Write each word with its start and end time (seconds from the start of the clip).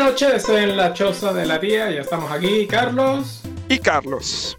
Anochece 0.00 0.62
en 0.62 0.76
la 0.76 0.92
choza 0.92 1.32
de 1.32 1.44
la 1.44 1.58
tía, 1.58 1.90
ya 1.90 2.02
estamos 2.02 2.30
aquí, 2.30 2.68
Carlos. 2.68 3.42
Y 3.68 3.80
Carlos. 3.80 4.56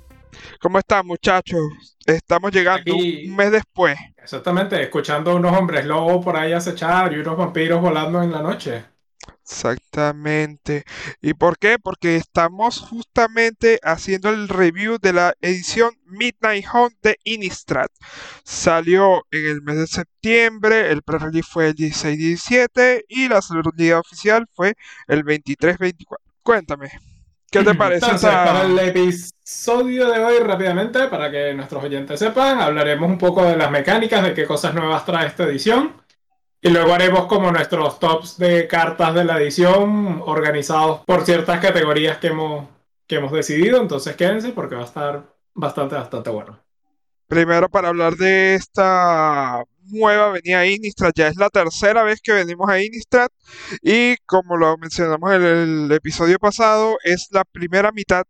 ¿Cómo 0.59 0.80
están 0.80 1.08
muchachos? 1.08 1.62
Estamos 2.05 2.51
llegando 2.51 2.93
un 2.93 3.35
mes 3.37 3.50
después. 3.50 3.98
Exactamente, 4.17 4.82
escuchando 4.83 5.33
unos 5.33 5.57
hombres 5.57 5.85
lobos 5.85 6.25
por 6.25 6.35
ahí 6.35 6.51
acechar 6.51 7.14
y 7.14 7.19
unos 7.19 7.37
vampiros 7.37 7.82
volando 7.82 8.21
en 8.21 8.34
la 8.34 8.41
noche. 8.41 8.84
Exactamente. 10.00 10.84
¿Y 11.21 11.34
por 11.34 11.57
qué? 11.57 11.77
Porque 11.77 12.16
estamos 12.16 12.79
justamente 12.79 13.79
haciendo 13.84 14.29
el 14.29 14.48
review 14.48 14.98
de 15.02 15.13
la 15.13 15.34
edición 15.41 15.91
Midnight 16.05 16.66
Hunt 16.73 16.93
de 17.02 17.18
Innistrad. 17.25 17.88
Salió 18.43 19.25
en 19.31 19.48
el 19.48 19.62
mes 19.62 19.77
de 19.77 19.88
septiembre, 19.88 20.91
el 20.91 21.02
pre-release 21.02 21.49
fue 21.49 21.67
el 21.67 21.75
16-17 21.75 23.04
y 23.09 23.27
la 23.27 23.41
salida 23.41 23.99
oficial 23.99 24.48
fue 24.54 24.76
el 25.07 25.26
23-24. 25.26 25.95
Cuéntame, 26.43 26.91
¿qué 27.52 27.63
te 27.63 27.76
parece? 27.76 28.07
Para 28.21 28.63
el 28.63 28.79
episodio 28.79 30.09
de 30.09 30.20
hoy, 30.20 30.40
rápidamente, 30.40 31.07
para 31.07 31.29
que 31.29 31.54
nuestros 31.54 31.84
oyentes 31.84 32.20
sepan, 32.20 32.62
hablaremos 32.62 33.09
un 33.09 33.18
poco 33.18 33.43
de 33.43 33.57
las 33.57 33.70
mecánicas, 33.70 34.23
de 34.23 34.34
qué 34.34 34.45
cosas 34.45 34.73
nuevas 34.73 35.05
trae 35.05 35.27
esta 35.27 35.43
edición. 35.43 35.93
Y 36.62 36.70
luego 36.70 36.94
haremos 36.94 37.26
como 37.27 37.52
nuestros 37.52 37.99
tops 37.99 38.38
de 38.38 38.68
cartas 38.68 39.16
de 39.16 39.23
la 39.23 39.38
edición 39.38 40.22
organizados 40.26 41.02
por 41.05 41.26
ciertas 41.26 41.59
categorías 41.62 42.18
que 42.18 42.27
hemos, 42.27 42.68
que 43.08 43.16
hemos 43.16 43.32
decidido. 43.32 43.82
Entonces 43.82 44.16
quédense 44.16 44.49
porque 44.49 44.76
va 44.76 44.82
a 44.82 44.85
estar 44.85 45.23
bastante, 45.54 45.95
bastante 45.95 46.30
bueno. 46.30 46.59
Primero 47.27 47.70
para 47.70 47.90
hablar 47.90 48.16
de 48.16 48.55
esta 48.55 49.63
nueva 49.85 50.32
venida 50.32 50.59
a 50.59 50.66
Innistrad. 50.66 51.12
Ya 51.16 51.27
es 51.27 51.38
la 51.38 51.49
tercera 51.49 52.04
vez 52.04 52.20
que 52.22 52.34
venimos 52.34 52.70
a 52.70 52.82
Innistrad. 52.82 53.30
Y 53.82 54.18
como 54.26 54.57
lo 54.57 54.77
mencionamos 54.77 55.32
en 55.34 55.44
el 55.44 55.91
episodio 55.91 56.40
pasado, 56.40 56.98
es 57.04 57.30
la 57.32 57.46
primera 57.46 57.91
mitad 57.91 58.24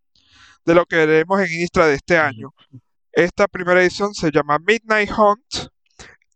de 0.65 0.75
lo 0.75 0.85
que 0.85 0.97
veremos 0.97 1.39
en 1.41 1.51
Innistrad 1.51 1.87
de 1.87 1.95
este 1.95 2.17
año. 2.17 2.53
Esta 3.11 3.47
primera 3.47 3.81
edición 3.81 4.13
se 4.13 4.31
llama 4.31 4.59
Midnight 4.59 5.09
Hunt 5.17 5.69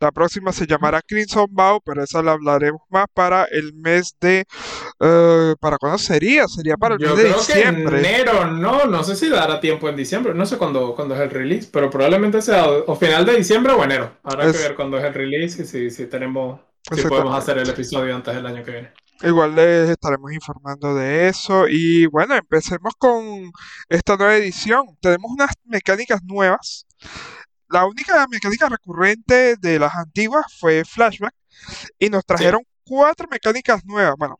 la 0.03 0.11
próxima 0.11 0.51
se 0.51 0.67
llamará 0.67 1.01
Crimson 1.01 1.47
Bow, 1.49 1.79
pero 1.83 2.03
esa 2.03 2.21
la 2.21 2.33
hablaremos 2.33 2.81
más 2.89 3.05
para 3.13 3.45
el 3.45 3.73
mes 3.73 4.13
de... 4.19 4.45
Eh, 4.99 5.55
¿Para 5.61 5.77
cuándo 5.77 5.97
sería? 5.97 6.45
Sería 6.49 6.75
para 6.75 6.95
el 6.95 6.99
mes 6.99 7.15
de 7.15 7.33
diciembre. 7.33 8.01
Que 8.01 8.09
enero, 8.09 8.51
no, 8.51 8.85
no 8.85 9.01
sé 9.03 9.15
si 9.15 9.29
dará 9.29 9.61
tiempo 9.61 9.87
en 9.87 9.95
diciembre, 9.95 10.33
no 10.33 10.45
sé 10.45 10.57
cuándo, 10.57 10.93
cuándo 10.93 11.15
es 11.15 11.21
el 11.21 11.29
release, 11.29 11.69
pero 11.71 11.89
probablemente 11.89 12.41
sea 12.41 12.67
o 12.67 12.95
final 12.95 13.25
de 13.25 13.37
diciembre 13.37 13.71
o 13.71 13.81
enero. 13.81 14.11
Habrá 14.23 14.51
que 14.51 14.57
ver 14.57 14.75
cuándo 14.75 14.97
es 14.97 15.05
el 15.05 15.13
release 15.13 15.63
y 15.63 15.65
si, 15.65 15.89
si 15.89 16.05
tenemos... 16.07 16.59
Si 16.91 17.01
podemos 17.07 17.37
hacer 17.37 17.57
el 17.57 17.69
episodio 17.69 18.13
antes 18.13 18.35
del 18.35 18.45
año 18.45 18.61
que 18.61 18.71
viene. 18.71 18.91
Igual 19.21 19.55
les 19.55 19.89
estaremos 19.89 20.33
informando 20.33 20.95
de 20.95 21.29
eso. 21.29 21.65
Y 21.69 22.07
bueno, 22.07 22.35
empecemos 22.35 22.93
con 22.97 23.53
esta 23.87 24.17
nueva 24.17 24.35
edición. 24.35 24.97
Tenemos 24.99 25.31
unas 25.31 25.51
mecánicas 25.63 26.21
nuevas 26.23 26.85
la 27.73 27.85
única 27.85 28.27
mecánica 28.27 28.69
recurrente 28.69 29.55
de 29.57 29.79
las 29.79 29.95
antiguas 29.95 30.45
fue 30.59 30.85
Flashback 30.85 31.33
y 31.97 32.07
nos 32.07 32.23
trajeron 32.23 32.61
cuatro 32.83 33.27
mecánicas 33.30 33.83
nuevas. 33.83 34.13
Bueno, 34.15 34.38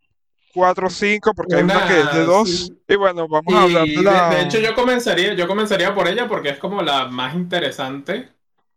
cuatro 0.54 0.86
o 0.86 0.90
cinco, 0.90 1.34
porque 1.34 1.56
hay 1.56 1.64
una 1.64 1.88
que 1.88 2.00
es 2.00 2.14
de 2.14 2.26
dos. 2.26 2.72
Y 2.88 2.96
bueno, 2.96 3.28
vamos 3.28 3.54
a 3.54 3.64
hablar 3.64 3.88
de 3.88 4.04
la. 4.04 4.30
De, 4.30 4.42
hecho, 4.44 4.60
yo 4.60 4.76
comenzaría, 4.76 5.34
yo 5.34 5.48
comenzaría 5.48 5.96
por 5.96 6.08
ella 6.08 6.28
porque 6.28 6.50
es 6.50 6.58
como 6.60 6.84
la 6.84 7.08
más 7.08 7.34
interesante. 7.34 8.30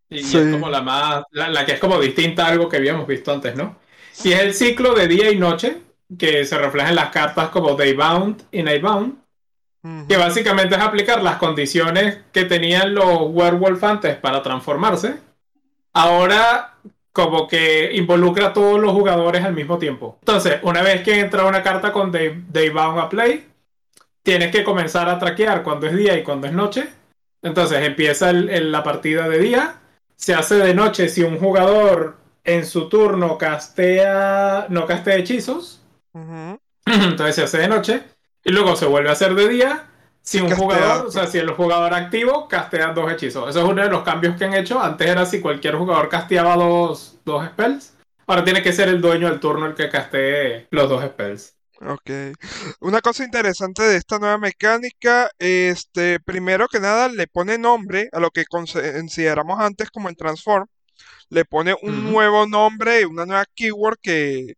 Y, 0.08 0.20
es 0.20 0.52
como 0.52 0.70
la 0.70 0.80
más. 0.80 1.24
La, 1.32 1.66
que 1.66 1.72
es 1.72 1.80
como 1.80 2.00
distinta 2.00 2.46
a 2.46 2.48
algo 2.48 2.68
que 2.68 2.78
habíamos 2.78 3.06
visto 3.06 3.32
antes, 3.32 3.54
¿no? 3.56 3.78
Y 4.24 4.32
es 4.32 4.40
el 4.40 4.54
ciclo 4.54 4.94
de 4.94 5.06
día 5.06 5.30
y 5.30 5.36
noche, 5.36 5.82
que 6.18 6.46
se 6.46 6.56
refleja 6.56 6.88
en 6.88 6.94
las 6.94 7.10
cartas 7.10 7.50
como 7.50 7.74
Daybound 7.74 8.44
y 8.50 8.62
Nightbound 8.62 9.25
que 10.08 10.16
básicamente 10.16 10.74
es 10.74 10.80
aplicar 10.80 11.22
las 11.22 11.36
condiciones 11.36 12.18
que 12.32 12.44
tenían 12.44 12.94
los 12.94 13.22
werewolf 13.30 13.82
antes 13.84 14.16
para 14.16 14.42
transformarse. 14.42 15.16
Ahora 15.92 16.74
como 17.12 17.48
que 17.48 17.94
involucra 17.94 18.48
a 18.48 18.52
todos 18.52 18.78
los 18.78 18.92
jugadores 18.92 19.42
al 19.42 19.54
mismo 19.54 19.78
tiempo. 19.78 20.18
Entonces, 20.20 20.58
una 20.62 20.82
vez 20.82 21.02
que 21.02 21.18
entra 21.18 21.46
una 21.46 21.62
carta 21.62 21.90
con 21.90 22.12
Daybound 22.12 22.98
a 22.98 23.08
play, 23.08 23.46
tienes 24.22 24.50
que 24.50 24.62
comenzar 24.62 25.08
a 25.08 25.18
traquear 25.18 25.62
cuando 25.62 25.86
es 25.86 25.96
día 25.96 26.18
y 26.18 26.22
cuando 26.22 26.46
es 26.46 26.52
noche. 26.52 26.88
Entonces 27.40 27.80
empieza 27.86 28.32
la 28.32 28.82
partida 28.82 29.28
de 29.28 29.38
día, 29.38 29.76
se 30.16 30.34
hace 30.34 30.56
de 30.56 30.74
noche 30.74 31.08
si 31.08 31.22
un 31.22 31.38
jugador 31.38 32.16
en 32.44 32.66
su 32.66 32.88
turno 32.88 33.38
castea, 33.38 34.66
no 34.68 34.86
castea 34.86 35.16
hechizos. 35.16 35.80
Entonces 36.86 37.34
se 37.34 37.42
hace 37.44 37.58
de 37.58 37.68
noche. 37.68 38.02
Y 38.46 38.52
luego 38.52 38.76
se 38.76 38.86
vuelve 38.86 39.08
a 39.08 39.12
hacer 39.12 39.34
de 39.34 39.48
día. 39.48 39.88
Si 40.22 40.40
un 40.40 40.54
jugador, 40.54 41.06
o 41.06 41.10
sea, 41.10 41.26
si 41.26 41.38
el 41.38 41.50
jugador 41.50 41.92
activo 41.92 42.46
castea 42.46 42.92
dos 42.92 43.10
hechizos. 43.10 43.50
Eso 43.50 43.58
es 43.58 43.64
uno 43.68 43.82
de 43.82 43.90
los 43.90 44.04
cambios 44.04 44.36
que 44.36 44.44
han 44.44 44.54
hecho. 44.54 44.80
Antes 44.80 45.08
era 45.08 45.26
si 45.26 45.40
cualquier 45.40 45.74
jugador 45.74 46.08
casteaba 46.08 46.54
dos, 46.54 47.18
dos 47.24 47.44
spells. 47.44 47.94
Ahora 48.24 48.44
tiene 48.44 48.62
que 48.62 48.72
ser 48.72 48.88
el 48.88 49.00
dueño 49.00 49.28
del 49.28 49.40
turno 49.40 49.66
el 49.66 49.74
que 49.74 49.90
castee 49.90 50.68
los 50.70 50.88
dos 50.88 51.04
spells. 51.04 51.56
Ok. 51.80 52.10
Una 52.80 53.00
cosa 53.00 53.24
interesante 53.24 53.82
de 53.82 53.96
esta 53.96 54.20
nueva 54.20 54.38
mecánica, 54.38 55.28
este, 55.40 56.20
primero 56.20 56.68
que 56.68 56.78
nada, 56.78 57.08
le 57.08 57.26
pone 57.26 57.58
nombre 57.58 58.08
a 58.12 58.20
lo 58.20 58.30
que 58.30 58.44
consideramos 58.44 59.58
antes 59.58 59.90
como 59.90 60.08
el 60.08 60.16
transform. 60.16 60.66
Le 61.30 61.44
pone 61.44 61.74
un 61.82 62.12
nuevo 62.12 62.46
nombre, 62.46 63.06
una 63.06 63.26
nueva 63.26 63.44
keyword 63.56 63.98
que 64.00 64.54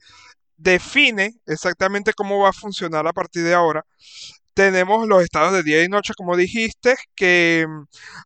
define 0.58 1.34
exactamente 1.46 2.12
cómo 2.12 2.40
va 2.40 2.50
a 2.50 2.52
funcionar 2.52 3.06
a 3.06 3.12
partir 3.12 3.44
de 3.44 3.54
ahora. 3.54 3.84
Tenemos 4.54 5.08
los 5.08 5.22
estados 5.22 5.52
de 5.54 5.62
día 5.62 5.84
y 5.84 5.88
noche, 5.88 6.14
como 6.16 6.36
dijiste, 6.36 6.96
que 7.14 7.66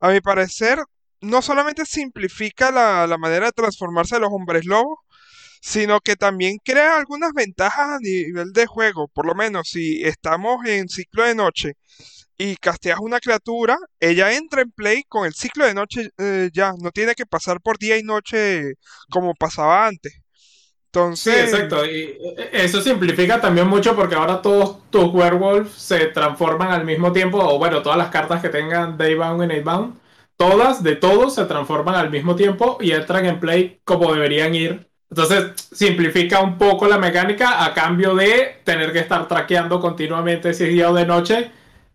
a 0.01 0.11
mi 0.11 0.21
parecer 0.21 0.79
no 1.21 1.43
solamente 1.43 1.87
simplifica 1.87 2.71
la, 2.73 3.17
manera 3.19 3.47
de 3.47 3.53
transformarse 3.53 4.17
de 4.17 4.23
los 4.23 4.31
hombres 4.33 4.65
lobos, 4.67 4.99
sino 5.61 6.01
que 6.01 6.17
también 6.17 6.59
crea 6.65 6.97
algunas 6.97 7.33
ventajas 7.35 7.89
a 7.97 7.99
nivel 8.01 8.53
de 8.53 8.67
juego. 8.67 9.09
Por 9.09 9.27
lo 9.27 9.35
menos 9.35 9.69
si 9.71 10.03
estamos 10.03 10.65
en 10.67 10.89
ciclo 10.89 11.25
de 11.25 11.35
noche 11.35 11.75
y 12.39 12.57
casteas 12.57 12.99
una 13.01 13.21
criatura, 13.21 13.77
ella 14.01 14.35
entra 14.37 14.63
en 14.63 14.73
play 14.73 15.05
con 15.09 15.27
el 15.27 15.35
ciclo 15.35 15.67
de 15.67 15.75
noche 15.75 16.11
eh, 16.19 16.51
ya, 16.53 16.73
no 16.81 16.91
tiene 16.91 17.15
que 17.15 17.27
pasar 17.27 17.61
por 17.61 17.79
día 17.79 17.99
y 17.99 18.03
noche 18.03 18.75
como 19.11 19.35
pasaba 19.35 19.87
antes. 19.87 20.22
Sí, 21.15 21.31
exacto. 21.31 21.87
Y 21.87 22.19
e, 22.37 22.51
eso 22.53 22.83
simplifica 22.83 23.41
también 23.41 23.67
mucho 23.67 23.97
porque 23.97 24.15
ahora 24.15 24.43
todos 24.43 24.91
tus 24.91 25.07
werewolves 25.13 25.73
se 25.73 26.07
transforman 26.07 26.71
al 26.71 26.85
mismo 26.85 27.13
tiempo, 27.13 27.39
o 27.39 27.59
bueno, 27.59 27.83
todas 27.83 27.97
las 27.99 28.11
cartas 28.11 28.43
que 28.43 28.51
tengan 28.51 28.99
Daybound 28.99 29.43
y 29.43 29.47
Nightbound, 29.47 29.95
todas, 30.37 30.83
de 30.83 30.97
todos, 30.97 31.35
se 31.35 31.47
transforman 31.47 31.95
al 31.95 32.11
mismo 32.11 32.37
tiempo 32.37 32.77
y 32.81 32.93
entran 32.93 33.25
en 33.25 33.41
play 33.41 33.81
como 33.85 34.13
deberían 34.13 34.55
ir. 34.55 34.87
Entonces, 35.09 35.53
simplifica 35.73 36.41
un 36.41 36.59
poco 36.59 36.87
la 36.87 36.99
mecánica 36.99 37.65
a 37.65 37.75
cambio 37.75 38.15
de 38.15 38.61
tener 38.65 38.93
que 38.93 39.01
estar 39.01 39.29
traqueando 39.29 39.81
continuamente 39.81 40.55
si 40.55 40.65
es 40.65 40.71
día 40.71 40.91
o 40.91 40.95
de 40.95 41.07
noche. 41.07 41.51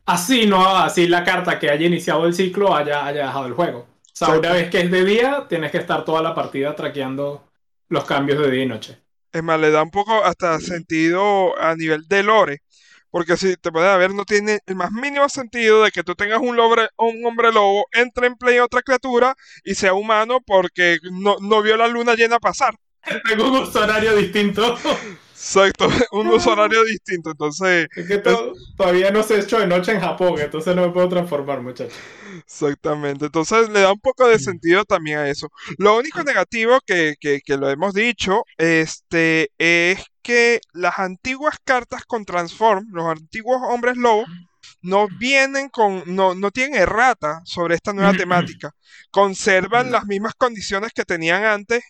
Así 0.06 0.48
no, 0.48 0.78
así 0.78 1.08
la 1.08 1.24
carta 1.24 1.60
que 1.60 1.70
haya 1.70 1.86
iniciado 1.86 2.26
el 2.26 2.34
ciclo 2.34 2.76
haya, 2.76 3.06
haya 3.06 3.26
dejado 3.26 3.48
el 3.48 3.54
juego. 3.54 3.80
O 3.80 3.86
sea, 4.14 4.30
una 4.30 4.52
vez 4.54 4.70
que 4.70 4.82
es 4.82 4.92
de 4.92 5.04
día, 5.04 5.46
tienes 5.50 5.72
que 5.72 5.78
estar 5.78 6.06
toda 6.06 6.22
la 6.22 6.34
partida 6.34 6.76
traqueando 6.76 7.47
los 7.90 8.06
cambios 8.06 8.40
de 8.40 8.52
día 8.52 8.64
y 8.64 8.68
noche. 8.68 8.98
Es 9.32 9.44
más, 9.44 9.60
le 9.60 9.72
da 9.72 9.84
un 9.84 9.92
poco 9.92 10.24
hasta 10.24 10.60
sentido 10.60 11.60
a 11.60 11.76
nivel 11.76 12.08
de 12.08 12.24
lore. 12.24 12.62
Porque 13.10 13.38
si 13.38 13.56
te 13.56 13.72
puedes 13.72 13.98
ver, 13.98 14.14
no 14.14 14.26
tiene 14.26 14.60
el 14.66 14.76
más 14.76 14.92
mínimo 14.92 15.28
sentido 15.30 15.84
de 15.84 15.92
que 15.92 16.04
tú 16.04 16.14
tengas 16.16 16.40
un, 16.40 16.60
un 16.60 17.26
hombre 17.26 17.52
lobo, 17.54 17.86
entre 17.94 18.28
en 18.28 18.36
play 18.36 18.60
otra 18.60 18.82
criatura 18.82 19.36
y 19.64 19.76
sea 19.76 19.94
humano 19.94 20.40
porque 20.46 21.00
no, 21.12 21.38
no 21.40 21.62
vio 21.62 21.78
la 21.78 21.88
luna 21.88 22.16
llena 22.16 22.40
pasar. 22.40 22.76
Tengo 23.28 23.50
un 23.50 23.78
horario 23.78 24.16
distinto. 24.16 24.78
Exacto, 25.38 25.88
un 26.14 26.28
uso 26.30 26.52
horario 26.52 26.84
distinto, 26.84 27.30
entonces... 27.30 27.88
Es 27.96 28.08
que 28.08 28.24
todavía 28.76 29.12
no 29.12 29.22
se 29.22 29.36
ha 29.36 29.40
hecho 29.40 29.60
de 29.60 29.68
noche 29.68 29.92
en 29.92 30.00
Japón, 30.00 30.34
entonces 30.40 30.76
no 30.76 30.88
me 30.88 30.92
puedo 30.92 31.08
transformar, 31.10 31.62
muchachos. 31.62 31.94
Exactamente, 32.44 33.26
entonces 33.26 33.70
le 33.70 33.82
da 33.82 33.94
un 33.94 34.00
poco 34.00 34.28
de 34.28 34.38
mm. 34.38 34.40
sentido 34.40 34.84
también 34.84 35.20
a 35.20 35.30
eso. 35.30 35.50
Lo 35.78 35.96
único 35.96 36.24
negativo 36.24 36.80
que, 36.84 37.14
que, 37.20 37.42
que 37.46 37.56
lo 37.56 37.70
hemos 37.70 37.94
dicho, 37.94 38.42
este, 38.58 39.52
es 39.60 40.04
que 40.24 40.60
las 40.74 40.98
antiguas 40.98 41.58
cartas 41.64 42.04
con 42.06 42.26
Transform, 42.26 42.88
los 42.92 43.06
antiguos 43.06 43.62
hombres 43.70 43.96
lobo, 43.96 44.26
no 44.82 45.08
vienen 45.20 45.70
con, 45.70 46.02
no, 46.08 46.34
no 46.34 46.50
tienen 46.50 46.82
errata 46.82 47.42
sobre 47.46 47.76
esta 47.76 47.94
nueva 47.94 48.14
temática. 48.14 48.72
Conservan 49.12 49.92
las 49.92 50.06
mismas 50.06 50.34
condiciones 50.34 50.94
que 50.94 51.06
tenían 51.06 51.44
antes 51.44 51.84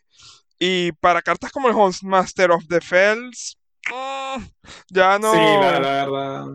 y 0.59 0.91
para 0.93 1.21
cartas 1.21 1.51
como 1.51 1.69
el 1.69 1.75
Master 2.03 2.51
of 2.51 2.67
the 2.67 2.81
Fells, 2.81 3.57
mm, 3.89 4.43
ya 4.89 5.19
no. 5.19 5.31
Sí, 5.33 5.39
la, 5.39 5.79
verdad. 5.79 6.45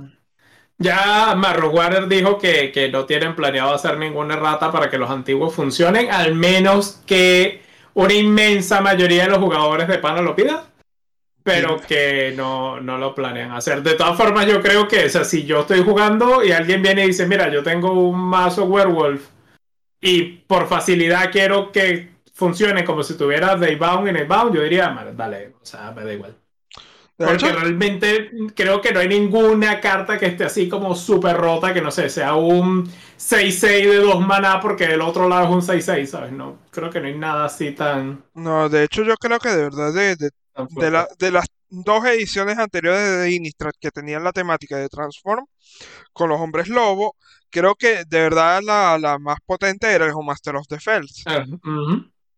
Ya 0.78 1.34
Marro 1.36 1.70
Warner 1.70 2.08
dijo 2.08 2.38
que, 2.38 2.72
que, 2.72 2.90
no 2.90 3.04
tienen 3.04 3.36
planeado 3.36 3.72
hacer 3.72 3.98
ninguna 3.98 4.34
errata 4.34 4.72
para 4.72 4.90
que 4.90 4.98
los 4.98 5.10
antiguos 5.10 5.54
funcionen, 5.54 6.10
al 6.10 6.34
menos 6.34 7.00
que 7.06 7.62
una 7.94 8.14
inmensa 8.14 8.80
mayoría 8.80 9.24
de 9.24 9.30
los 9.30 9.38
jugadores 9.38 9.86
de 9.86 9.98
Pana 9.98 10.22
lo 10.22 10.34
pida. 10.34 10.64
pero 11.44 11.80
que 11.80 12.32
no, 12.36 12.80
no 12.80 12.98
lo 12.98 13.14
planean 13.14 13.52
hacer. 13.52 13.82
De 13.82 13.94
todas 13.94 14.16
formas, 14.16 14.46
yo 14.46 14.62
creo 14.62 14.86
que, 14.86 15.06
o 15.06 15.08
sea, 15.08 15.24
si 15.24 15.44
yo 15.44 15.60
estoy 15.60 15.82
jugando 15.82 16.44
y 16.44 16.52
alguien 16.52 16.82
viene 16.82 17.04
y 17.04 17.08
dice, 17.08 17.26
mira, 17.26 17.48
yo 17.50 17.62
tengo 17.62 17.92
un 17.92 18.18
mazo 18.18 18.64
werewolf 18.64 19.28
y 20.00 20.22
por 20.22 20.68
facilidad 20.68 21.30
quiero 21.32 21.72
que 21.72 22.11
funcione 22.42 22.84
como 22.84 23.04
si 23.04 23.16
tuviera 23.16 23.54
Daybound 23.54 24.08
y 24.08 24.12
Nightbound, 24.12 24.52
yo 24.52 24.62
diría, 24.62 25.12
dale, 25.14 25.54
o 25.62 25.64
sea, 25.64 25.92
me 25.92 26.04
da 26.04 26.12
igual. 26.12 26.36
Porque 27.16 27.52
realmente 27.52 28.32
creo 28.56 28.80
que 28.80 28.90
no 28.90 28.98
hay 28.98 29.06
ninguna 29.06 29.80
carta 29.80 30.18
que 30.18 30.26
esté 30.26 30.42
así 30.42 30.68
como 30.68 30.96
súper 30.96 31.36
rota, 31.36 31.72
que 31.72 31.80
no 31.80 31.92
sé, 31.92 32.08
sea 32.08 32.34
un 32.34 32.84
6-6 33.16 33.60
de 33.62 33.96
dos 33.98 34.20
maná 34.26 34.60
porque 34.60 34.86
el 34.86 35.02
otro 35.02 35.28
lado 35.28 35.44
es 35.44 35.50
un 35.50 35.76
6-6, 35.76 36.06
¿sabes? 36.06 36.32
No, 36.32 36.58
creo 36.72 36.90
que 36.90 37.00
no 37.00 37.06
hay 37.06 37.16
nada 37.16 37.44
así 37.44 37.70
tan... 37.70 38.24
No, 38.34 38.68
de 38.68 38.82
hecho 38.82 39.04
yo 39.04 39.14
creo 39.18 39.38
que 39.38 39.50
de 39.50 39.62
verdad 39.62 39.92
de, 39.92 40.16
de, 40.16 41.30
las 41.30 41.46
dos 41.68 42.04
ediciones 42.06 42.58
anteriores 42.58 43.20
de 43.20 43.30
Innistrad 43.30 43.72
que 43.78 43.92
tenían 43.92 44.24
la 44.24 44.32
temática 44.32 44.76
de 44.78 44.88
Transform 44.88 45.46
con 46.12 46.28
los 46.28 46.40
hombres 46.40 46.66
lobo, 46.66 47.14
creo 47.50 47.76
que 47.76 48.04
de 48.04 48.20
verdad 48.20 48.60
la, 48.64 49.18
más 49.20 49.38
potente 49.46 49.86
era 49.86 50.06
el 50.06 50.12
Master 50.24 50.56
of 50.56 50.66
the 50.66 50.80
Fells. 50.80 51.22
Ah, 51.26 51.44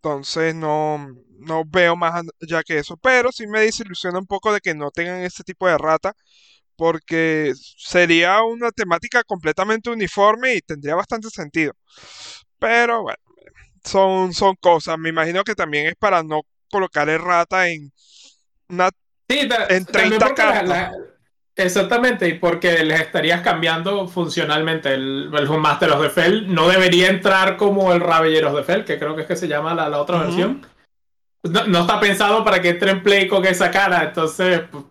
Entonces 0.04 0.54
no, 0.54 0.98
no 1.38 1.64
veo 1.64 1.96
más 1.96 2.22
ya 2.46 2.62
que 2.62 2.78
eso, 2.78 2.94
pero 2.98 3.32
sí 3.32 3.46
me 3.46 3.60
desilusiona 3.60 4.18
un 4.18 4.26
poco 4.26 4.52
de 4.52 4.60
que 4.60 4.74
no 4.74 4.90
tengan 4.90 5.22
ese 5.22 5.42
tipo 5.44 5.66
de 5.66 5.78
rata, 5.78 6.12
porque 6.76 7.54
sería 7.56 8.42
una 8.42 8.70
temática 8.70 9.22
completamente 9.24 9.88
uniforme 9.88 10.56
y 10.56 10.60
tendría 10.60 10.94
bastante 10.94 11.30
sentido. 11.30 11.72
Pero 12.58 13.00
bueno, 13.04 13.18
son, 13.82 14.34
son 14.34 14.54
cosas. 14.56 14.98
Me 14.98 15.08
imagino 15.08 15.42
que 15.42 15.54
también 15.54 15.86
es 15.86 15.96
para 15.96 16.22
no 16.22 16.42
colocar 16.70 17.08
el 17.08 17.20
rata 17.20 17.68
en 17.70 17.90
una 18.68 18.90
en 19.70 19.86
30 19.86 20.34
cartas. 20.34 20.92
Exactamente, 21.56 22.28
y 22.28 22.34
porque 22.34 22.84
les 22.84 23.00
estarías 23.00 23.40
cambiando 23.42 24.08
funcionalmente. 24.08 24.94
El, 24.94 25.30
el 25.32 25.48
Master 25.58 25.90
of 25.92 26.02
the 26.02 26.10
Fell 26.10 26.52
no 26.52 26.68
debería 26.68 27.08
entrar 27.08 27.56
como 27.56 27.92
el 27.92 28.00
Ravelleros 28.00 28.54
de 28.54 28.64
Fell, 28.64 28.84
que 28.84 28.98
creo 28.98 29.14
que 29.14 29.22
es 29.22 29.28
que 29.28 29.36
se 29.36 29.48
llama 29.48 29.74
la, 29.74 29.98
otra 30.00 30.18
versión. 30.18 30.66
No, 31.42 31.80
está 31.80 32.00
pensado 32.00 32.42
para 32.44 32.60
que 32.62 32.70
entre 32.70 32.90
en 32.90 33.02
play 33.02 33.28
con 33.28 33.44
esa 33.44 33.70
cara, 33.70 34.04
entonces 34.04 34.62
pues, 34.70 34.84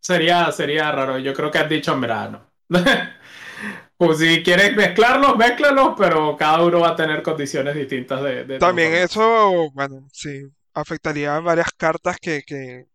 sería, 0.00 0.50
sería 0.52 0.92
raro. 0.92 1.18
Yo 1.18 1.34
creo 1.34 1.50
que 1.50 1.58
has 1.58 1.68
dicho 1.68 1.92
en 1.92 2.00
verano. 2.00 2.46
pues 3.96 4.18
si 4.18 4.42
quieres 4.42 4.76
mezclarlos, 4.76 5.36
mezclalos, 5.36 5.94
pero 5.98 6.36
cada 6.36 6.62
uno 6.62 6.80
va 6.80 6.90
a 6.90 6.96
tener 6.96 7.22
condiciones 7.22 7.74
distintas 7.74 8.22
de... 8.22 8.58
También 8.58 8.94
eso, 8.94 9.70
bueno, 9.72 10.06
sí, 10.12 10.42
afectaría 10.74 11.40
varias 11.40 11.72
cartas 11.72 12.18
que, 12.20 12.42
que 12.46 12.86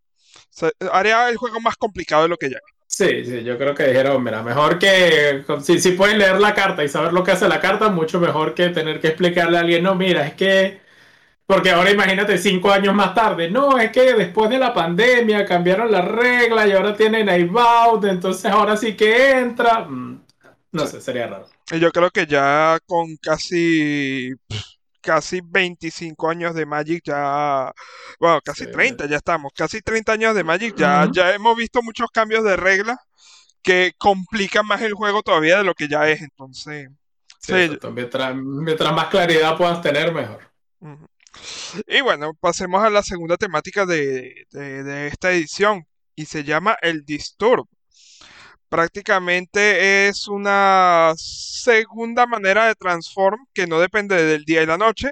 haría 0.91 1.29
el 1.29 1.37
juego 1.37 1.59
más 1.59 1.75
complicado 1.75 2.23
de 2.23 2.29
lo 2.29 2.37
que 2.37 2.49
ya 2.49 2.57
Sí, 2.93 3.23
sí, 3.25 3.43
yo 3.43 3.57
creo 3.57 3.73
que 3.73 3.87
dijeron, 3.87 4.21
mira, 4.21 4.43
mejor 4.43 4.77
que 4.77 5.43
si, 5.63 5.79
si 5.79 5.91
pueden 5.93 6.19
leer 6.19 6.39
la 6.39 6.53
carta 6.53 6.83
y 6.83 6.89
saber 6.89 7.13
lo 7.13 7.23
que 7.23 7.31
hace 7.31 7.47
la 7.47 7.61
carta, 7.61 7.89
mucho 7.89 8.19
mejor 8.19 8.53
que 8.53 8.69
tener 8.69 8.99
que 8.99 9.07
explicarle 9.07 9.57
a 9.57 9.61
alguien, 9.61 9.81
no, 9.83 9.95
mira, 9.95 10.27
es 10.27 10.33
que 10.33 10.81
porque 11.45 11.71
ahora 11.71 11.91
imagínate 11.91 12.37
cinco 12.37 12.71
años 12.71 12.93
más 12.93 13.13
tarde. 13.13 13.49
No, 13.49 13.77
es 13.77 13.91
que 13.91 14.13
después 14.13 14.49
de 14.49 14.57
la 14.57 14.73
pandemia 14.73 15.45
cambiaron 15.45 15.91
las 15.91 16.05
reglas 16.05 16.67
y 16.67 16.71
ahora 16.71 16.95
tienen 16.95 17.27
iBout, 17.27 18.05
entonces 18.05 18.45
ahora 18.45 18.77
sí 18.77 18.95
que 18.95 19.31
entra. 19.39 19.85
Mm, 19.85 20.21
no 20.73 20.87
sé, 20.87 21.01
sería 21.01 21.27
raro. 21.27 21.47
Yo 21.77 21.91
creo 21.91 22.09
que 22.09 22.25
ya 22.25 22.77
con 22.85 23.17
casi 23.17 24.33
casi 25.01 25.41
25 25.43 26.29
años 26.29 26.55
de 26.55 26.65
Magic 26.65 27.03
ya, 27.05 27.71
bueno, 28.19 28.39
casi 28.43 28.67
30 28.71 29.07
ya 29.07 29.17
estamos, 29.17 29.51
casi 29.55 29.81
30 29.81 30.13
años 30.13 30.35
de 30.35 30.43
Magic 30.43 30.75
ya, 30.75 31.09
ya 31.11 31.33
hemos 31.33 31.57
visto 31.57 31.81
muchos 31.81 32.09
cambios 32.11 32.43
de 32.43 32.55
reglas 32.55 32.97
que 33.61 33.93
complican 33.97 34.65
más 34.65 34.81
el 34.81 34.93
juego 34.93 35.21
todavía 35.21 35.57
de 35.57 35.63
lo 35.63 35.73
que 35.73 35.87
ya 35.87 36.07
es, 36.07 36.21
entonces... 36.21 36.89
Sí, 37.39 37.53
mientras, 37.91 38.35
más 38.93 39.07
claridad 39.07 39.57
puedas 39.57 39.81
tener, 39.81 40.13
mejor. 40.13 40.51
Y 41.87 42.01
bueno, 42.01 42.33
pasemos 42.39 42.83
a 42.83 42.89
la 42.89 43.01
segunda 43.01 43.35
temática 43.37 43.85
de, 43.85 44.45
esta 45.07 45.31
edición 45.31 45.87
y 46.15 46.25
se 46.25 46.43
llama 46.43 46.77
el 46.81 47.03
Disturb. 47.03 47.65
Prácticamente 48.71 50.07
es 50.07 50.29
una 50.29 51.11
segunda 51.17 52.25
manera 52.25 52.67
de 52.67 52.75
transform 52.75 53.45
que 53.53 53.67
no 53.67 53.81
depende 53.81 54.23
del 54.23 54.45
día 54.45 54.63
y 54.63 54.65
la 54.65 54.77
noche, 54.77 55.11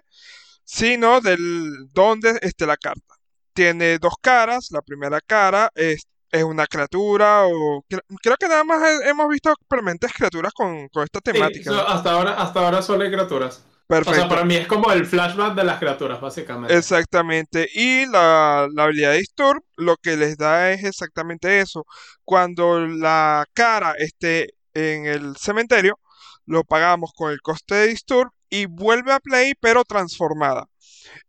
sino 0.63 1.19
del 1.19 1.69
dónde 1.91 2.39
esté 2.41 2.65
la 2.65 2.77
carta. 2.77 3.15
Tiene 3.51 3.99
dos 3.99 4.13
caras, 4.21 4.69
la 4.71 4.81
primera 4.81 5.19
cara 5.19 5.69
es, 5.75 6.07
una 6.45 6.67
criatura 6.67 7.47
o 7.47 7.83
creo 8.21 8.37
que 8.39 8.47
nada 8.47 8.63
más 8.63 8.81
hemos 9.03 9.27
visto 9.27 9.53
permanentes 9.67 10.13
criaturas 10.13 10.53
con, 10.53 10.87
esta 11.03 11.19
temática. 11.19 11.81
hasta 11.81 12.11
ahora 12.13 12.35
hasta 12.35 12.59
ahora 12.61 12.81
solo 12.81 13.03
hay 13.03 13.11
criaturas. 13.11 13.65
Perfecto. 13.89 14.11
O 14.11 14.13
sea, 14.13 14.29
para 14.29 14.45
mí 14.45 14.55
es 14.55 14.67
como 14.67 14.91
el 14.91 15.03
flashback 15.03 15.55
de 15.55 15.63
las 15.63 15.79
criaturas, 15.79 16.21
básicamente. 16.21 16.77
Exactamente. 16.77 17.67
Y 17.73 18.05
la, 18.05 18.67
habilidad 18.77 19.13
de 19.13 19.17
Disturb 19.17 19.63
lo 19.77 19.97
que 19.97 20.15
les 20.15 20.37
da 20.37 20.71
es 20.71 20.83
exactamente 20.83 21.59
eso. 21.59 21.87
Cuando 22.23 22.85
la 22.85 23.47
cara 23.51 23.95
esté 23.97 24.53
en 24.75 25.07
el 25.07 25.35
cementerio, 25.37 25.97
lo 26.45 26.63
pagamos 26.63 27.13
con 27.15 27.31
el 27.31 27.41
coste 27.41 27.73
de 27.73 27.87
Disturb 27.87 28.29
y 28.47 28.67
vuelve 28.67 29.11
a 29.11 29.19
play, 29.19 29.53
pero 29.59 29.83
transformada. 29.83 30.67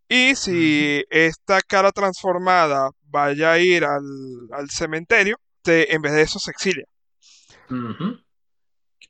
Y 0.07 0.35
si 0.35 1.03
esta 1.09 1.63
cara 1.63 1.93
transformada 1.93 2.91
vaya 3.05 3.53
a 3.53 3.59
ir 3.59 3.87
al, 3.87 4.69
cementerio, 4.69 5.39
en 5.65 6.03
vez 6.03 6.13
de 6.13 6.21
eso 6.21 6.39
se 6.39 6.51
exilia. 6.51 6.85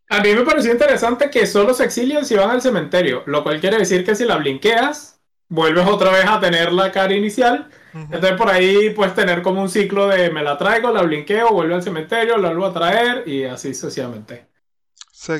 A 0.08 0.20
mí 0.20 0.34
me 0.34 0.42
pareció 0.42 0.72
interesante 0.72 1.30
que 1.30 1.46
solo 1.46 1.72
se 1.72 1.84
exilian 1.84 2.24
si 2.24 2.34
van 2.34 2.50
al 2.50 2.62
cementerio, 2.62 3.22
lo 3.26 3.42
cual 3.42 3.60
quiere 3.60 3.78
decir 3.78 4.04
que 4.04 4.14
si 4.14 4.24
la 4.24 4.36
blinqueas, 4.36 5.20
vuelves 5.48 5.86
otra 5.86 6.10
vez 6.10 6.24
a 6.26 6.40
tener 6.40 6.72
la 6.72 6.90
cara 6.90 7.14
inicial. 7.14 7.68
Entonces 7.92 8.32
por 8.32 8.48
ahí 8.50 8.90
puedes 8.90 9.14
tener 9.14 9.42
como 9.42 9.62
un 9.62 9.68
ciclo 9.68 10.08
de 10.08 10.30
me 10.30 10.42
la 10.42 10.56
traigo, 10.56 10.92
la 10.92 11.02
blinqueo, 11.02 11.50
vuelvo 11.52 11.74
al 11.74 11.82
cementerio, 11.82 12.38
la 12.38 12.48
vuelvo 12.48 12.66
a 12.66 12.72
traer 12.72 13.28
y 13.28 13.44
así 13.44 13.74
sucesivamente. 13.74 14.46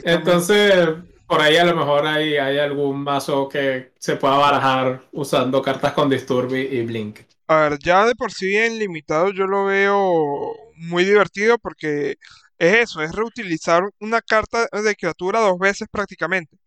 Entonces 0.04 0.88
por 1.26 1.40
ahí 1.40 1.56
a 1.56 1.64
lo 1.64 1.76
mejor 1.76 2.06
hay, 2.06 2.36
hay 2.36 2.58
algún 2.58 3.04
mazo 3.04 3.48
que 3.48 3.92
se 3.98 4.16
pueda 4.16 4.36
barajar 4.36 5.02
usando 5.12 5.62
cartas 5.62 5.92
con 5.92 6.10
Disturb 6.10 6.54
y 6.54 6.82
Blink. 6.82 7.20
A 7.46 7.68
ver, 7.68 7.78
ya 7.78 8.04
de 8.04 8.16
por 8.16 8.32
sí 8.32 8.56
en 8.56 8.78
limitado 8.78 9.30
yo 9.30 9.46
lo 9.46 9.64
veo 9.64 10.56
muy 10.74 11.04
divertido 11.04 11.56
porque 11.58 12.16
es 12.60 12.90
eso, 12.90 13.02
es 13.02 13.12
reutilizar 13.12 13.82
una 14.00 14.20
carta 14.20 14.68
de 14.70 14.94
criatura 14.94 15.40
dos 15.40 15.58
veces 15.58 15.88
prácticamente. 15.90 16.58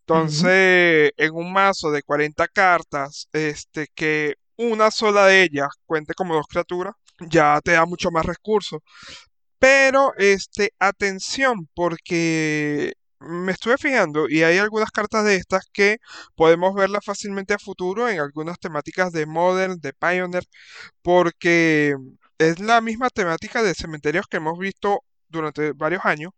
Entonces, 0.00 1.12
en 1.16 1.34
un 1.34 1.52
mazo 1.52 1.90
de 1.90 2.02
40 2.02 2.48
cartas, 2.48 3.28
este, 3.32 3.88
que 3.94 4.36
una 4.56 4.90
sola 4.90 5.26
de 5.26 5.42
ellas 5.44 5.68
cuente 5.86 6.14
como 6.14 6.34
dos 6.34 6.46
criaturas, 6.48 6.94
ya 7.20 7.60
te 7.62 7.72
da 7.72 7.84
mucho 7.86 8.10
más 8.10 8.24
recursos. 8.26 8.80
Pero, 9.58 10.14
este, 10.18 10.72
atención, 10.78 11.68
porque 11.74 12.94
me 13.20 13.52
estuve 13.52 13.76
fijando 13.78 14.28
y 14.28 14.42
hay 14.44 14.58
algunas 14.58 14.90
cartas 14.92 15.24
de 15.24 15.36
estas 15.36 15.66
que 15.72 15.98
podemos 16.36 16.74
verlas 16.74 17.04
fácilmente 17.04 17.54
a 17.54 17.58
futuro 17.58 18.08
en 18.08 18.20
algunas 18.20 18.58
temáticas 18.58 19.12
de 19.12 19.26
Modern, 19.26 19.80
de 19.80 19.92
Pioneer, 19.92 20.44
porque 21.02 21.96
es 22.38 22.60
la 22.60 22.80
misma 22.80 23.10
temática 23.10 23.62
de 23.62 23.74
cementerios 23.74 24.26
que 24.28 24.38
hemos 24.38 24.58
visto 24.58 25.02
durante 25.28 25.72
varios 25.72 26.04
años. 26.04 26.32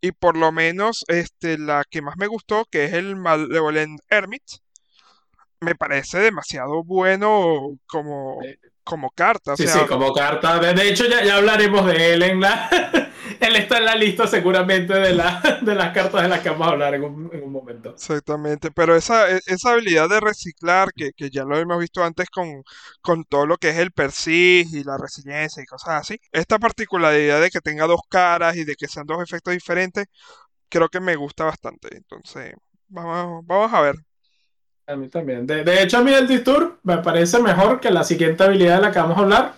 Y 0.00 0.12
por 0.12 0.36
lo 0.36 0.52
menos 0.52 1.04
este, 1.08 1.58
la 1.58 1.84
que 1.88 2.02
más 2.02 2.16
me 2.18 2.28
gustó, 2.28 2.64
que 2.70 2.84
es 2.84 2.92
el 2.94 3.16
Malevolent 3.16 4.00
Hermit, 4.08 4.42
me 5.60 5.74
parece 5.74 6.18
demasiado 6.18 6.84
bueno 6.84 7.78
como, 7.86 8.38
como 8.88 9.10
carta. 9.10 9.54
Sí, 9.54 9.68
sí, 9.68 9.78
como 9.86 10.14
carta. 10.14 10.58
De, 10.58 10.88
hecho, 10.88 11.04
ya, 11.06 11.22
ya 11.22 11.36
hablaremos 11.36 11.84
de 11.84 12.14
él 12.14 12.22
en 12.22 12.40
la, 12.40 12.70
él 13.40 13.56
está 13.56 13.76
en 13.76 13.84
la 13.84 13.94
lista 13.94 14.26
seguramente 14.26 14.94
de, 14.94 15.12
la, 15.12 15.42
de 15.62 15.74
las 15.74 15.92
cartas 15.92 16.22
de 16.22 16.28
las 16.28 16.40
que 16.40 16.48
vamos 16.48 16.68
a 16.68 16.70
hablar 16.70 16.94
en 16.94 17.04
un, 17.04 17.52
momento. 17.52 17.90
Exactamente, 17.90 18.70
pero 18.70 18.96
esa, 18.96 19.30
e, 19.30 19.40
esa 19.46 19.72
habilidad 19.72 20.08
de 20.08 20.20
reciclar, 20.20 20.88
que, 20.94 21.12
ya 21.30 21.44
lo 21.44 21.58
hemos 21.58 21.78
visto 21.78 22.02
antes 22.02 22.30
con, 22.30 22.62
con 23.02 23.24
todo 23.24 23.46
lo 23.46 23.58
que 23.58 23.68
es 23.68 23.78
el 23.78 23.92
persist 23.92 24.72
y 24.72 24.84
la 24.84 24.96
resiliencia 24.96 25.62
y 25.62 25.66
cosas 25.66 26.00
así, 26.00 26.18
esta 26.32 26.58
particularidad 26.58 27.42
de 27.42 27.50
que 27.50 27.60
tenga 27.60 27.86
dos 27.86 28.00
caras 28.08 28.56
y 28.56 28.64
de 28.64 28.74
que 28.74 28.88
sean 28.88 29.06
dos 29.06 29.22
efectos 29.22 29.52
diferentes, 29.52 30.06
creo 30.70 30.88
que 30.88 31.00
me 31.00 31.16
gusta 31.16 31.44
bastante. 31.44 31.94
Entonces, 31.94 32.54
vamos, 32.88 33.44
vamos 33.46 33.72
a 33.74 33.82
ver. 33.82 34.07
A 34.88 34.96
mí 34.96 35.08
también. 35.08 35.46
De, 35.46 35.62
de 35.62 35.82
hecho, 35.82 35.98
a 35.98 36.02
mí 36.02 36.12
el 36.12 36.26
Disturb 36.26 36.78
me 36.82 36.98
parece 36.98 37.40
mejor 37.40 37.78
que 37.78 37.90
la 37.90 38.02
siguiente 38.02 38.42
habilidad 38.42 38.76
de 38.76 38.82
la 38.82 38.92
que 38.92 38.98
vamos 38.98 39.18
a 39.18 39.20
hablar, 39.20 39.54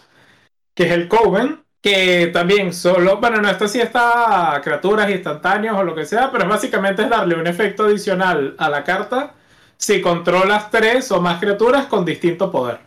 que 0.74 0.84
es 0.84 0.92
el 0.92 1.08
Coven 1.08 1.60
que 1.80 2.26
también 2.32 2.72
solo, 2.74 3.18
bueno, 3.18 3.40
no 3.40 3.48
esto 3.48 3.66
sí 3.66 3.80
está 3.80 4.60
criaturas 4.62 5.10
instantáneas 5.10 5.74
o 5.76 5.82
lo 5.82 5.94
que 5.94 6.04
sea, 6.04 6.30
pero 6.30 6.48
básicamente 6.48 7.02
es 7.02 7.08
darle 7.10 7.36
un 7.36 7.46
efecto 7.46 7.84
adicional 7.84 8.54
a 8.58 8.68
la 8.68 8.84
carta 8.84 9.34
si 9.76 10.00
controlas 10.02 10.70
tres 10.70 11.10
o 11.10 11.20
más 11.22 11.40
criaturas 11.40 11.86
con 11.86 12.04
distinto 12.04 12.50
poder. 12.50 12.80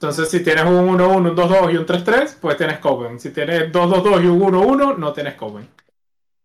Entonces, 0.00 0.30
si 0.30 0.42
tienes 0.42 0.64
un 0.64 0.98
1-1, 0.98 1.16
un 1.16 1.36
2-2 1.36 1.72
y 1.72 1.76
un 1.76 1.86
3-3, 1.86 2.36
pues 2.40 2.56
tienes 2.56 2.78
Coven. 2.78 3.20
Si 3.20 3.30
tienes 3.30 3.70
2-2-2 3.72 4.24
y 4.24 4.26
un 4.26 4.40
1-1, 4.40 4.96
no 4.96 5.12
tienes 5.12 5.34
Coven. 5.34 5.68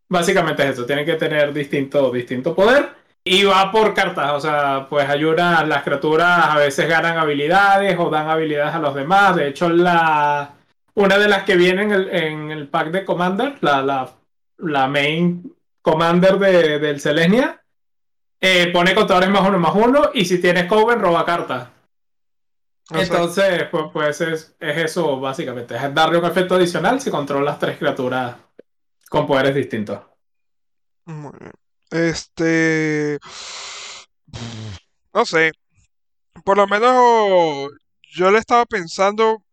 Básicamente 0.09 0.63
es 0.63 0.71
eso, 0.71 0.85
tienen 0.85 1.05
que 1.05 1.15
tener 1.15 1.53
distinto, 1.53 2.11
distinto 2.11 2.55
poder. 2.55 2.98
Y 3.23 3.43
va 3.43 3.71
por 3.71 3.93
cartas, 3.93 4.31
o 4.31 4.39
sea, 4.39 4.87
pues 4.89 5.07
ayuda, 5.09 5.63
las 5.65 5.83
criaturas 5.83 6.47
a 6.49 6.57
veces 6.57 6.87
ganan 6.87 7.17
habilidades 7.17 7.97
o 7.99 8.09
dan 8.09 8.29
habilidades 8.29 8.73
a 8.73 8.79
los 8.79 8.95
demás. 8.95 9.35
De 9.35 9.49
hecho, 9.49 9.69
la 9.69 10.53
una 10.95 11.17
de 11.17 11.27
las 11.27 11.43
que 11.43 11.55
viene 11.55 11.83
en 11.83 12.51
el, 12.51 12.67
pack 12.67 12.91
de 12.91 13.05
Commander, 13.05 13.57
la, 13.61 14.11
la, 14.57 14.87
main 14.87 15.55
Commander 15.81 16.37
de, 16.37 16.79
del 16.79 16.99
Selenia, 16.99 17.61
eh, 18.41 18.69
pone 18.73 18.95
contadores 18.95 19.29
más 19.29 19.47
uno 19.47 19.59
más 19.59 19.75
uno 19.75 20.11
y 20.13 20.25
si 20.25 20.41
tienes 20.41 20.65
Coven, 20.65 20.99
roba 20.99 21.25
cartas. 21.25 21.69
Entonces, 22.91 23.65
pues, 23.69 23.85
pues 23.93 24.21
es, 24.21 24.55
eso 24.59 25.19
básicamente, 25.19 25.75
es 25.75 25.93
darle 25.93 26.17
un 26.17 26.25
efecto 26.25 26.55
adicional 26.55 26.99
si 26.99 27.11
controlas 27.11 27.59
tres 27.59 27.77
criaturas 27.77 28.35
con 29.09 29.27
poderes 29.27 29.55
distintos. 29.55 29.99
Muy 31.05 31.31
bien. 31.39 31.51
Este. 31.91 33.19
No 35.13 35.25
sé. 35.25 35.51
Por 36.45 36.57
lo 36.57 36.67
menos 36.67 37.69
yo 38.11 38.31
le 38.31 38.39
estaba 38.39 38.65
pensando, 38.65 39.43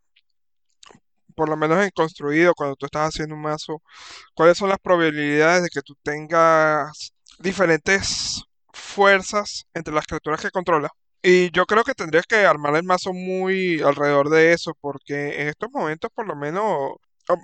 por 1.35 1.49
lo 1.49 1.57
menos 1.57 1.83
en 1.85 1.91
construido, 1.91 2.55
cuando 2.55 2.77
tú 2.77 2.87
estás 2.87 3.09
haciendo 3.09 3.35
un 3.35 3.43
mazo, 3.43 3.83
cuáles 4.35 4.59
son 4.59 4.69
las 4.71 4.79
probabilidades 4.79 5.65
de 5.65 5.69
que 5.71 5.83
tú 5.83 5.95
tengas 6.03 7.13
diferentes 7.39 8.43
fuerzas 8.73 9.67
entre 9.75 9.95
las 9.95 10.07
criaturas 10.07 10.41
que 10.41 10.51
controlas. 10.51 10.93
Y 11.23 11.51
yo 11.51 11.67
creo 11.67 11.85
que 11.85 11.95
tendrías 11.95 12.27
que 12.27 12.37
armar 12.47 12.77
el 12.77 12.85
mazo 12.85 13.13
muy 13.13 13.83
alrededor 13.83 14.31
de 14.31 14.53
eso, 14.53 14.75
porque 14.81 15.41
en 15.43 15.49
estos 15.49 15.71
momentos, 15.73 16.11
por 16.15 16.27
lo 16.27 16.37
menos, 16.37 16.93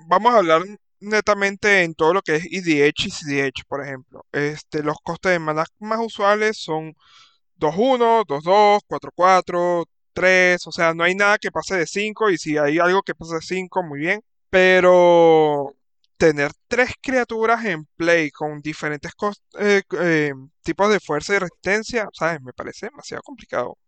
vamos 0.09 0.35
a 0.35 0.39
hablar 0.39 0.63
netamente 1.03 1.83
en 1.83 1.95
todo 1.95 2.15
lo 2.15 2.23
que 2.23 2.37
es 2.37 2.45
EDH 2.47 3.07
y 3.07 3.11
CDH, 3.11 3.65
por 3.69 3.85
ejemplo. 3.85 4.27
Este, 4.33 4.83
los 4.83 4.97
costes 5.03 5.33
de 5.33 5.39
mana 5.39 5.65
más 5.81 6.01
usuales 6.01 6.59
son 6.59 6.95
2-1, 7.59 8.25
2-2, 8.27 8.81
4-4, 8.89 9.87
3, 10.15 10.67
o 10.67 10.73
sea, 10.73 10.95
no 10.95 11.05
hay 11.05 11.15
nada 11.15 11.39
que 11.39 11.51
pase 11.53 11.77
de 11.77 11.87
5 11.87 12.31
y 12.31 12.39
si 12.39 12.59
hay 12.59 12.79
algo 12.79 13.03
que 13.03 13.15
pase 13.15 13.37
de 13.37 13.43
5, 13.43 13.83
muy 13.83 14.01
bien. 14.01 14.23
Pero 14.51 15.75
tener 16.17 16.53
tres 16.69 16.93
criaturas 17.01 17.65
en 17.65 17.85
play 17.97 18.31
con 18.31 18.61
diferentes 18.61 19.13
eh, 19.59 19.83
eh, 20.01 20.33
tipos 20.63 20.91
de 20.91 21.01
fuerza 21.01 21.35
y 21.35 21.39
resistencia, 21.39 22.09
¿sabes? 22.13 22.41
Me 22.43 22.53
parece 22.53 22.87
demasiado 22.87 23.23
complicado. 23.25 23.71
O 23.71 23.79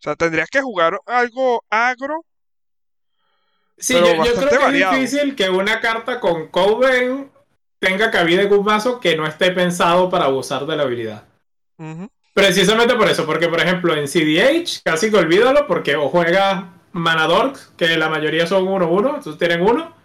sea, 0.00 0.14
tendrías 0.16 0.50
que 0.50 0.60
jugar 0.62 1.00
algo 1.06 1.64
agro 1.70 2.24
Sí, 3.78 3.94
yo, 3.94 4.02
creo 4.02 4.48
que 4.48 4.78
es 4.78 4.90
difícil 4.90 5.36
que 5.36 5.48
una 5.48 5.80
carta 5.80 6.18
con 6.18 6.48
Coven 6.48 7.30
tenga 7.78 8.10
cabida 8.10 8.42
en 8.42 8.52
un 8.52 8.64
mazo 8.64 8.98
que 8.98 9.16
no 9.16 9.26
esté 9.26 9.52
pensado 9.52 10.10
para 10.10 10.24
abusar 10.24 10.66
de 10.66 10.76
la 10.76 10.82
habilidad. 10.82 11.24
Precisamente 12.34 12.94
por 12.94 13.08
eso, 13.08 13.24
porque 13.24 13.48
por 13.48 13.60
ejemplo 13.60 13.94
en 13.94 14.06
CDH, 14.06 14.82
casi 14.84 15.10
que 15.10 15.16
olvídalo, 15.16 15.66
porque 15.66 15.96
o 15.96 16.08
juegas 16.08 16.64
Manadorks, 16.92 17.72
que 17.76 17.96
la 17.96 18.08
mayoría 18.08 18.46
son 18.46 18.66
1-1, 18.66 19.16
entonces 19.16 19.38
tienen 19.38 19.62
uno. 19.62 19.96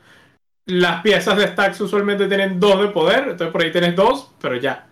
Las 0.65 1.01
piezas 1.01 1.37
de 1.37 1.47
stacks 1.47 1.81
usualmente 1.81 2.27
tienen 2.27 2.59
dos 2.59 2.79
de 2.79 2.87
poder, 2.89 3.29
entonces 3.29 3.51
por 3.51 3.61
ahí 3.61 3.71
tienes 3.71 3.95
dos, 3.95 4.31
pero 4.39 4.55
ya. 4.55 4.87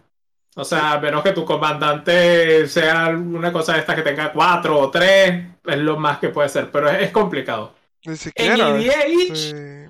O 0.56 0.66
sea, 0.66 1.00
menos 1.00 1.24
que 1.24 1.32
tu 1.32 1.46
comandante 1.46 2.68
sea 2.68 3.10
una 3.10 3.54
cosa 3.54 3.74
de 3.74 3.80
estas 3.80 3.96
que 3.96 4.02
tenga 4.02 4.34
cuatro 4.34 4.78
o 4.78 4.92
tres, 4.92 5.46
es 5.66 5.78
lo 5.78 5.98
más 5.98 6.18
que 6.18 6.30
puede 6.30 6.50
ser, 6.50 6.70
pero 6.72 6.90
es 6.90 7.12
complicado. 7.12 7.74
Ni 8.06 8.16
siquiera. 8.16 8.70
En 8.70 8.82
EDH, 8.82 9.32
este, 9.32 9.90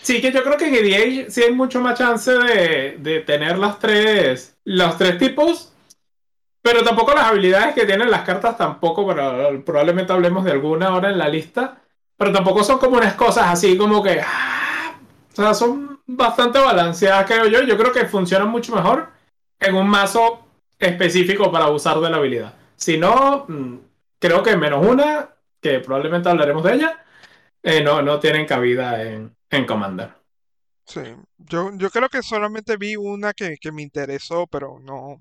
sí, 0.00 0.20
que 0.20 0.32
yo 0.32 0.42
creo 0.42 0.56
que 0.56 0.68
en 0.68 0.74
EDH 0.74 1.30
sí 1.30 1.42
hay 1.42 1.52
mucho 1.52 1.80
más 1.80 1.98
chance 1.98 2.32
de, 2.32 3.22
tener 3.26 3.58
las 3.58 3.78
tres, 3.78 4.56
los 4.64 4.96
tres 4.96 5.18
tipos, 5.18 5.72
pero 6.62 6.82
tampoco 6.82 7.14
las 7.14 7.26
habilidades 7.26 7.74
que 7.74 7.86
tienen 7.86 8.10
las 8.10 8.22
cartas 8.22 8.56
tampoco, 8.56 9.06
pero 9.06 9.64
probablemente 9.64 10.12
hablemos 10.12 10.44
de 10.44 10.52
alguna 10.52 10.88
ahora 10.88 11.10
en 11.10 11.18
la 11.18 11.28
lista, 11.28 11.82
pero 12.16 12.32
tampoco 12.32 12.62
son 12.62 12.78
como 12.78 12.96
unas 12.96 13.14
cosas 13.14 13.46
así 13.48 13.76
como 13.76 14.02
que, 14.02 14.20
ah, 14.20 14.98
o 15.32 15.36
sea, 15.36 15.54
son 15.54 16.00
bastante 16.06 16.58
balanceadas, 16.58 17.26
creo 17.26 17.46
yo. 17.46 17.62
Yo 17.62 17.76
creo 17.76 17.92
que 17.92 18.06
funcionan 18.06 18.48
mucho 18.48 18.74
mejor 18.74 19.08
en 19.60 19.74
un 19.74 19.88
mazo 19.88 20.46
específico 20.78 21.52
para 21.52 21.68
usar 21.68 22.00
de 22.00 22.10
la 22.10 22.16
habilidad. 22.16 22.54
Si 22.76 22.96
no, 22.98 23.44
mm, 23.48 23.76
creo 24.18 24.42
que 24.42 24.56
menos 24.56 24.84
una, 24.84 25.30
que 25.60 25.80
probablemente 25.80 26.28
hablaremos 26.28 26.62
de 26.64 26.74
ella, 26.74 27.04
eh, 27.68 27.82
no, 27.82 28.00
no 28.00 28.18
tienen 28.18 28.46
cabida 28.46 29.02
en, 29.02 29.36
en 29.50 29.66
Commander. 29.66 30.10
Sí, 30.86 31.02
yo, 31.36 31.70
yo 31.76 31.90
creo 31.90 32.08
que 32.08 32.22
solamente 32.22 32.78
vi 32.78 32.96
una 32.96 33.34
que, 33.34 33.58
me 33.70 33.82
interesó, 33.82 34.46
pero 34.46 34.78
no, 34.80 35.20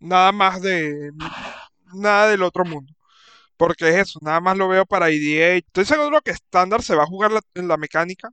nada 0.00 0.32
más 0.32 0.62
de, 0.62 1.12
nada 1.92 2.30
del 2.30 2.42
otro 2.42 2.64
mundo. 2.64 2.94
Porque 3.58 3.90
es 3.90 3.96
eso, 3.96 4.18
nada 4.22 4.40
más 4.40 4.56
lo 4.56 4.68
veo 4.68 4.86
para 4.86 5.10
EDH. 5.10 5.66
Estoy 5.66 5.84
seguro 5.84 6.22
que 6.22 6.30
estándar 6.30 6.82
se 6.82 6.94
va 6.94 7.02
a 7.02 7.06
jugar 7.06 7.32
en 7.54 7.68
la 7.68 7.76
mecánica, 7.76 8.30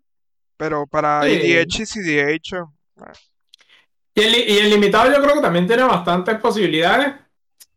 pero 0.56 0.88
para 0.88 1.28
EDH 1.28 1.82
y 1.82 1.86
CDH... 1.86 2.54
Eh. 2.54 2.64
Y, 4.16 4.22
el, 4.22 4.36
y 4.36 4.58
el 4.60 4.70
limitado 4.70 5.12
yo 5.12 5.22
creo 5.22 5.36
que 5.36 5.42
también 5.42 5.68
tiene 5.68 5.84
bastantes 5.84 6.40
posibilidades, 6.40 7.16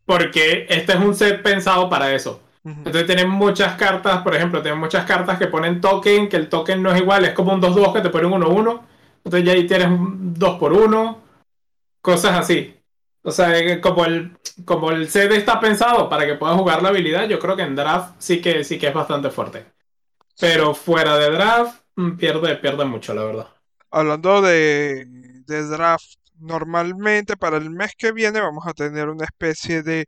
porque 0.05 0.67
este 0.69 0.93
es 0.93 0.99
un 1.01 1.15
set 1.15 1.43
pensado 1.43 1.91
para 1.91 2.15
eso. 2.15 2.46
Entonces 2.67 3.07
tienen 3.07 3.31
muchas 3.31 3.77
cartas, 3.77 4.23
por 4.23 4.35
ejemplo, 4.35 4.61
tienen 4.61 4.81
muchas 4.81 5.05
cartas 5.05 5.39
que 5.39 5.47
ponen 5.47 5.81
token, 5.81 6.29
que 6.29 6.37
el 6.37 6.49
token 6.49 6.83
no 6.83 6.93
es 6.93 7.01
igual, 7.01 7.25
es 7.25 7.33
como 7.33 7.53
un 7.53 7.61
2-2 7.61 7.93
que 7.93 8.01
te 8.01 8.11
pone 8.11 8.27
un 8.27 8.43
1-1. 8.43 8.81
Entonces 9.19 9.45
ya 9.45 9.53
ahí 9.53 9.67
tienes 9.69 9.87
un 9.87 10.35
2 10.35 10.59
por 10.59 10.73
1 10.73 11.23
cosas 12.01 12.37
así. 12.39 12.75
O 13.23 13.31
sea, 13.31 13.57
eh, 13.57 13.81
como 13.81 14.05
el, 14.05 14.37
como 14.65 14.91
el 14.91 15.09
set 15.09 15.31
está 15.33 15.61
pensado 15.61 16.09
para 16.09 16.27
que 16.27 16.35
puedas 16.35 16.57
jugar 16.57 16.83
la 16.83 16.89
habilidad, 16.89 17.29
yo 17.29 17.39
creo 17.39 17.57
que 17.57 17.63
en 17.63 17.77
draft 17.77 18.15
sí 18.19 18.41
que, 18.41 18.65
sí 18.65 18.79
que 18.79 18.89
es 18.89 18.95
bastante 18.95 19.31
fuerte. 19.31 19.67
Pero 20.41 20.75
fuera 20.75 21.17
de 21.17 21.31
draft, 21.31 21.83
mm, 21.95 22.17
pierde, 22.17 22.57
pierde 22.57 22.85
mucho, 22.85 23.15
la 23.15 23.25
verdad. 23.25 23.49
Hablando 23.93 24.43
de, 24.43 25.07
de 25.09 25.63
draft, 25.69 26.19
normalmente 26.39 27.37
para 27.37 27.57
el 27.59 27.71
mes 27.71 27.93
que 27.97 28.13
viene 28.13 28.41
vamos 28.41 28.67
a 28.67 28.75
tener 28.75 29.09
una 29.09 29.25
especie 29.25 29.83
de 29.83 30.07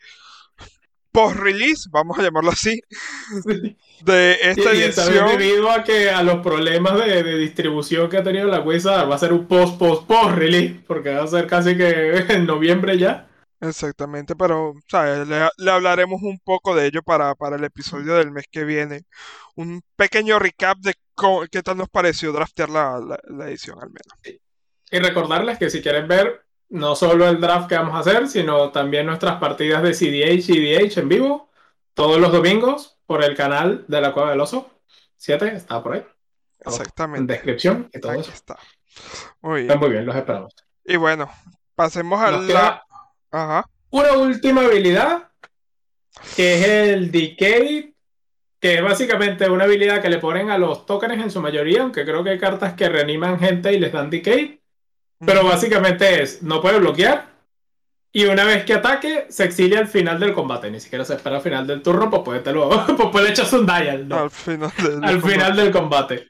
post-release, 1.12 1.88
vamos 1.91 2.19
a 2.19 2.23
llamarlo 2.23 2.50
así, 2.50 2.81
de 4.05 4.38
esta 4.41 4.73
edición. 4.73 5.38
debido 5.38 5.71
a 5.71 5.85
que 5.85 6.11
a 6.11 6.23
los 6.23 6.41
problemas 6.43 6.99
de, 7.05 7.23
distribución 7.38 8.09
que 8.09 8.19
ha 8.19 8.23
tenido 8.23 8.47
la 8.47 8.61
Wizard 8.61 9.09
va 9.09 9.15
a 9.15 9.19
ser 9.19 9.33
un 9.33 9.47
post-post-post-release, 9.47 10.83
porque 10.87 11.15
va 11.15 11.25
a 11.25 11.27
ser 11.27 11.47
casi 11.47 11.77
que 11.77 12.17
en 12.29 12.47
noviembre 12.47 12.99
ya. 12.99 13.29
Exactamente, 13.61 14.37
pero 14.37 14.75
Le, 14.93 15.71
hablaremos 15.71 16.23
un 16.23 16.38
poco 16.38 16.77
de 16.77 16.87
ello 16.87 17.03
para, 17.03 17.35
para, 17.35 17.57
el 17.57 17.65
episodio 17.65 18.15
del 18.15 18.31
mes 18.31 18.45
que 18.49 18.65
viene. 18.65 19.03
Un 19.57 19.83
pequeño 19.97 20.38
recap 20.38 20.79
de 20.79 20.95
qué 21.50 21.62
tal 21.62 21.77
nos 21.77 21.88
pareció 21.88 22.31
draftear 22.33 22.71
la, 22.71 23.19
la 23.25 23.49
edición 23.49 23.79
al 23.83 23.88
menos. 23.88 24.41
Y 24.91 24.99
recordarles 25.00 25.59
que 25.59 25.71
si 25.71 25.83
quieren 25.83 26.07
ver 26.07 26.48
no 26.70 26.94
solo 26.94 27.28
el 27.28 27.40
draft 27.40 27.68
que 27.68 27.76
vamos 27.76 27.94
a 27.94 28.00
hacer, 28.00 28.28
sino 28.28 28.70
también 28.70 29.06
nuestras 29.06 29.38
partidas 29.38 29.82
de 29.82 29.92
CDH 29.92 30.50
y 30.50 30.75
DH 30.75 31.00
en 31.00 31.08
vivo, 31.08 31.50
todos 31.94 32.20
los 32.20 32.32
domingos 32.32 32.98
por 33.06 33.25
el 33.25 33.34
canal 33.37 33.84
de 33.88 34.00
la 34.00 34.12
Cueva 34.12 34.30
del 34.30 34.40
Oso. 34.40 34.70
7, 35.16 35.48
está 35.54 35.82
por 35.82 35.94
ahí. 35.94 36.04
Exactamente. 36.60 37.20
En 37.20 37.26
descripción 37.26 37.90
y 37.92 38.00
todo 38.00 38.12
eso. 38.12 38.30
está. 38.30 38.58
Muy 39.40 39.64
bien. 39.64 39.78
muy 39.78 39.90
bien, 39.90 40.06
los 40.06 40.14
esperamos. 40.14 40.54
Y 40.84 40.96
bueno, 40.96 41.30
pasemos 41.75 42.20
a 42.20 42.30
la... 42.32 42.82
Ajá. 43.30 43.68
Una 43.90 44.12
última 44.12 44.62
habilidad, 44.62 45.30
que 46.37 46.54
es 46.54 46.68
el 46.68 47.10
Decay, 47.10 47.94
que 48.60 48.75
es 48.75 48.82
básicamente 48.82 49.48
una 49.48 49.64
habilidad 49.64 50.02
que 50.02 50.10
le 50.10 50.18
ponen 50.18 50.50
a 50.50 50.58
los 50.58 50.84
tokens 50.84 51.22
en 51.22 51.30
su 51.30 51.40
mayoría, 51.40 51.82
aunque 51.82 52.04
creo 52.04 52.22
que 52.22 52.30
hay 52.30 52.38
cartas 52.38 52.75
que 52.75 52.88
reaniman 52.88 53.38
gente 53.38 53.72
y 53.72 53.78
les 53.78 53.92
dan 53.92 54.10
Decay 54.10 54.58
pero 55.25 55.44
básicamente 55.44 56.22
es, 56.22 56.42
no 56.42 56.60
puede 56.60 56.78
bloquear. 56.78 57.28
Y 58.10 58.25
una 58.25 58.44
vez 58.44 58.64
que 58.64 58.75
ataque, 58.75 59.26
se 59.28 59.44
exilia 59.44 59.80
al 59.80 59.88
final 59.88 60.18
del 60.18 60.32
combate. 60.32 60.70
Ni 60.70 60.80
siquiera 60.80 61.04
se 61.04 61.14
espera 61.14 61.37
al 61.37 61.42
final 61.42 61.66
del 61.66 61.82
turno, 61.82 62.10
pues 62.10 62.22
puede, 62.22 62.52
luego, 62.52 62.84
pues 63.12 63.25
le 63.25 63.30
echas 63.30 63.52
un 63.52 63.66
dial. 63.66 64.10
Al, 64.10 64.30
final 64.30 64.72
del, 64.82 65.04
al 65.04 65.22
final 65.22 65.56
del 65.56 65.70
combate. 65.70 66.28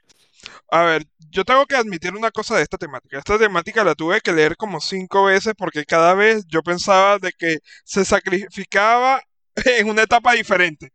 A 0.71 0.83
ver, 0.83 1.05
yo 1.31 1.45
tengo 1.45 1.65
que 1.65 1.75
admitir 1.75 2.13
una 2.15 2.31
cosa 2.31 2.57
de 2.57 2.63
esta 2.63 2.77
temática. 2.77 3.17
Esta 3.17 3.37
temática 3.37 3.83
la 3.83 3.95
tuve 3.95 4.21
que 4.21 4.33
leer 4.33 4.55
como 4.57 4.81
cinco 4.81 5.25
veces 5.25 5.53
porque 5.57 5.85
cada 5.85 6.13
vez 6.13 6.45
yo 6.47 6.61
pensaba 6.61 7.17
de 7.17 7.31
que 7.31 7.59
se 7.83 8.03
sacrificaba 8.05 9.21
en 9.79 9.89
una 9.89 10.03
etapa 10.03 10.33
diferente. 10.33 10.91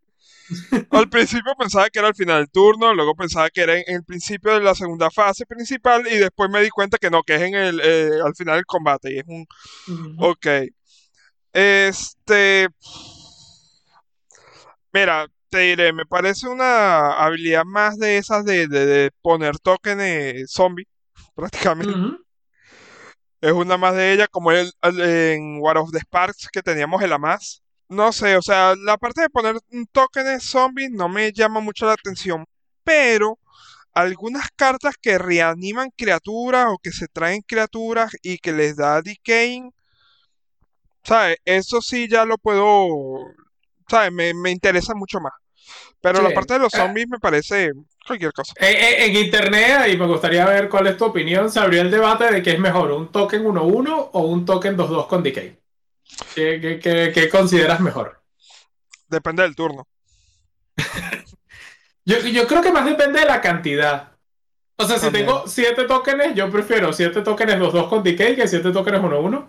Al 0.90 1.08
principio 1.08 1.54
pensaba 1.58 1.88
que 1.88 1.98
era 1.98 2.08
al 2.08 2.14
final 2.14 2.38
del 2.38 2.50
turno, 2.50 2.92
luego 2.94 3.14
pensaba 3.14 3.48
que 3.50 3.62
era 3.62 3.78
en 3.78 3.84
el 3.86 4.04
principio 4.04 4.52
de 4.52 4.60
la 4.60 4.74
segunda 4.74 5.10
fase 5.10 5.46
principal 5.46 6.06
y 6.06 6.16
después 6.16 6.50
me 6.50 6.62
di 6.62 6.68
cuenta 6.70 6.98
que 6.98 7.10
no, 7.10 7.22
que 7.22 7.36
es 7.36 7.42
en 7.42 7.54
el 7.54 7.80
eh, 7.82 8.10
al 8.24 8.34
final 8.34 8.56
del 8.56 8.66
combate 8.66 9.14
y 9.14 9.18
es 9.18 9.24
un 9.26 9.46
ok. 10.18 10.46
Este 11.52 12.68
Mira, 14.94 15.26
te 15.48 15.58
diré, 15.58 15.92
me 15.92 16.06
parece 16.06 16.46
una 16.46 17.14
habilidad 17.14 17.64
más 17.64 17.98
de 17.98 18.16
esas 18.16 18.44
de, 18.44 18.68
de, 18.68 19.10
poner 19.22 19.58
tokens 19.58 20.48
zombie, 20.52 20.86
prácticamente. 21.34 21.92
Es 23.40 23.50
una 23.50 23.76
más 23.76 23.96
de 23.96 24.12
ella, 24.12 24.28
como 24.28 24.52
el, 24.52 24.72
en 24.82 25.58
War 25.60 25.78
of 25.78 25.90
the 25.90 25.98
Sparks 25.98 26.48
que 26.52 26.62
teníamos 26.62 27.02
el 27.02 27.12
Amas. 27.12 27.63
No 27.88 28.12
sé, 28.12 28.37
o 28.37 28.43
sea, 28.43 28.75
la 28.76 28.97
parte 28.97 29.23
de 29.23 29.31
poner 29.31 29.57
un 29.71 29.87
token 29.87 30.41
zombie 30.41 30.88
no 30.91 31.09
me 31.09 31.33
llama 31.33 31.61
mucho 31.61 31.87
la 31.87 31.93
atención, 31.93 32.45
pero 32.83 33.38
algunas 33.93 34.49
cartas 34.57 34.95
que 35.00 35.19
reaniman 35.19 35.91
criaturas 35.97 36.67
o 36.69 36.79
que 36.79 36.91
se 36.91 37.09
traen 37.09 37.43
criaturas 37.43 38.12
y 38.23 38.38
que 38.38 38.53
les 38.53 38.76
da 38.76 39.00
decaying, 39.03 39.71
¿sabes? 41.05 41.37
Eso 41.45 41.81
sí 41.81 42.09
ya 42.09 42.25
lo 42.25 42.38
puedo, 42.38 43.19
¿sabes? 43.88 44.12
Me, 44.12 44.50
interesa 44.50 44.95
mucho 44.95 45.21
más. 45.21 45.33
Pero 46.00 46.21
la 46.21 46.31
parte 46.31 46.55
de 46.55 46.61
los 46.61 46.73
zombies 46.73 47.09
me 47.09 47.19
parece 47.19 47.73
cualquier 48.07 48.33
cosa. 48.33 48.53
En, 48.59 49.17
internet, 49.17 49.88
y 49.91 49.97
me 49.97 50.07
gustaría 50.07 50.45
ver 50.45 50.69
cuál 50.69 50.87
es 50.88 50.97
tu 50.97 51.07
opinión, 51.07 51.50
se 51.50 51.61
abrió 51.61 51.81
el 51.81 51.91
debate 51.91 52.31
de 52.31 52.43
qué 52.43 52.53
es 52.53 52.59
mejor, 52.59 52.91
un 52.91 53.11
token 53.11 53.45
1-1 53.45 54.11
o 54.12 54.21
un 54.26 54.45
token 54.45 54.76
2-2 54.76 55.07
con 55.07 55.23
decay. 55.23 55.63
¿Qué, 56.34 57.28
consideras 57.30 57.80
mejor? 57.80 58.20
Depende 59.08 59.42
del 59.42 59.54
turno. 59.54 59.87
yo, 62.04 62.46
creo 62.46 62.62
que 62.62 62.73
más 62.73 62.84
depende 62.84 63.20
de 63.20 63.26
la 63.26 63.40
cantidad. 63.40 64.12
O 64.76 64.84
sea, 64.84 64.99
si 64.99 65.11
tengo 65.11 65.46
7 65.46 65.84
tokens, 65.84 66.34
yo 66.34 66.50
prefiero 66.50 66.92
7 66.92 67.23
tokens 67.23 67.54
2-2 67.54 67.88
con 67.88 68.02
decay 68.02 68.34
que 68.34 68.49
7 68.49 68.73
tokens 68.73 69.00
1-1. 69.00 69.46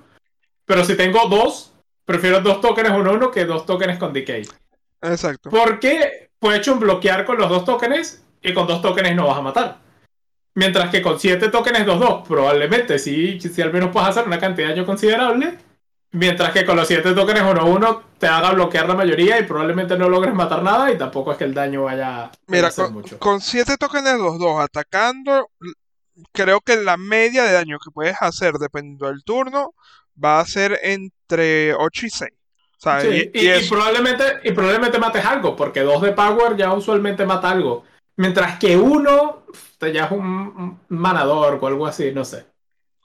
Pero 0.66 0.86
si 0.86 0.96
tengo 0.96 1.28
2, 1.28 1.74
prefiero 2.06 2.42
2 2.42 2.62
tokens 2.62 2.90
1-1 2.90 3.32
que 3.32 3.46
2 3.46 3.66
tokens 3.66 3.98
con 3.98 4.14
decay. 4.14 4.48
Exacto. 5.02 5.50
Porque 5.50 6.30
puedes 6.40 6.60
hecho 6.60 6.76
bloquear 6.76 7.26
con 7.26 7.38
los 7.38 7.50
2 7.50 7.66
tokens 7.66 8.24
y 8.42 8.54
con 8.54 8.68
2 8.68 8.82
tokens 8.82 9.16
no 9.16 9.28
vas 9.28 9.38
a 9.38 9.42
matar. 9.42 9.78
Mientras 10.54 10.90
que 10.90 11.02
con 11.02 11.20
7 11.20 11.50
tokens 11.50 11.86
2-2, 11.86 12.24
probablemente 12.28 13.00
sí, 13.00 13.40
si 13.42 13.62
al 13.62 13.74
menos 13.74 13.90
puedes 13.92 14.10
hacer 14.10 14.26
una 14.26 14.40
cantidad 14.40 14.70
daño 14.70 14.86
considerable. 14.86 15.58
Mientras 16.16 16.54
que 16.54 16.66
con 16.66 16.78
los 16.78 16.88
7 16.88 17.14
tokens 17.14 17.42
1-1 17.42 18.02
te 18.18 18.28
haga 18.28 18.54
bloquear 18.54 18.88
la 18.88 18.96
mayoría 18.96 19.38
y 19.38 19.44
probablemente 19.44 19.98
no 19.98 20.08
logres 20.08 20.34
matar 20.34 20.64
nada 20.64 20.90
y 20.90 20.98
tampoco 20.98 21.34
es 21.34 21.38
que 21.38 21.44
el 21.44 21.54
daño 21.54 21.84
vaya 21.84 22.32
Mira, 22.48 22.70
a 22.70 22.72
ser 22.72 22.90
mucho. 22.90 23.20
Con 23.20 23.42
7 23.42 23.76
tokens 23.78 24.08
2-2 24.08 24.64
atacando, 24.64 25.50
creo 26.32 26.62
que 26.62 26.78
la 26.78 26.96
media 26.96 27.44
de 27.44 27.52
daño 27.52 27.80
que 27.84 27.92
puedes 27.92 28.16
hacer 28.22 28.54
dependiendo 28.54 29.08
del 29.08 29.26
turno 29.26 29.74
va 30.24 30.40
a 30.40 30.46
ser 30.46 30.80
entre 30.84 31.74
8 31.74 32.06
y 32.06 32.10
6. 32.10 32.32
y, 33.34 33.70
probablemente, 33.70 34.24
y 34.46 34.54
probablemente 34.54 34.98
mates 34.98 35.26
algo, 35.26 35.54
porque 35.54 35.82
2 35.82 36.02
de 36.02 36.14
power 36.14 36.56
ya 36.56 36.72
usualmente 36.72 37.26
mata 37.26 37.50
algo. 37.50 37.84
Mientras 38.16 38.58
que 38.58 38.78
uno 38.78 39.44
ya 39.82 40.06
es 40.06 40.12
un 40.12 40.80
manador 40.88 41.60
o 41.62 41.68
algo 41.68 41.86
así, 41.86 42.14
no 42.14 42.24
sé. 42.24 42.46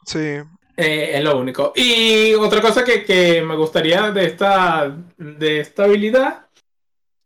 Sí. 0.07 0.39
Eh, 0.77 1.13
es 1.15 1.25
lo 1.25 1.39
único. 1.39 1.73
Y 1.75 2.35
otra 2.35 2.61
cosa 2.61 2.85
que, 2.85 3.43
me 3.47 3.57
gustaría 3.57 4.11
de 4.11 4.27
esta, 4.27 4.95
de 5.17 5.61
esta 5.61 5.85
habilidad 5.85 6.47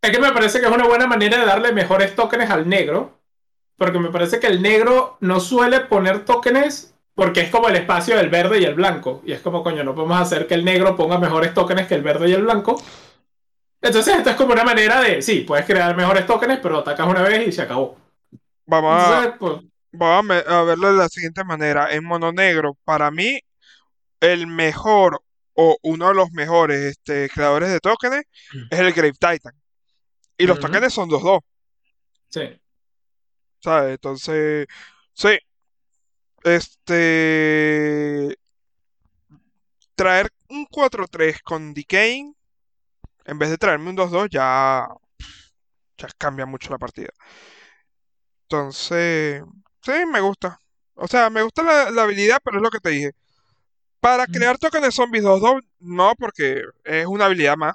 es 0.03 0.11
que 0.11 0.21
me 0.21 0.33
parece 0.33 0.61
que 0.61 0.67
es 0.67 0.73
una 0.73 0.87
buena 0.87 1.07
manera 1.07 1.39
de 1.39 1.47
darle 1.47 1.73
mejores 1.73 2.15
tokens 2.15 2.51
al 2.51 2.69
negro. 2.69 3.19
Porque 3.77 3.99
me 3.99 4.11
parece 4.11 4.39
que 4.39 4.47
el 4.47 4.63
negro 4.63 5.17
no 5.21 5.41
suele 5.41 5.81
poner 5.81 6.25
tokens 6.25 6.95
porque 7.15 7.43
es 7.43 7.51
como 7.51 7.69
el 7.69 7.77
espacio 7.77 8.17
del 8.17 8.29
verde 8.29 8.61
y 8.61 8.65
el 8.65 8.75
blanco. 8.75 9.23
Y 9.25 9.33
es 9.33 9.41
como, 9.41 9.63
coño, 9.63 9.85
no 9.85 9.95
podemos 9.95 10.21
hacer 10.21 10.47
que 10.47 10.55
el 10.55 10.65
negro 10.65 10.97
ponga 10.97 11.19
mejores 11.19 11.55
tokens 11.55 11.87
que 11.87 11.95
el 11.95 12.03
verde 12.03 12.29
y 12.29 12.33
el 12.33 12.43
blanco. 12.43 12.81
Entonces, 13.81 14.17
esto 14.17 14.31
es 14.31 14.37
como 14.37 14.53
una 14.53 14.65
manera 14.65 15.01
de, 15.01 15.23
sí, 15.23 15.41
puedes 15.41 15.67
crear 15.67 15.95
mejores 15.97 16.27
tokens, 16.27 16.59
pero 16.63 16.79
atacas 16.79 17.07
una 17.07 17.23
vez 17.23 17.49
y 17.49 17.53
se 17.53 17.63
acabó. 17.63 17.97
Vamos 18.67 18.93
a, 18.93 19.37
pues, 19.39 19.61
Vamos 19.97 20.45
a 20.47 20.63
verlo 20.63 20.93
de 20.93 20.99
la 20.99 21.09
siguiente 21.09 21.45
manera. 21.45 21.93
En 21.93 22.05
mono 22.05 22.33
negro, 22.33 22.77
para 22.85 23.11
mí, 23.11 23.41
el 24.21 24.47
mejor 24.47 25.23
o 25.55 25.79
uno 25.83 26.09
de 26.09 26.15
los 26.15 26.33
mejores 26.33 26.81
este, 26.81 27.29
creadores 27.29 27.71
de 27.71 27.79
tokens 27.79 28.25
es 28.71 28.79
el 28.79 28.93
Grave 28.93 29.13
Titan. 29.13 29.55
Y 30.37 30.47
los 30.47 30.59
tokens 30.59 30.93
son 30.93 31.09
2-2. 31.09 31.41
Sí. 32.29 32.61
¿Sabes? 33.61 33.93
Entonces, 33.93 34.67
sí. 35.13 35.39
Este. 36.43 38.37
Traer 39.95 40.29
un 40.49 40.67
4-3 40.67 41.41
con 41.43 41.73
Decaying, 41.73 42.35
en 43.27 43.39
vez 43.39 43.51
de 43.51 43.59
traerme 43.59 43.91
un 43.91 43.97
2-2, 43.97 44.29
ya. 44.31 44.89
Ya 45.97 46.09
cambia 46.19 46.47
mucho 46.47 46.71
la 46.71 46.79
partida. 46.79 47.11
Entonces. 48.43 49.43
Sí, 49.85 49.93
me 50.11 50.21
gusta. 50.21 50.59
O 50.95 51.07
sea, 51.07 51.29
me 51.29 51.43
gusta 51.43 51.63
la, 51.63 52.03
habilidad, 52.03 52.39
pero 52.43 52.57
es 52.57 52.63
lo 52.63 52.71
que 52.71 52.81
te 52.81 52.91
dije. 52.91 53.13
Para 54.01 54.27
crear 54.27 54.59
tokens 54.59 54.85
de 54.85 54.93
zombies 54.93 55.25
2-2, 55.25 55.61
no, 55.81 56.15
porque 56.19 56.63
es 56.85 57.07
una 57.07 57.27
habilidad 57.27 57.57
más. 57.57 57.75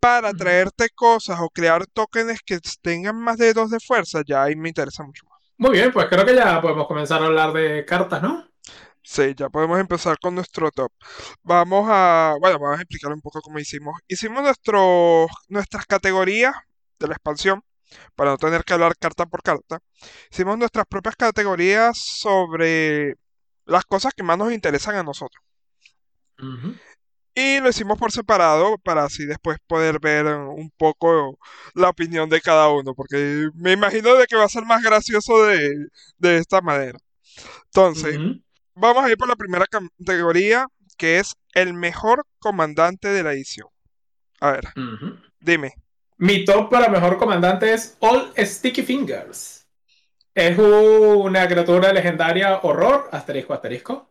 Para 0.00 0.32
traerte 0.32 0.90
cosas 0.90 1.38
o 1.40 1.48
crear 1.48 1.86
tokens 1.86 2.40
que 2.44 2.60
tengan 2.82 3.16
más 3.16 3.36
de 3.36 3.52
2 3.52 3.70
de 3.70 3.80
fuerza, 3.80 4.22
ya 4.24 4.44
ahí 4.44 4.54
me 4.54 4.68
interesa 4.68 5.02
mucho 5.02 5.24
más. 5.28 5.38
Muy 5.56 5.72
bien, 5.72 5.92
pues 5.92 6.06
creo 6.06 6.24
que 6.24 6.36
ya 6.36 6.60
podemos 6.60 6.86
comenzar 6.86 7.20
a 7.22 7.26
hablar 7.26 7.52
de 7.52 7.84
cartas, 7.84 8.22
¿no? 8.22 8.46
Sí, 9.02 9.34
ya 9.34 9.48
podemos 9.48 9.80
empezar 9.80 10.18
con 10.20 10.34
nuestro 10.34 10.70
top. 10.70 10.92
Vamos 11.42 11.86
a, 11.90 12.34
bueno, 12.40 12.58
vamos 12.60 12.78
a 12.78 12.82
explicar 12.82 13.12
un 13.12 13.20
poco 13.20 13.40
cómo 13.40 13.58
hicimos. 13.58 13.94
Hicimos 14.06 14.42
nuestro, 14.42 15.26
nuestras 15.48 15.86
categorías 15.86 16.54
de 16.98 17.08
la 17.08 17.14
expansión 17.14 17.62
para 18.14 18.30
no 18.30 18.38
tener 18.38 18.64
que 18.64 18.72
hablar 18.72 18.96
carta 18.96 19.26
por 19.26 19.42
carta, 19.42 19.80
hicimos 20.30 20.58
nuestras 20.58 20.86
propias 20.86 21.16
categorías 21.16 21.98
sobre 21.98 23.14
las 23.64 23.84
cosas 23.84 24.12
que 24.16 24.22
más 24.22 24.38
nos 24.38 24.52
interesan 24.52 24.96
a 24.96 25.02
nosotros. 25.02 25.42
Y 27.34 27.60
lo 27.60 27.68
hicimos 27.68 27.98
por 27.98 28.10
separado 28.10 28.78
para 28.78 29.04
así 29.04 29.24
después 29.24 29.58
poder 29.66 30.00
ver 30.00 30.26
un 30.26 30.70
poco 30.76 31.38
la 31.74 31.88
opinión 31.88 32.28
de 32.28 32.40
cada 32.40 32.68
uno, 32.68 32.94
porque 32.94 33.48
me 33.54 33.72
imagino 33.72 34.14
de 34.16 34.26
que 34.26 34.36
va 34.36 34.44
a 34.44 34.48
ser 34.48 34.64
más 34.64 34.82
gracioso 34.82 35.46
de, 35.46 36.36
esta 36.36 36.60
manera. 36.60 36.98
Entonces, 37.66 38.18
vamos 38.74 39.04
a 39.04 39.10
ir 39.10 39.16
por 39.16 39.28
la 39.28 39.36
primera 39.36 39.66
categoría, 39.66 40.66
que 40.96 41.18
es 41.18 41.34
el 41.54 41.74
mejor 41.74 42.24
comandante 42.40 43.08
de 43.08 43.22
la 43.22 43.32
edición. 43.32 43.68
A 44.40 44.52
ver, 44.52 44.64
dime. 45.40 45.74
Mi 46.20 46.44
top 46.44 46.68
para 46.68 46.88
mejor 46.88 47.16
comandante 47.16 47.72
es 47.72 47.96
All 48.00 48.32
Sticky 48.36 48.82
Fingers. 48.82 49.68
Es 50.34 50.58
una 50.58 51.46
criatura 51.46 51.92
legendaria 51.92 52.58
horror, 52.62 53.08
asterisco, 53.12 53.54
asterisco, 53.54 54.10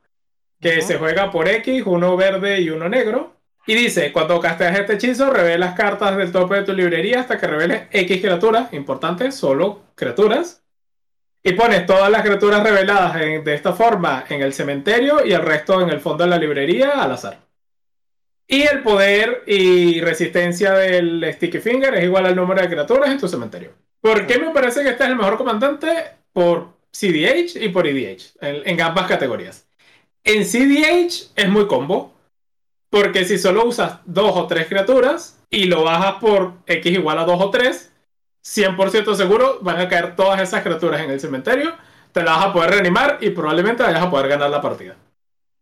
que 0.58 0.82
se 0.82 0.98
juega 0.98 1.30
por 1.30 1.50
X, 1.50 1.84
uno 1.86 2.16
verde 2.16 2.62
y 2.62 2.70
uno 2.70 2.88
negro. 2.88 3.36
Y 3.66 3.76
dice, 3.76 4.14
cuando 4.14 4.40
casteas 4.40 4.80
este 4.80 4.94
hechizo, 4.94 5.32
revelas 5.32 5.76
cartas 5.76 6.16
del 6.16 6.32
tope 6.32 6.56
de 6.56 6.64
tu 6.64 6.72
librería 6.72 7.20
hasta 7.20 7.38
que 7.38 7.46
reveles 7.46 7.88
X 7.92 8.22
criaturas, 8.22 8.72
importante, 8.72 9.34
solo 9.34 9.82
criaturas. 9.94 10.64
Y 11.44 11.54
pones 11.54 11.86
todas 11.86 12.10
las 12.10 12.22
criaturas 12.22 12.64
reveladas 12.64 13.16
de 13.16 13.54
esta 13.54 13.74
forma 13.74 14.24
en 14.30 14.42
el 14.42 14.54
cementerio 14.54 15.26
y 15.26 15.34
el 15.34 15.42
resto 15.42 15.82
en 15.82 15.90
el 15.90 16.00
fondo 16.00 16.24
de 16.24 16.30
la 16.30 16.38
librería 16.38 17.04
al 17.04 17.12
azar. 17.12 17.47
Y 18.48 18.62
el 18.62 18.82
poder 18.82 19.44
y 19.46 20.00
resistencia 20.00 20.74
del 20.74 21.34
Sticky 21.34 21.60
Finger 21.60 21.94
es 21.96 22.06
igual 22.06 22.26
al 22.26 22.36
número 22.36 22.62
de 22.62 22.70
criaturas 22.70 23.10
en 23.10 23.20
tu 23.20 23.28
cementerio. 23.28 23.74
¿Por 24.00 24.26
qué 24.26 24.40
me 24.40 24.52
parece 24.52 24.84
que 24.84 24.90
este 24.90 25.04
es 25.04 25.10
el 25.10 25.18
mejor 25.18 25.38
comandante? 25.38 25.88
Por 26.32 26.70
CDH 26.92 27.58
y 27.62 27.70
por 27.70 27.86
EDH, 27.86 28.38
en, 28.40 28.82
ambas 28.82 29.08
categorías. 29.08 29.68
En 30.24 30.46
CDH 30.46 31.32
es 31.36 31.50
muy 31.50 31.68
combo, 31.68 32.14
porque 32.90 33.26
si 33.26 33.38
solo 33.38 33.66
usas 33.66 34.00
dos 34.06 34.32
o 34.36 34.48
tres 34.48 34.68
criaturas 34.68 35.44
y 35.50 35.66
lo 35.66 35.84
bajas 35.84 36.16
por 36.22 36.54
X 36.68 36.94
igual 36.94 37.20
a 37.20 37.26
dos 37.26 37.42
o 37.42 37.50
tres, 37.50 37.92
100% 38.46 39.14
seguro 39.16 39.60
van 39.62 39.82
a 39.82 39.90
caer 39.90 40.16
todas 40.16 40.42
esas 40.42 40.64
criaturas 40.64 41.02
en 41.02 41.12
el 41.12 41.20
cementerio, 41.20 41.76
te 42.14 42.24
las 42.24 42.38
vas 42.38 42.46
a 42.46 42.54
poder 42.54 42.72
reanimar 42.72 43.18
y 43.20 43.32
probablemente 43.32 43.84
vayas 43.84 44.04
a 44.04 44.10
poder 44.10 44.30
ganar 44.30 44.50
la 44.50 44.62
partida. 44.62 44.96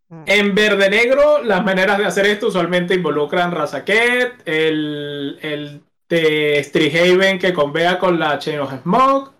Mm. 0.08 0.22
En 0.26 0.54
verde 0.54 0.88
negro, 0.88 1.42
las 1.42 1.64
maneras 1.64 1.98
de 1.98 2.06
hacer 2.06 2.26
esto 2.26 2.48
usualmente 2.48 2.94
involucran 2.94 3.52
Razaket, 3.52 4.42
el, 4.44 5.38
el 5.42 5.82
de 6.08 6.62
Strihaven 6.62 7.38
que 7.38 7.52
convea 7.52 7.98
con 7.98 8.18
la 8.18 8.38
Chain 8.38 8.60
of 8.60 8.72
Smoke. 8.82 9.32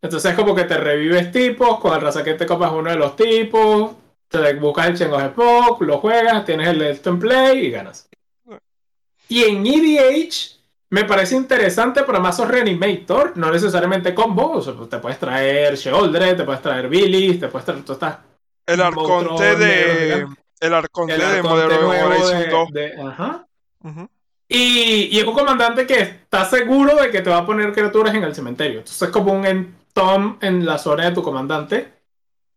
Entonces 0.00 0.30
es 0.30 0.36
como 0.36 0.54
que 0.54 0.64
te 0.64 0.78
revives 0.78 1.32
tipos, 1.32 1.80
con 1.80 1.94
el 1.94 2.00
Razaket 2.00 2.38
te 2.38 2.46
copas 2.46 2.72
uno 2.72 2.90
de 2.90 2.96
los 2.96 3.16
tipos, 3.16 3.96
te 4.28 4.54
buscas 4.54 4.86
el 4.86 4.98
Chain 4.98 5.12
of 5.12 5.34
Smoke, 5.34 5.82
lo 5.82 5.98
juegas, 5.98 6.44
tienes 6.44 6.68
el 6.68 6.82
Stone 6.82 7.20
Play 7.20 7.66
y 7.66 7.70
ganas. 7.70 8.08
Y 9.28 9.42
en 9.44 9.66
EDH 9.66 10.58
me 10.90 11.04
parece 11.04 11.34
interesante 11.34 12.04
para 12.04 12.20
mazos 12.20 12.48
Reanimator, 12.48 13.36
no 13.36 13.50
necesariamente 13.50 14.14
combo, 14.14 14.62
te 14.88 14.98
puedes 14.98 15.18
traer 15.18 15.74
Sheoldred, 15.74 16.36
te 16.36 16.44
puedes 16.44 16.62
traer 16.62 16.88
Billy, 16.88 17.34
te 17.34 17.48
puedes 17.48 17.66
traer, 17.66 17.84
tú 17.84 17.92
estás 17.92 18.18
el 18.68 18.80
arconte 18.80 19.56
de. 19.56 20.26
El 20.60 20.74
arconte 20.74 21.16
de 21.18 21.42
Modern 21.42 21.84
Horizon 21.84 22.44
2. 22.50 22.68
ajá. 23.08 23.46
Y, 24.50 25.08
y, 25.12 25.18
es 25.18 25.24
un 25.24 25.34
comandante 25.34 25.86
que 25.86 26.00
está 26.00 26.44
seguro 26.46 26.96
de 26.96 27.10
que 27.10 27.20
te 27.20 27.28
va 27.28 27.38
a 27.38 27.46
poner 27.46 27.72
criaturas 27.72 28.14
en 28.14 28.24
el 28.24 28.34
cementerio. 28.34 28.78
Entonces 28.78 29.02
es 29.02 29.10
como 29.10 29.32
un 29.32 29.44
entom 29.44 30.38
en 30.40 30.64
la 30.64 30.78
zona 30.78 31.04
de 31.04 31.12
tu 31.12 31.22
comandante. 31.22 31.92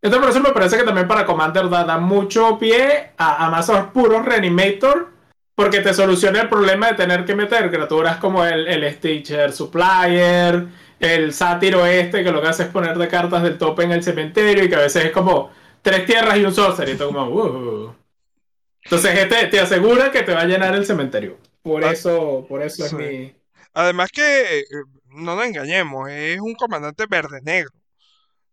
Esto 0.02 0.20
por 0.20 0.30
eso 0.30 0.40
me 0.40 0.52
parece 0.52 0.78
que 0.78 0.84
también 0.84 1.08
para 1.08 1.26
Commander 1.26 1.70
da, 1.70 1.98
mucho 1.98 2.58
pie 2.58 3.12
a, 3.18 3.46
a 3.46 3.50
mazos 3.50 3.88
puros 3.94 4.26
Reanimator. 4.26 5.10
Porque 5.54 5.82
te 5.82 5.94
soluciona 5.94 6.42
el 6.42 6.50
problema 6.50 6.88
de 6.88 6.94
tener 6.94 7.26
que 7.26 7.36
meter 7.36 7.70
criaturas 7.70 8.18
como 8.18 8.44
el, 8.44 8.68
el 8.68 8.90
Stitcher 8.94 9.52
Supplier, 9.52 10.66
el 10.98 11.34
sátiro 11.34 11.86
este, 11.86 12.24
que 12.24 12.32
lo 12.32 12.42
que 12.42 12.48
hace 12.48 12.64
es 12.64 12.70
poner 12.70 12.98
de 12.98 13.08
cartas 13.08 13.44
del 13.44 13.58
tope 13.58 13.84
en 13.84 13.92
el 13.92 14.02
cementerio 14.02 14.64
y 14.64 14.70
que 14.70 14.76
a 14.76 14.80
veces 14.80 15.06
es 15.06 15.12
como 15.12 15.52
tres 15.82 16.06
tierras 16.06 16.38
y 16.38 16.46
un 16.46 16.54
sorcerer. 16.54 16.96
Y 16.96 16.98
como, 16.98 17.26
uh. 17.26 17.96
Entonces 18.84 19.18
este 19.18 19.48
te 19.48 19.60
asegura 19.60 20.12
que 20.12 20.24
te 20.24 20.34
va 20.34 20.42
a 20.42 20.46
llenar 20.46 20.74
el 20.76 20.86
cementerio. 20.86 21.38
Por 21.62 21.84
ah, 21.86 21.92
eso, 21.92 22.46
por 22.48 22.62
eso 22.62 22.86
es 22.86 22.94
mi. 22.94 23.36
Además 23.74 24.10
que, 24.12 24.60
eh, 24.60 24.64
no 25.08 25.36
nos 25.36 25.46
engañemos, 25.46 26.10
es 26.10 26.40
un 26.40 26.56
comandante 26.56 27.06
verde-negro. 27.10 27.72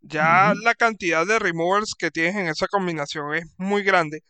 Ya 0.00 0.52
la 0.62 0.74
cantidad 0.74 1.26
de 1.26 1.38
removers 1.38 1.94
que 1.98 2.10
tienes 2.10 2.36
en 2.36 2.48
esa 2.48 2.68
combinación 2.68 3.34
es 3.34 3.44
muy 3.56 3.82
grande. 3.82 4.22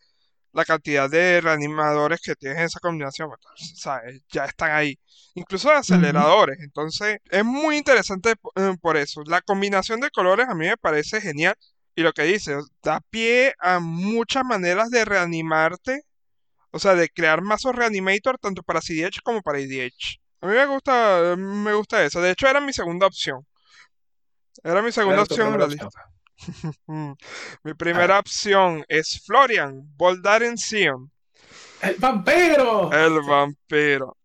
La 0.51 0.65
cantidad 0.65 1.09
de 1.09 1.41
reanimadores 1.41 2.21
que 2.21 2.35
tienes 2.35 2.59
en 2.59 2.65
esa 2.65 2.79
combinación, 2.79 3.29
¿sabes? 3.75 4.21
ya 4.31 4.45
están 4.45 4.71
ahí. 4.71 4.97
Incluso 5.35 5.69
de 5.69 5.75
aceleradores. 5.75 6.57
Entonces, 6.61 7.19
es 7.29 7.45
muy 7.45 7.77
interesante 7.77 8.33
eh, 8.55 8.75
por 8.81 8.97
eso. 8.97 9.21
La 9.27 9.41
combinación 9.41 9.99
de 9.99 10.09
colores 10.09 10.47
a 10.49 10.55
mí 10.55 10.65
me 10.67 10.77
parece 10.77 11.21
genial. 11.21 11.55
Y 11.99 12.01
lo 12.01 12.13
que 12.13 12.23
dice, 12.23 12.55
da 12.81 13.01
pie 13.09 13.53
a 13.59 13.79
muchas 13.79 14.45
maneras 14.45 14.89
de 14.89 15.03
reanimarte 15.03 16.05
o 16.71 16.79
sea, 16.79 16.95
de 16.95 17.09
crear 17.09 17.41
mazos 17.41 17.75
reanimator 17.75 18.37
tanto 18.37 18.63
para 18.63 18.81
CDH 18.81 19.21
como 19.23 19.41
para 19.41 19.59
EDH. 19.59 20.19
A 20.41 20.47
mí 20.47 20.53
me 20.53 20.65
gusta, 20.65 21.35
me 21.37 21.73
gusta 21.73 22.05
eso. 22.05 22.21
De 22.21 22.31
hecho, 22.31 22.47
era 22.47 22.61
mi 22.61 22.73
segunda 22.73 23.07
opción. 23.07 23.45
Era 24.63 24.81
mi 24.81 24.91
segunda 24.91 25.23
opción 25.23 25.53
en 25.53 25.59
la 25.59 25.67
lista. 25.67 25.89
mi 27.63 27.73
primera 27.73 28.17
ah. 28.17 28.19
opción 28.19 28.85
es 28.87 29.21
Florian, 29.25 29.81
Voldaren 29.97 30.57
Sion. 30.57 31.11
¡El 31.81 31.95
vampiro! 31.95 32.91
El 32.93 33.21
vampiro. 33.21 34.15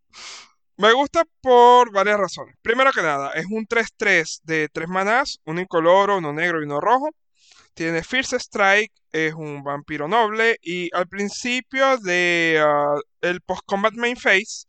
Me 0.76 0.92
gusta 0.92 1.24
por 1.40 1.92
varias 1.92 2.18
razones. 2.18 2.56
Primero 2.62 2.92
que 2.92 3.02
nada, 3.02 3.32
es 3.32 3.46
un 3.46 3.66
3-3 3.66 4.40
de 4.42 4.68
3 4.68 4.88
manás, 4.88 5.40
uno 5.44 5.60
incoloro, 5.60 6.18
uno 6.18 6.32
negro 6.32 6.60
y 6.60 6.64
uno 6.64 6.80
rojo. 6.80 7.10
Tiene 7.74 8.04
Fierce 8.04 8.36
Strike, 8.38 8.92
es 9.12 9.34
un 9.34 9.62
vampiro 9.64 10.08
noble 10.08 10.58
y 10.62 10.90
al 10.94 11.08
principio 11.08 11.98
de 11.98 12.60
ah, 12.64 12.94
el 13.20 13.40
post-combat 13.42 13.94
main 13.94 14.16
phase 14.16 14.66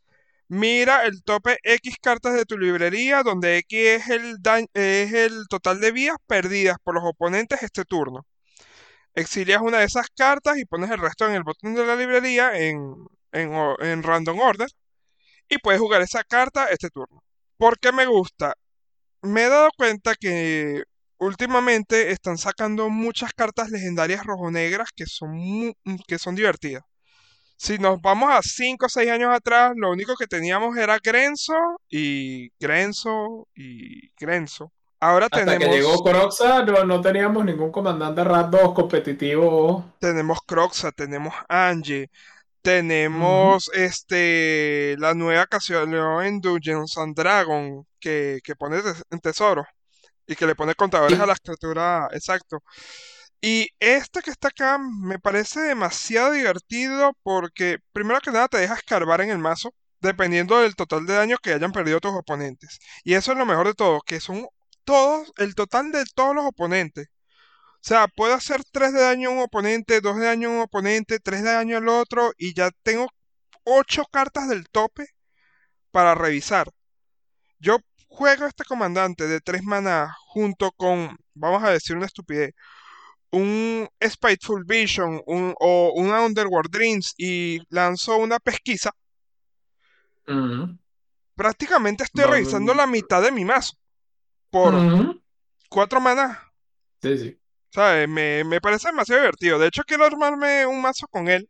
mira 0.48 1.06
el 1.06 1.24
tope 1.24 1.58
X 1.64 1.96
cartas 2.02 2.36
de 2.36 2.46
tu 2.46 2.58
librería 2.58 3.24
donde 3.24 3.58
X 3.60 3.80
es 3.80 4.10
el, 4.10 4.38
es 4.74 5.14
el 5.14 5.48
total 5.50 5.80
de 5.80 5.92
vías 5.92 6.18
perdidas 6.28 6.78
por 6.84 6.96
los 6.96 7.04
oponentes 7.06 7.64
este 7.64 7.86
turno. 7.86 8.26
Exilias 9.16 9.62
una 9.62 9.80
de 9.80 9.86
esas 9.86 10.08
cartas 10.16 10.58
y 10.58 10.66
pones 10.66 10.92
el 10.92 11.00
resto 11.00 11.28
en 11.28 11.34
el 11.36 11.44
botón 11.44 11.76
de 11.76 11.86
la 11.86 11.96
librería 11.96 12.58
en, 12.60 12.96
en 13.32 14.04
random 14.04 14.40
order 14.40 14.70
y 15.50 15.58
puedes 15.60 15.82
jugar 15.82 16.02
esa 16.02 16.24
carta 16.24 16.68
este 16.70 16.90
turno. 16.90 17.24
¿Por 17.58 17.80
qué 17.80 17.92
me 17.92 18.06
gusta? 18.06 18.56
Me 19.22 19.46
he 19.46 19.50
dado 19.50 19.70
cuenta 19.78 20.16
que 20.16 20.84
últimamente 21.18 22.12
están 22.12 22.38
sacando 22.38 22.90
muchas 22.90 23.34
cartas 23.34 23.70
legendarias 23.70 24.26
rojo-negras 24.26 24.90
que 24.96 25.06
son, 25.06 25.32
mm, 25.84 25.98
que 26.08 26.20
son 26.20 26.36
divertidas. 26.36 26.84
Si 27.58 27.78
nos 27.78 28.02
vamos 28.02 28.34
a 28.34 28.42
5 28.42 28.86
o 28.86 28.90
6 28.90 29.10
años 29.10 29.34
atrás, 29.34 29.74
lo 29.76 29.92
único 29.92 30.16
que 30.16 30.28
teníamos 30.28 30.76
era 30.78 31.00
Grenzo 31.02 31.54
y 31.90 32.50
Grenzo 32.60 33.48
y 33.56 34.10
Grenzo. 34.20 34.72
Ahora 35.00 35.26
Hasta 35.28 35.46
tenemos. 35.46 35.64
que 35.64 35.82
llegó 35.82 36.04
Croxa, 36.04 36.64
no, 36.64 37.02
teníamos 37.02 37.46
ningún 37.46 37.72
comandante 37.72 38.24
RAT 38.24 38.50
2 38.50 38.74
competitivo. 38.74 39.94
Tenemos 40.00 40.40
Croxa, 40.46 40.92
tenemos 40.92 41.34
Angie, 41.48 42.10
tenemos 42.62 43.70
este 43.74 44.96
la 44.98 45.14
nueva 45.14 45.46
canción 45.46 45.94
en 46.24 46.42
Dungeons 46.42 46.98
and 46.98 47.16
Dragon 47.16 47.86
que, 48.00 48.40
que 48.44 48.56
pone 48.56 48.82
en 49.12 49.20
tesoro 49.20 49.66
y 50.28 50.36
que 50.36 50.48
le 50.48 50.56
pone 50.56 50.76
contadores 50.76 51.20
a 51.20 51.26
la 51.26 51.34
escritura, 51.34 52.08
exacto. 52.12 52.64
Y 53.42 53.70
este 53.80 54.22
que 54.22 54.32
está 54.32 54.48
acá 54.50 54.78
me 54.80 55.20
parece 55.20 55.60
demasiado 55.62 56.32
divertido 56.32 57.14
porque 57.24 57.80
primero 57.92 58.20
que 58.22 58.32
nada 58.32 58.48
te 58.48 58.58
deja 58.58 58.76
escarbar 58.76 59.22
en 59.22 59.30
el 59.30 59.38
mazo 59.40 59.74
dependiendo 60.00 60.60
del 60.60 60.76
total 60.76 61.06
de 61.06 61.14
daño 61.16 61.38
que 61.38 61.54
hayan 61.54 61.72
perdido 61.72 62.00
tus 62.00 62.14
oponentes. 62.14 62.80
Y 63.04 63.14
eso 63.16 63.32
es 63.32 63.38
lo 63.38 63.46
mejor 63.46 63.68
de 63.68 63.74
todo, 63.74 64.02
que 64.02 64.20
son 64.20 64.48
todos, 64.84 65.32
el 65.38 65.56
total 65.56 65.92
de 65.92 66.06
todos 66.16 66.36
los 66.36 66.46
oponentes. 66.46 67.08
O 67.86 67.88
sea, 67.88 68.08
puedo 68.08 68.34
hacer 68.34 68.64
3 68.72 68.94
de 68.94 69.02
daño 69.02 69.30
a 69.30 69.34
un 69.34 69.40
oponente, 69.42 70.02
2 70.02 70.18
de 70.18 70.26
daño 70.26 70.50
a 70.50 70.52
un 70.54 70.62
oponente, 70.62 71.20
3 71.20 71.44
de 71.44 71.52
daño 71.52 71.78
al 71.78 71.88
otro 71.90 72.34
y 72.38 72.56
ya 72.56 72.72
tengo 72.84 73.08
8 73.64 74.06
cartas 74.12 74.50
del 74.50 74.70
tope 74.70 75.08
para 75.92 76.16
revisar. 76.16 76.72
Yo 77.60 77.78
juego 78.16 78.46
este 78.46 78.64
comandante 78.64 79.28
de 79.28 79.42
3 79.42 79.64
maná 79.64 80.16
junto 80.28 80.72
con, 80.72 81.18
vamos 81.34 81.64
a 81.64 81.72
decir 81.72 81.96
una 81.96 82.06
estupidez, 82.06 82.54
un 83.32 83.88
Spiteful 84.02 84.64
Vision 84.66 85.22
o 85.26 85.92
una 85.96 86.22
Underworld 86.22 86.72
Dreams 86.72 87.14
y 87.18 87.60
lanzo 87.70 88.18
una 88.18 88.40
pesquisa, 88.40 88.92
prácticamente 91.36 92.04
estoy 92.04 92.24
revisando 92.26 92.74
la 92.74 92.88
mitad 92.88 93.22
de 93.22 93.32
mi 93.32 93.46
mazo 93.46 93.74
por 94.50 94.74
4 95.70 96.00
maná. 96.00 96.42
Sí, 97.02 97.18
sí. 97.18 97.40
¿Sabes? 97.72 98.08
Me, 98.08 98.44
me 98.46 98.62
parece 98.62 98.88
demasiado 98.88 99.22
divertido. 99.22 99.60
De 99.60 99.68
hecho, 99.68 99.84
quiero 99.84 100.06
armarme 100.06 100.66
un 100.66 100.82
mazo 100.82 101.08
con 101.08 101.28
él. 101.28 101.50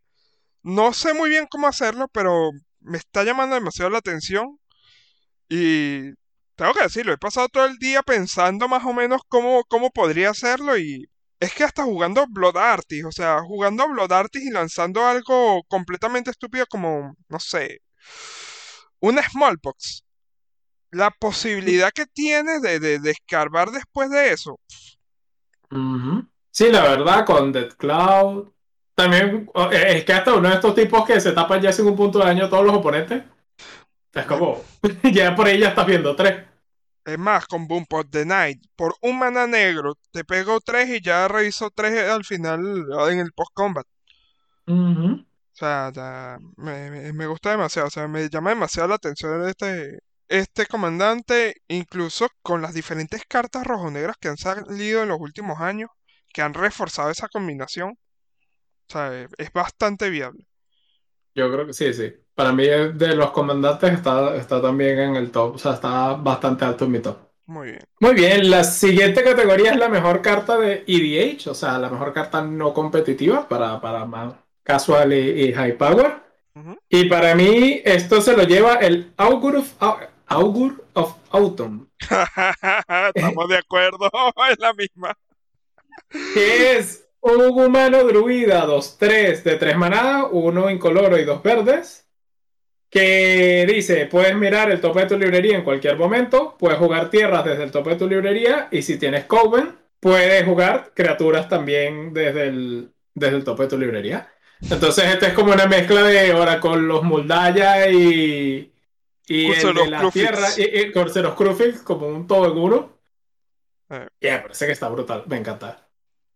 No 0.64 0.92
sé 0.92 1.14
muy 1.14 1.30
bien 1.30 1.46
cómo 1.50 1.68
hacerlo, 1.68 2.08
pero 2.12 2.50
me 2.80 2.98
está 2.98 3.24
llamando 3.24 3.54
demasiado 3.54 3.92
la 3.92 4.00
atención. 4.00 4.60
Y 5.48 6.10
tengo 6.56 6.74
que 6.74 6.84
decirlo, 6.84 7.14
he 7.14 7.18
pasado 7.18 7.50
todo 7.50 7.66
el 7.66 7.78
día 7.78 8.02
pensando 8.04 8.68
más 8.68 8.84
o 8.86 8.94
menos 8.94 9.22
cómo, 9.28 9.64
cómo 9.66 9.92
podría 9.92 10.30
hacerlo 10.30 10.78
y 10.78 11.10
es 11.40 11.54
que 11.54 11.64
hasta 11.64 11.84
jugando 11.84 12.26
Blood 12.30 12.58
Artist, 12.58 13.06
o 13.06 13.12
sea, 13.12 13.42
jugando 13.42 13.88
Blood 13.90 14.12
Artist 14.12 14.46
y 14.46 14.52
lanzando 14.52 15.06
algo 15.06 15.64
completamente 15.68 16.32
estúpido 16.32 16.66
como, 16.68 17.16
no 17.28 17.40
sé, 17.40 17.82
una 19.00 19.22
Smallpox. 19.22 20.04
La 20.92 21.12
posibilidad 21.12 21.92
que 21.92 22.06
tienes 22.06 22.62
de, 22.62 22.80
de, 22.80 23.12
escarbar 23.12 23.72
después 23.72 24.10
de 24.10 24.32
eso. 24.32 24.60
Sí, 26.52 26.72
la 26.72 26.84
verdad, 26.84 27.26
con 27.26 27.52
Dead 27.52 27.74
Cloud. 27.74 28.50
También 28.94 29.50
es 29.72 30.06
que 30.06 30.14
hasta 30.14 30.34
uno 30.34 30.48
de 30.48 30.56
estos 30.56 30.74
tipos 30.74 31.06
que 31.06 31.20
se 31.20 31.34
tapan 31.34 31.62
ya 31.62 31.74
sin 31.74 31.86
un 31.86 31.98
punto 31.98 32.20
de 32.20 32.26
daño 32.26 32.46
a 32.46 32.50
todos 32.50 32.66
los 32.66 32.78
oponentes. 32.78 33.24
Es 34.16 34.26
como, 34.26 34.64
ya 35.14 35.36
por 35.36 35.46
ahí 35.46 35.60
ya 35.60 35.70
estás 35.70 35.86
viendo 35.86 36.16
tres. 36.16 36.46
Es 37.04 37.20
más, 37.20 37.46
con 37.46 37.68
Boom 37.68 37.86
Pot 37.86 38.10
the 38.10 38.26
Night, 38.26 38.66
por 38.76 38.96
un 39.02 39.20
mana 39.20 39.46
negro, 39.46 39.96
te 40.12 40.24
pego 40.24 40.60
tres 40.62 40.90
y 40.90 41.02
ya 41.02 41.28
reviso 41.28 41.70
tres 41.70 42.10
al 42.10 42.24
final 42.24 42.88
en 43.12 43.20
el 43.20 43.32
post-combat. 43.34 43.86
O 44.68 45.26
sea, 45.52 46.40
me, 46.58 47.28
gusta 47.28 47.52
demasiado, 47.52 47.90
o 47.90 47.92
sea, 47.92 48.08
me 48.08 48.28
llama 48.30 48.52
demasiado 48.52 48.88
la 48.88 48.96
atención 48.96 49.48
este, 49.48 50.00
este 50.30 50.66
comandante, 50.66 51.56
incluso 51.68 52.28
con 52.42 52.62
las 52.62 52.74
diferentes 52.74 53.22
cartas 53.28 53.68
rojo-negras 53.68 54.16
que 54.20 54.30
han 54.30 54.38
salido 54.38 55.04
en 55.04 55.10
los 55.10 55.20
últimos 55.20 55.60
años, 55.60 55.92
que 56.34 56.42
han 56.42 56.54
reforzado 56.54 57.12
esa 57.12 57.28
combinación. 57.28 57.92
O 57.92 58.92
sea, 58.92 59.28
es 59.38 59.54
bastante 59.54 60.10
viable. 60.10 60.48
Yo 61.36 61.52
creo 61.52 61.68
que 61.68 61.74
sí, 61.74 61.94
sí. 61.94 62.14
Para 62.36 62.52
mí, 62.52 62.66
de 62.66 63.16
los 63.16 63.32
comandantes, 63.32 63.94
está, 63.94 64.36
está 64.36 64.62
también 64.62 65.00
en 65.00 65.16
el 65.16 65.32
top. 65.32 65.56
O 65.56 65.58
sea, 65.58 65.74
está 65.74 66.14
bastante 66.14 66.66
alto 66.66 66.86
en 66.86 66.92
mi 66.92 67.00
top. 67.00 67.18
Muy 67.46 67.68
bien. 67.68 67.84
Muy 68.00 68.14
bien. 68.14 68.50
La 68.50 68.64
siguiente 68.64 69.24
categoría 69.24 69.72
es 69.72 69.78
la 69.78 69.88
mejor 69.88 70.22
carta 70.22 70.58
de 70.58 70.84
EDH, 70.86 71.48
o 71.50 71.54
sea, 71.54 71.78
la 71.78 71.90
mejor 71.90 72.12
carta 72.12 72.42
no 72.42 72.74
competitiva 72.74 73.48
para, 73.48 73.80
para 73.80 74.06
más 74.06 74.34
casual 74.64 75.14
y, 75.14 75.54
high 75.54 75.78
power. 75.78 76.26
Y 76.90 77.06
para 77.06 77.36
mí, 77.36 77.82
esto 77.84 78.22
se 78.22 78.36
lo 78.36 78.44
lleva 78.44 78.76
el 78.76 79.14
Augur 79.18 79.58
of, 79.58 79.74
Augur 80.28 80.86
of 80.94 81.16
Autumn. 81.32 81.90
Estamos 83.14 83.50
de 83.50 83.58
acuerdo, 83.58 84.10
es 84.52 84.60
la 84.60 84.74
misma. 84.74 85.18
Que 86.34 86.78
es 86.78 87.08
un 87.22 87.42
humano 87.42 88.04
druida 88.04 88.66
2-3 88.66 89.44
de 89.44 89.56
3 89.56 89.78
maná, 89.78 90.26
uno 90.26 90.70
incoloro 90.70 91.18
y 91.18 91.26
dos 91.26 91.44
verdes. 91.44 92.05
Que 92.96 93.66
dice, 93.68 94.06
puedes 94.06 94.34
mirar 94.38 94.72
el 94.72 94.80
tope 94.80 95.02
de 95.02 95.08
tu 95.08 95.20
librería 95.20 95.58
en 95.58 95.66
cualquier 95.66 95.98
momento, 95.98 96.56
puedes 96.58 96.78
jugar 96.78 97.10
tierras 97.10 97.44
desde 97.44 97.64
el 97.64 97.72
tope 97.72 97.90
de 97.90 97.96
tu 97.98 98.08
librería 98.08 98.70
y 98.72 98.84
si 98.84 98.98
tienes 98.98 99.26
Coven, 99.26 99.76
puedes 100.00 100.46
jugar 100.46 100.94
criaturas 100.96 101.50
también 101.50 102.14
desde 102.14 102.48
el, 102.48 102.94
desde 103.14 103.36
el 103.36 103.44
tope 103.44 103.64
de 103.64 103.70
tu 103.70 103.78
librería. 103.78 104.32
Entonces 104.62 105.14
este 105.14 105.26
es 105.26 105.34
como 105.34 105.52
una 105.52 105.66
mezcla 105.66 106.04
de 106.04 106.32
ahora 106.32 106.62
con 106.62 106.88
los 106.88 107.04
Muldaya 107.04 107.90
y, 107.90 108.72
y 109.28 109.52
el 109.52 109.74
de 109.74 109.88
la 109.90 110.10
tierra, 110.10 110.48
y, 110.56 110.80
y 110.80 110.92
Corceros 110.94 111.36
Crufix 111.36 111.82
como 111.82 112.08
un 112.08 112.26
todo 112.26 112.50
en 112.50 112.58
uno. 112.58 112.98
Eh. 113.90 114.08
Ya, 114.22 114.42
parece 114.42 114.68
que 114.68 114.72
está 114.72 114.88
brutal, 114.88 115.26
me 115.28 115.36
encanta. 115.36 115.85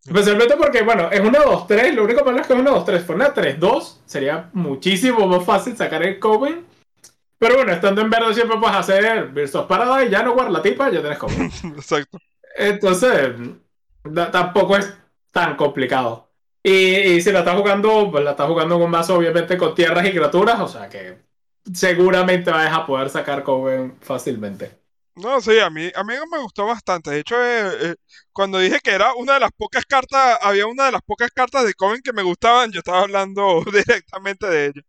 Especialmente 0.06 0.56
porque, 0.56 0.82
bueno, 0.82 1.10
es 1.12 1.20
una 1.20 1.40
2-3, 1.40 1.94
lo 1.94 2.04
único 2.06 2.24
malo 2.24 2.40
es 2.40 2.48
que 2.48 2.54
es 2.54 2.60
una 2.60 2.72
2-3. 2.72 3.06
Por 3.06 3.16
una 3.16 3.34
3-2 3.34 3.98
sería 4.06 4.50
muchísimo 4.54 5.28
más 5.28 5.46
fácil 5.46 5.76
sacar 5.76 6.04
el 6.04 6.20
Coven. 6.20 6.66
Pero 7.38 7.56
bueno, 7.56 7.72
estando 7.72 8.02
en 8.02 8.10
verde 8.10 8.34
siempre 8.34 8.58
puedes 8.58 8.76
hacer 8.76 9.28
Birds 9.28 9.56
Parada 9.68 10.04
y 10.04 10.10
ya 10.10 10.24
no 10.24 10.34
guarda 10.34 10.52
la 10.52 10.62
tipa, 10.62 10.90
ya 10.90 11.00
tienes 11.00 11.18
Coven. 11.18 11.52
Exacto. 11.76 12.18
Entonces, 12.56 13.34
tampoco 14.32 14.78
es 14.78 14.94
tan 15.32 15.56
complicado. 15.56 16.30
Y, 16.64 17.22
si 17.22 17.32
la 17.32 17.40
estás 17.40 17.58
jugando, 17.58 18.10
pues 18.12 18.24
la 18.24 18.32
estás 18.32 18.48
jugando 18.48 18.78
un 18.78 18.92
mazo 18.92 19.16
obviamente 19.16 19.58
con 19.58 19.74
tierras 19.74 20.06
y 20.06 20.12
criaturas, 20.12 20.60
o 20.60 20.68
sea 20.68 20.90
que 20.90 21.20
seguramente 21.74 22.52
vas 22.52 22.74
a 22.74 22.86
poder 22.86 23.10
sacar 23.10 23.44
Coven 23.44 23.96
fácilmente. 24.02 24.79
No, 25.20 25.42
sí, 25.42 25.60
a 25.60 25.70
mí, 25.70 25.92
a 25.94 26.04
mí 26.04 26.14
me 26.32 26.40
gustó 26.40 26.66
bastante. 26.66 27.12
De 27.12 27.20
hecho, 27.20 27.36
eh, 27.44 27.72
eh, 27.82 27.96
cuando 28.32 28.60
dije 28.60 28.80
que 28.82 28.92
era 28.92 29.14
una 29.16 29.34
de 29.34 29.42
las 29.42 29.52
pocas 29.52 29.86
cartas, 29.86 30.38
había 30.42 30.66
una 30.66 30.86
de 30.86 30.94
las 30.94 31.02
pocas 31.02 31.30
cartas 31.32 31.66
de 31.66 31.74
Coven 31.74 32.02
que 32.02 32.14
me 32.14 32.24
gustaban, 32.24 32.72
yo 32.72 32.80
estaba 32.80 33.02
hablando 33.02 33.64
directamente 33.72 34.48
de 34.48 34.66
ella. 34.68 34.82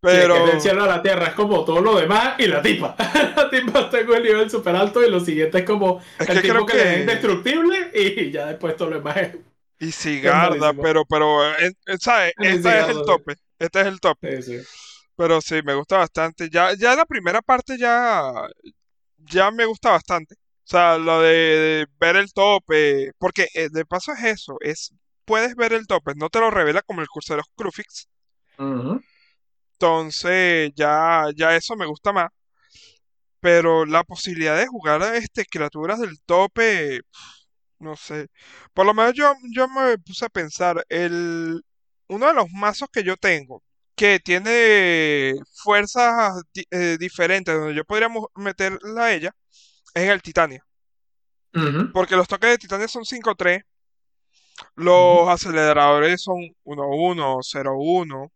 Pero... 0.00 0.36
Sí, 0.36 0.52
del 0.52 0.60
cielo 0.60 0.84
a 0.84 0.86
la 0.86 1.02
tierra 1.02 1.28
es 1.28 1.32
como 1.34 1.64
todo 1.64 1.80
lo 1.80 1.98
demás 1.98 2.34
y 2.38 2.46
la 2.46 2.60
tipa. 2.60 2.94
la 3.36 3.48
tipa 3.48 3.88
tengo 3.88 4.14
el 4.14 4.22
nivel 4.22 4.50
super 4.50 4.76
alto 4.76 5.02
y 5.02 5.10
lo 5.10 5.20
siguiente 5.20 5.58
es 5.58 5.64
como 5.64 6.02
es 6.18 6.28
el 6.28 6.42
que 6.42 6.48
tipo 6.48 6.66
que, 6.66 6.92
es 6.92 7.00
indestructible 7.00 7.90
y 7.94 8.30
ya 8.30 8.46
después 8.46 8.76
todo 8.76 8.90
lo 8.90 8.96
demás 8.96 9.16
es... 9.16 9.36
Y 9.80 9.90
Sigarda, 9.90 10.72
pero, 10.74 11.04
pero, 11.04 11.44
eh, 11.58 11.74
¿sabes? 11.98 12.32
Este 12.38 12.80
es 12.80 12.88
el 12.88 13.04
tope. 13.04 13.36
Este 13.58 13.80
es 13.80 13.86
el 13.86 14.00
tope. 14.00 14.42
Sí, 14.42 14.58
sí. 14.58 14.66
Pero 15.16 15.40
sí, 15.40 15.60
me 15.64 15.74
gusta 15.74 15.98
bastante. 15.98 16.48
Ya, 16.50 16.74
ya 16.74 16.94
la 16.94 17.04
primera 17.06 17.42
parte 17.42 17.76
ya, 17.78 18.32
ya 19.30 19.50
me 19.50 19.66
gusta 19.66 19.90
bastante. 19.90 20.34
O 20.36 20.66
sea, 20.66 20.98
lo 20.98 21.20
de, 21.20 21.86
ver 22.00 22.16
el 22.16 22.32
tope, 22.32 23.12
porque 23.18 23.48
eh, 23.54 23.68
de 23.70 23.84
paso 23.84 24.12
es 24.12 24.24
eso, 24.24 24.56
es 24.60 24.94
puedes 25.24 25.54
ver 25.56 25.72
el 25.72 25.86
tope, 25.86 26.12
no 26.16 26.30
te 26.30 26.40
lo 26.40 26.50
revela 26.50 26.82
como 26.82 27.00
el 27.02 27.08
curso 27.08 27.34
de 27.34 27.38
los 27.38 27.46
Crufix. 27.56 28.08
Entonces, 29.72 30.72
ya, 30.74 31.26
ya 31.36 31.56
eso 31.56 31.76
me 31.76 31.86
gusta 31.86 32.12
más. 32.12 32.30
Pero 33.40 33.84
la 33.84 34.04
posibilidad 34.04 34.56
de 34.56 34.66
jugar 34.66 35.02
a 35.02 35.16
este, 35.16 35.44
criaturas 35.44 36.00
del 36.00 36.20
tope, 36.22 37.00
no 37.78 37.96
sé. 37.96 38.28
Por 38.74 38.86
lo 38.86 38.94
menos 38.94 39.14
yo, 39.14 39.34
yo 39.54 39.68
me 39.68 39.98
puse 39.98 40.24
a 40.26 40.28
pensar, 40.30 40.84
el, 40.88 41.62
uno 42.08 42.26
de 42.26 42.34
los 42.34 42.50
mazos 42.52 42.88
que 42.92 43.04
yo 43.04 43.16
tengo, 43.16 43.62
que 43.94 44.18
tiene 44.20 45.34
fuerzas 45.54 46.42
eh, 46.70 46.96
diferentes, 46.98 47.54
donde 47.54 47.74
yo 47.74 47.84
podría 47.84 48.08
meterla 48.34 49.04
a 49.04 49.12
ella, 49.12 49.34
es 49.94 50.08
el 50.08 50.22
Titania. 50.22 50.64
Porque 51.92 52.16
los 52.16 52.26
toques 52.26 52.50
de 52.50 52.58
Titania 52.58 52.88
son 52.88 53.04
5-3, 53.04 53.62
los 54.74 55.28
aceleradores 55.28 56.22
son 56.22 56.36
1-1, 56.64 57.42
0-1, 57.42 58.30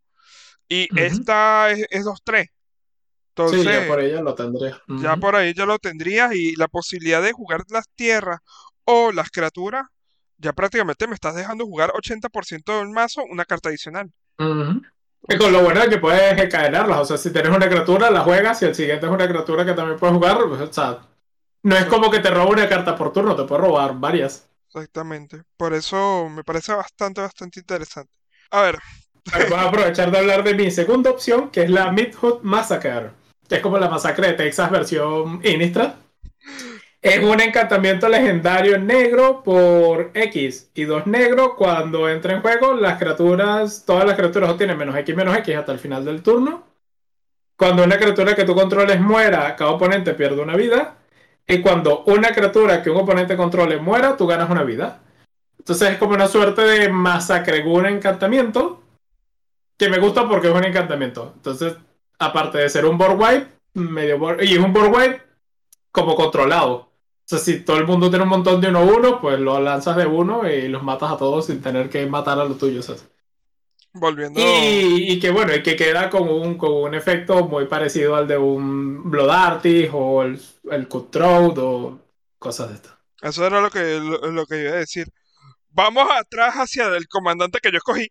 y 0.68 0.88
esta 1.01 1.71
es, 1.73 2.05
2-3. 2.05 2.49
Entonces, 3.31 3.61
sí, 3.62 3.66
ya 3.66 3.87
por 3.88 3.99
ahí 3.99 4.12
ya 4.12 4.21
lo 4.21 4.35
tendría. 4.35 4.83
Ya 5.01 5.16
por 5.16 5.37
ahí 5.37 5.55
ya 5.55 5.66
lo 5.66 5.79
tendrías 5.79 6.33
y 6.35 6.55
la 6.57 6.68
posibilidad 6.68 7.23
de 7.23 7.33
jugar 7.33 7.62
las 7.71 7.88
tierras 7.94 8.38
o 8.85 9.11
las 9.11 9.31
criaturas, 9.31 9.87
ya 10.37 10.53
prácticamente 10.53 11.09
me 11.09 11.14
estás 11.14 11.35
dejando 11.35 11.64
jugar 11.64 11.90
80% 11.90 12.79
del 12.79 12.90
mazo 12.90 13.23
una 13.25 13.44
carta 13.44 13.68
adicional. 13.68 14.12
Y 15.29 15.37
con 15.37 15.53
lo 15.53 15.62
bueno 15.62 15.83
es 15.83 15.88
que 15.88 15.99
puedes 15.99 16.41
encadenarlas. 16.41 17.01
O 17.01 17.05
sea, 17.05 17.19
si 17.19 17.31
tienes 17.31 17.55
una 17.55 17.69
criatura, 17.69 18.11
la 18.11 18.21
juegas 18.21 18.62
y 18.62 18.64
el 18.64 18.75
siguiente 18.75 19.05
es 19.05 19.12
una 19.12 19.29
criatura 19.29 19.64
que 19.64 19.75
también 19.75 19.99
puedes 19.99 20.17
jugar. 20.17 20.38
Pues, 20.49 20.61
o 20.62 20.73
sea, 20.73 21.01
no 21.62 21.77
es 21.77 21.85
como 21.85 22.11
que 22.11 22.21
te 22.21 22.31
roba 22.31 22.51
una 22.51 22.69
carta 22.69 22.97
por 22.97 23.12
turno, 23.12 23.37
te 23.37 23.45
puede 23.45 23.61
robar 23.61 23.95
varias. 23.99 24.49
Exactamente. 24.67 25.43
Por 25.57 25.75
eso 25.75 26.29
me 26.31 26.45
parece 26.45 26.73
bastante, 26.73 27.21
bastante 27.21 27.61
interesante. 27.61 28.12
A 28.51 28.62
ver. 28.62 28.79
Voy 29.51 29.59
a 29.59 29.62
aprovechar 29.64 30.11
de 30.11 30.19
hablar 30.19 30.43
de 30.43 30.55
mi 30.55 30.71
segunda 30.71 31.11
opción, 31.11 31.51
que 31.51 31.64
es 31.64 31.71
la 31.71 31.93
Midhood 31.93 32.41
Massacre. 32.43 33.11
Que 33.47 33.57
es 33.57 33.61
como 33.61 33.79
la 33.79 33.91
masacre 33.91 34.29
de 34.29 34.33
Texas 34.35 34.71
versión 34.71 35.41
Innistrad. 35.45 35.95
Es 37.00 37.22
un 37.22 37.40
encantamiento 37.40 38.08
legendario 38.08 38.76
negro 38.78 39.42
por 39.44 40.11
X 40.14 40.70
y 40.74 40.82
dos 40.84 41.06
negros. 41.06 41.52
Cuando 41.56 42.08
entra 42.08 42.34
en 42.34 42.42
juego, 42.42 42.74
las 42.74 42.98
criaturas, 42.98 43.84
todas 43.87 44.04
las 44.04 44.16
criaturas 44.16 44.50
obtienen 44.50 44.76
menos 44.76 44.96
X 44.96 45.14
menos 45.14 45.37
X 45.38 45.56
hasta 45.56 45.72
el 45.72 45.78
final 45.78 46.04
del 46.04 46.22
turno. 46.22 46.64
Cuando 47.56 47.84
una 47.84 47.98
criatura 47.98 48.34
que 48.34 48.44
tú 48.44 48.54
controles 48.54 49.00
muera, 49.00 49.54
cada 49.54 49.70
oponente 49.72 50.14
pierde 50.14 50.42
una 50.42 50.56
vida. 50.56 50.96
Y 51.46 51.61
cuando 51.61 52.02
una 52.06 52.30
criatura 52.30 52.82
que 52.82 52.90
un 52.90 52.98
oponente 52.98 53.37
controle 53.37 53.78
muera, 53.78 54.16
tú 54.16 54.26
ganas 54.26 54.50
una 54.50 54.64
vida. 54.64 55.00
Entonces 55.58 55.90
es 55.92 55.98
como 55.98 56.14
una 56.14 56.26
suerte 56.26 56.62
de 56.62 56.88
masacre 56.88 57.62
un 57.64 57.87
encantamiento. 57.87 58.82
Que 59.76 59.88
me 59.88 59.98
gusta 59.98 60.28
porque 60.28 60.48
es 60.48 60.54
un 60.54 60.64
encantamiento. 60.64 61.32
Entonces, 61.37 61.76
aparte 62.18 62.58
de 62.58 62.68
ser 62.68 62.84
un 62.87 62.98
board 62.98 63.20
wipe, 63.20 63.46
medio 63.74 64.18
board, 64.18 64.42
y 64.42 64.54
es 64.54 64.58
un 64.58 64.72
board 64.72 64.92
wipe 64.94 65.22
como 65.92 66.16
controlado. 66.16 66.88
O 67.31 67.37
sea, 67.37 67.38
si 67.41 67.61
todo 67.61 67.77
el 67.77 67.87
mundo 67.87 68.09
tiene 68.09 68.23
un 68.23 68.31
montón 68.31 68.59
de 68.59 68.71
1-1, 68.71 69.21
pues 69.21 69.38
lo 69.38 69.61
lanzas 69.61 69.99
de 69.99 70.07
uno 70.07 70.49
y 70.49 70.67
los 70.67 70.83
matas 70.83 71.12
a 71.12 71.19
todos 71.19 71.45
sin 71.45 71.61
tener 71.61 71.91
que 71.91 72.07
matar 72.07 72.38
a 72.41 72.45
los 72.47 72.57
tuyos. 72.57 72.91
Volviendo. 73.93 74.41
Y, 74.43 75.21
que 75.21 75.31
bueno, 75.31 75.55
y 75.55 75.62
que 75.62 75.77
queda 75.77 76.09
con 76.09 76.27
un, 76.27 76.57
con 76.57 76.73
un 76.73 76.95
efecto 76.95 77.45
muy 77.47 77.67
parecido 77.67 78.17
al 78.17 78.27
de 78.27 78.38
un 78.38 79.11
Blood 79.11 79.29
Artist 79.29 79.91
o 79.93 80.23
el, 80.23 80.41
el 80.71 80.88
Cutthroat 80.88 81.59
o 81.59 82.01
cosas 82.38 82.71
de 82.71 82.75
esto. 82.77 82.97
Eso 83.21 83.47
era 83.47 83.61
lo 83.61 83.71
que, 83.71 84.01
lo, 84.01 84.47
que 84.47 84.62
iba 84.62 84.73
a 84.73 84.77
decir. 84.77 85.09
Vamos 85.69 86.09
atrás 86.11 86.55
hacia 86.55 86.87
el 86.97 87.09
comandante 87.09 87.59
que 87.61 87.71
yo 87.71 87.77
escogí. 87.77 88.09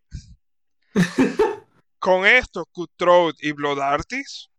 con 1.97 2.27
esto, 2.27 2.67
Cutthroat 2.71 3.35
y 3.39 3.51
Blood 3.51 3.79
Artist. 3.79 4.51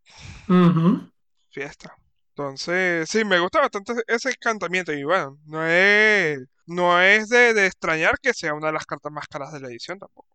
Fiesta. 1.49 1.97
Entonces, 2.39 3.11
sí, 3.11 3.25
me 3.25 3.41
gusta 3.41 3.59
bastante 3.59 3.95
ese 4.07 4.31
encantamiento. 4.31 4.93
Y 4.93 5.03
bueno, 5.03 5.41
no 5.47 5.67
es, 5.67 6.39
no 6.67 7.03
es 7.03 7.29
de, 7.31 7.67
extrañar 7.67 8.21
que 8.23 8.33
sea 8.33 8.55
una 8.55 8.69
de 8.69 8.75
las 8.75 8.87
cartas 8.87 9.11
más 9.11 9.27
caras 9.27 9.53
de 9.53 9.59
la 9.59 9.67
edición 9.67 9.99
tampoco. 9.99 10.29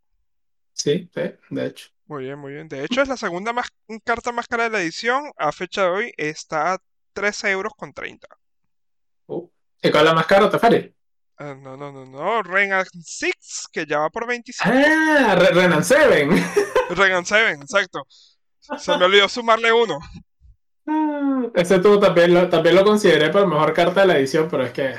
Sí, 0.74 1.10
sí, 1.14 1.22
de 1.50 1.66
hecho. 1.66 1.88
Muy 2.08 2.26
bien, 2.26 2.38
muy 2.38 2.52
bien. 2.52 2.68
De 2.68 2.84
hecho, 2.84 3.02
es 3.02 3.08
la 3.08 3.16
segunda 3.16 3.54
más, 3.54 3.70
carta 4.04 4.34
más 4.34 4.48
cara 4.48 4.66
de 4.66 4.72
la 4.72 4.82
edición. 4.82 5.32
A 5.38 5.54
fecha 5.54 5.84
de 5.84 5.90
hoy 5.92 6.14
está 6.18 6.74
a 6.74 6.78
13 7.14 7.52
euros 7.52 7.72
con 7.78 7.94
30. 7.94 8.28
Uh, 9.28 9.50
¿Y 9.82 9.90
cuál 9.90 10.04
es 10.04 10.10
la 10.10 10.14
más 10.14 10.26
cara, 10.26 10.50
Tefari? 10.50 10.94
Uh, 11.40 11.56
no, 11.56 11.78
no, 11.78 11.94
no, 11.94 12.06
no. 12.06 12.44
Renan 12.44 12.86
6, 13.02 13.70
que 13.72 13.86
ya 13.86 14.00
va 14.00 14.10
por 14.10 14.28
25. 14.28 14.70
Ah, 14.70 15.36
Renan 15.54 15.86
7. 15.86 16.28
Renan 16.90 17.26
7, 17.26 17.52
exacto. 17.62 18.06
Se 18.78 18.98
me 18.98 19.06
olvidó 19.06 19.30
sumarle 19.30 19.72
uno. 19.72 20.00
Mm, 20.86 21.46
ese 21.56 21.80
tú 21.80 22.00
también 22.00 22.34
lo, 22.34 22.50
también 22.50 22.76
lo 22.76 22.84
consideré 22.84 23.30
para 23.30 23.46
mejor 23.46 23.74
carta 23.74 24.02
de 24.02 24.08
la 24.08 24.18
edición, 24.18 24.48
pero 24.50 24.64
es 24.66 24.72
que 24.72 24.94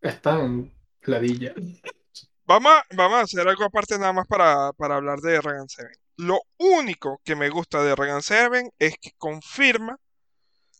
es 0.00 0.22
tan 0.22 0.72
ladilla. 1.02 1.54
Vamos 2.44 2.72
a, 2.72 2.84
vamos 2.94 3.18
a 3.18 3.22
hacer 3.22 3.46
algo 3.46 3.64
aparte 3.64 3.98
nada 3.98 4.12
más 4.12 4.26
para, 4.26 4.72
para 4.72 4.96
hablar 4.96 5.20
de 5.20 5.40
Regan 5.40 5.68
7. 5.68 5.90
Lo 6.16 6.40
único 6.58 7.20
que 7.24 7.36
me 7.36 7.48
gusta 7.48 7.82
de 7.82 7.94
Regan 7.94 8.22
7 8.22 8.70
es 8.78 8.96
que 9.00 9.12
confirma 9.16 9.96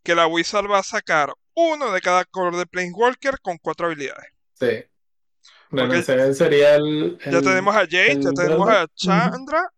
que 0.03 0.15
la 0.15 0.27
Wizard 0.27 0.71
va 0.71 0.79
a 0.79 0.83
sacar 0.83 1.33
uno 1.55 1.93
de 1.93 2.01
cada 2.01 2.25
color 2.25 2.57
de 2.57 2.67
Planeswalker 2.67 3.41
con 3.41 3.59
cuatro 3.59 3.87
habilidades. 3.87 4.31
Sí. 4.55 4.85
Regan 5.71 6.03
7 6.03 6.35
sería 6.35 6.75
el, 6.77 7.19
Ya 7.25 7.41
tenemos 7.41 7.75
a 7.75 7.81
Jade, 7.81 8.21
ya 8.21 8.33
tenemos 8.33 8.69
a 8.69 8.87
Chandra, 8.95 9.71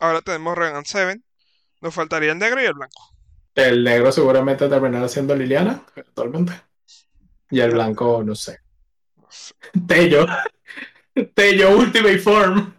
ahora 0.00 0.20
tenemos 0.20 0.56
Regan 0.56 0.84
7. 0.84 1.20
Nos 1.80 1.94
faltaría 1.94 2.32
el 2.32 2.38
negro 2.38 2.62
y 2.62 2.66
el 2.66 2.74
blanco. 2.74 3.13
El 3.54 3.84
negro 3.84 4.10
seguramente 4.10 4.68
terminará 4.68 5.08
siendo 5.08 5.34
Liliana, 5.36 5.84
actualmente. 5.96 6.52
Y 7.50 7.60
el 7.60 7.70
blanco, 7.70 8.22
no 8.24 8.34
sé. 8.34 8.58
Tello. 9.86 10.26
Tello 11.34 11.76
Ultimate 11.76 12.18
Form. 12.18 12.74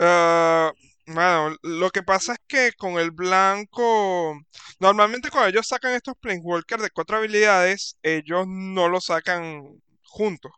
Uh, 0.00 0.70
bueno, 1.06 1.56
lo 1.62 1.90
que 1.90 2.02
pasa 2.02 2.34
es 2.34 2.38
que 2.46 2.72
con 2.76 2.98
el 2.98 3.10
blanco, 3.10 4.38
normalmente 4.78 5.30
cuando 5.30 5.48
ellos 5.48 5.66
sacan 5.66 5.92
estos 5.94 6.14
Planeswalkers 6.20 6.82
de 6.82 6.90
cuatro 6.90 7.16
habilidades, 7.16 7.96
ellos 8.02 8.46
no 8.46 8.88
lo 8.88 9.00
sacan 9.00 9.80
juntos. 10.02 10.52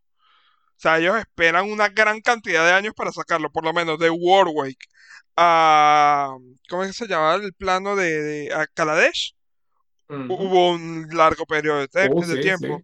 O 0.80 0.82
sea, 0.82 0.98
ellos 0.98 1.18
esperan 1.18 1.70
una 1.70 1.90
gran 1.90 2.22
cantidad 2.22 2.64
de 2.64 2.72
años 2.72 2.94
para 2.94 3.12
sacarlo, 3.12 3.52
por 3.52 3.64
lo 3.64 3.74
menos 3.74 3.98
de 3.98 4.08
Warwake 4.08 4.88
a. 5.36 6.34
¿Cómo 6.70 6.84
es 6.84 6.88
que 6.88 7.04
se 7.04 7.06
llamaba 7.06 7.34
el 7.34 7.52
plano 7.52 7.96
de, 7.96 8.22
de 8.22 8.54
a 8.54 8.66
Kaladesh? 8.66 9.34
Hubo 10.08 10.70
un 10.70 11.06
largo 11.12 11.44
periodo 11.44 11.86
de, 11.86 12.08
uh, 12.10 12.40
tiempo. 12.40 12.80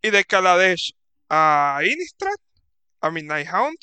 Y 0.00 0.08
de 0.08 0.24
Kaladesh 0.24 0.94
a 1.28 1.80
Innistrad, 1.84 2.34
a 3.02 3.10
Midnight 3.10 3.46
Hound, 3.52 3.76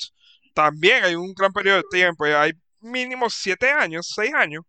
también 0.54 1.04
hay 1.04 1.14
un 1.14 1.32
gran 1.32 1.52
periodo 1.52 1.76
de 1.76 1.84
tiempo. 1.88 2.24
Hay 2.24 2.54
mínimo 2.80 3.30
siete 3.30 3.70
años, 3.70 4.10
seis 4.12 4.34
años. 4.34 4.64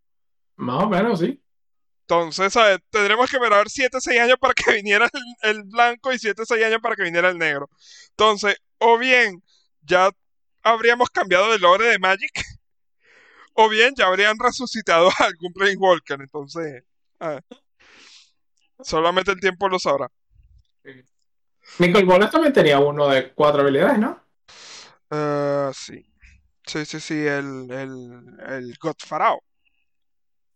Más 0.56 0.84
o 0.84 0.88
menos, 0.88 1.20
sí. 1.20 1.42
Entonces, 2.02 2.54
tendremos 2.92 3.28
que 3.28 3.38
esperar 3.38 3.70
7, 3.70 3.98
6 4.00 4.20
años 4.20 4.38
para 4.40 4.54
que 4.54 4.64
viniera 4.74 5.10
el, 5.42 5.64
blanco 5.64 6.12
y 6.12 6.20
7, 6.20 6.44
6 6.46 6.66
años 6.66 6.80
para 6.82 6.96
que 6.96 7.04
viniera 7.04 7.30
el 7.30 7.38
negro. 7.38 7.70
Entonces, 8.10 8.58
o 8.84 8.98
bien 8.98 9.42
ya 9.82 10.10
habríamos 10.62 11.10
cambiado 11.10 11.52
de 11.52 11.60
lore 11.60 11.88
de 11.88 12.00
Magic, 12.00 12.32
o 13.54 13.70
bien 13.70 13.94
ya 13.96 14.08
habrían 14.08 14.38
resucitado 14.40 15.10
a 15.10 15.26
algún 15.26 15.54
Walker. 15.78 16.20
Entonces, 16.20 16.84
solamente 18.82 19.32
el 19.32 19.40
tiempo 19.40 19.70
lo 19.70 19.80
sabrá. 19.80 20.10
Nicole 21.80 22.06
Bolas 22.06 22.30
también 22.30 22.54
tenía 22.54 22.80
uno 22.80 23.08
de 23.08 23.32
cuatro 23.34 23.62
habilidades, 23.62 24.00
¿no? 24.00 24.22
Uh, 25.10 25.74
sí. 25.74 26.06
Sí, 26.66 26.86
sí, 26.86 27.00
sí, 27.00 27.14
el, 27.14 27.70
el, 27.72 28.38
el 28.48 28.78
Godfarao. 28.80 29.42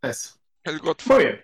Eso. 0.01 0.37
Muy 1.05 1.23
bien. 1.23 1.41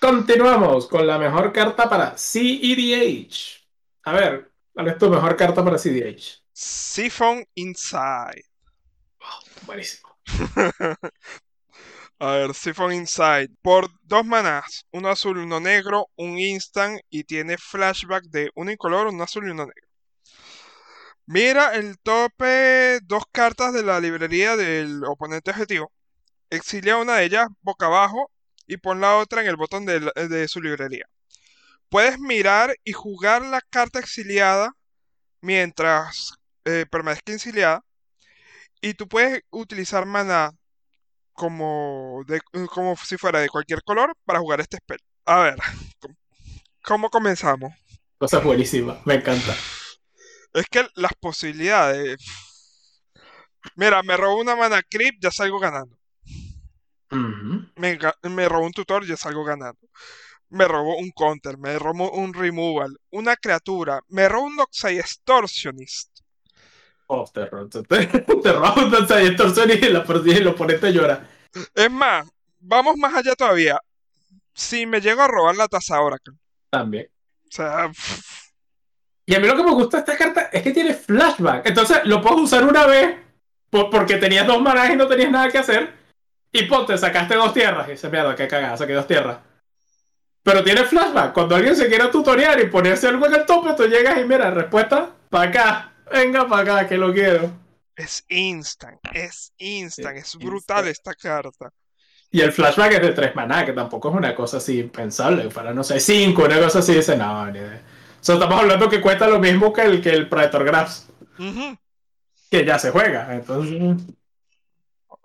Continuamos 0.00 0.88
con 0.88 1.06
la 1.06 1.18
mejor 1.18 1.52
carta 1.52 1.88
para 1.88 2.16
CEDH. 2.16 3.66
A 4.04 4.12
ver, 4.12 4.52
¿cuál 4.76 4.88
es 4.88 4.98
tu 4.98 5.08
mejor 5.08 5.34
carta 5.36 5.64
para 5.64 5.78
CEDH? 5.78 6.44
Siphon 6.52 7.42
Inside. 7.54 8.44
buenísimo. 9.62 10.16
A 12.18 12.32
ver, 12.32 12.54
Siphon 12.54 12.92
Inside. 12.92 13.48
Por 13.62 13.88
dos 14.02 14.26
manás, 14.26 14.84
uno 14.92 15.08
azul, 15.08 15.38
uno 15.38 15.58
negro, 15.58 16.08
un 16.16 16.38
instant 16.38 17.00
y 17.08 17.24
tiene 17.24 17.56
flashback 17.56 18.24
de 18.24 18.50
uno 18.54 18.70
incoloro, 18.70 19.10
un 19.10 19.20
azul 19.22 19.48
y 19.48 19.50
uno 19.50 19.64
negro. 19.64 19.88
Mira 21.24 21.74
el 21.74 21.98
tope, 21.98 23.00
dos 23.02 23.24
cartas 23.32 23.72
de 23.72 23.82
la 23.82 23.98
librería 23.98 24.56
del 24.56 25.02
oponente 25.04 25.50
objetivo 25.50 25.90
exilia 26.50 26.96
una 26.96 27.16
de 27.16 27.24
ellas 27.24 27.48
boca 27.62 27.86
abajo 27.86 28.30
y 28.66 28.76
pon 28.78 29.00
la 29.00 29.16
otra 29.16 29.42
en 29.42 29.48
el 29.48 29.56
botón 29.56 29.86
de, 29.86 30.48
su 30.48 30.60
librería. 30.60 31.06
Puedes 31.88 32.18
mirar 32.18 32.74
y 32.84 32.92
jugar 32.92 33.42
la 33.42 33.60
carta 33.60 33.98
exiliada 33.98 34.72
mientras 35.40 36.34
eh, 36.64 36.86
permanezca 36.90 37.32
exiliada. 37.32 37.82
Y 38.80 38.94
tú 38.94 39.08
puedes 39.08 39.42
utilizar 39.50 40.06
mana 40.06 40.50
como, 41.32 42.24
como 42.70 42.96
si 42.96 43.16
fuera 43.16 43.40
de 43.40 43.48
cualquier 43.48 43.82
color 43.82 44.14
para 44.24 44.40
jugar 44.40 44.60
este 44.60 44.78
spell. 44.78 45.00
A 45.24 45.40
ver, 45.40 45.56
¿cómo 46.82 47.10
comenzamos? 47.10 47.72
Cosa 48.18 48.38
buenísima, 48.38 49.00
me 49.04 49.14
encanta. 49.14 49.54
Es 50.52 50.66
que 50.70 50.86
las 50.94 51.12
posibilidades. 51.14 52.16
Mira, 53.74 54.02
me 54.02 54.16
robo 54.16 54.40
una 54.40 54.56
mana 54.56 54.80
creep, 54.88 55.16
ya 55.20 55.30
salgo 55.30 55.58
ganando 55.58 55.98
me, 57.10 58.48
robó 58.48 58.66
un 58.66 58.72
tutor, 58.72 59.06
ya 59.06 59.16
salgo 59.16 59.44
ganando. 59.44 59.80
Me 60.50 60.66
robó 60.68 60.96
un 60.96 61.10
counter, 61.10 61.58
me 61.58 61.78
robó 61.78 62.10
un 62.12 62.32
removal, 62.32 62.96
una 63.10 63.36
criatura, 63.36 64.00
me 64.08 64.28
robó 64.28 64.46
un 64.46 64.56
Doxai 64.56 64.98
Extortionist. 64.98 66.20
Oh, 67.08 67.24
te, 67.32 67.46
te, 67.46 68.06
te 68.42 68.52
robó 68.52 68.82
un 68.82 68.90
Doxai 68.90 69.26
Extortionist 69.26 69.82
y, 69.82 69.88
la, 69.88 70.04
y 70.24 70.30
el 70.30 70.46
oponente 70.48 70.92
llora. 70.92 71.28
Es 71.74 71.90
más, 71.90 72.26
vamos 72.60 72.96
más 72.96 73.14
allá 73.14 73.34
todavía. 73.34 73.80
Si 74.54 74.86
me 74.86 75.00
llego 75.00 75.22
a 75.22 75.28
robar 75.28 75.56
la 75.56 75.68
taza 75.68 76.00
Oracle. 76.00 76.34
También. 76.70 77.08
O 77.44 77.50
sea. 77.50 77.90
Y 79.24 79.34
a 79.34 79.40
mí 79.40 79.46
lo 79.46 79.56
que 79.56 79.64
me 79.64 79.72
gusta 79.72 79.98
de 79.98 80.12
esta 80.12 80.16
carta 80.16 80.50
es 80.52 80.62
que 80.62 80.72
tiene 80.72 80.94
flashback. 80.94 81.66
Entonces 81.66 81.98
lo 82.04 82.20
puedo 82.20 82.36
usar 82.36 82.64
una 82.64 82.86
vez 82.86 83.16
porque 83.70 84.16
tenías 84.16 84.46
dos 84.46 84.62
manas 84.62 84.90
y 84.90 84.96
no 84.96 85.06
tenías 85.06 85.30
nada 85.30 85.50
que 85.50 85.58
hacer. 85.58 85.92
Y 86.52 86.62
ponte, 86.64 86.96
sacaste 86.96 87.34
dos 87.34 87.52
tierras. 87.52 87.88
Y 87.88 87.92
dice, 87.92 88.08
mierda, 88.08 88.34
qué 88.34 88.48
cagada, 88.48 88.76
saqué 88.76 88.94
dos 88.94 89.06
tierras. 89.06 89.38
Pero 90.46 90.62
tiene 90.62 90.84
flashback. 90.84 91.32
Cuando 91.32 91.56
alguien 91.56 91.74
se 91.74 91.88
quiera 91.88 92.08
tutoriar 92.08 92.60
y 92.60 92.66
ponerse 92.66 93.08
algo 93.08 93.26
en 93.26 93.34
el 93.34 93.44
tope, 93.44 93.74
tú 93.76 93.82
llegas 93.88 94.16
y 94.20 94.24
mira, 94.24 94.48
respuesta, 94.52 95.10
para 95.28 95.50
acá. 95.50 95.92
Venga 96.12 96.46
para 96.46 96.76
acá, 96.76 96.88
que 96.88 96.96
lo 96.96 97.12
quiero. 97.12 97.50
Es 97.96 98.24
instant, 98.28 99.00
es 99.12 99.52
instant, 99.58 100.18
es, 100.18 100.36
brutal 100.36 100.86
esta 100.86 101.14
carta. 101.14 101.72
Y 102.30 102.42
el 102.42 102.52
flashback 102.52 102.92
es 102.92 103.00
de 103.00 103.12
tres 103.12 103.34
maná, 103.34 103.66
que 103.66 103.72
tampoco 103.72 104.08
es 104.10 104.14
una 104.14 104.36
cosa 104.36 104.58
así 104.58 104.78
impensable. 104.78 105.48
Para, 105.48 105.74
no 105.74 105.82
sé, 105.82 105.98
cinco, 105.98 106.44
una 106.44 106.60
cosa 106.60 106.78
así, 106.78 106.94
dice, 106.94 107.16
no, 107.16 107.50
ni 107.50 107.58
idea. 107.58 107.82
O 108.20 108.24
sea, 108.24 108.36
estamos 108.36 108.60
hablando 108.60 108.88
que 108.88 109.00
cuesta 109.00 109.26
lo 109.26 109.40
mismo 109.40 109.72
que 109.72 109.82
el, 109.82 110.00
que 110.00 110.10
el 110.10 110.28
Predator 110.28 110.64
Graphs. 110.64 111.08
Que 112.48 112.64
ya 112.64 112.78
se 112.78 112.92
juega, 112.92 113.34
entonces... 113.34 114.00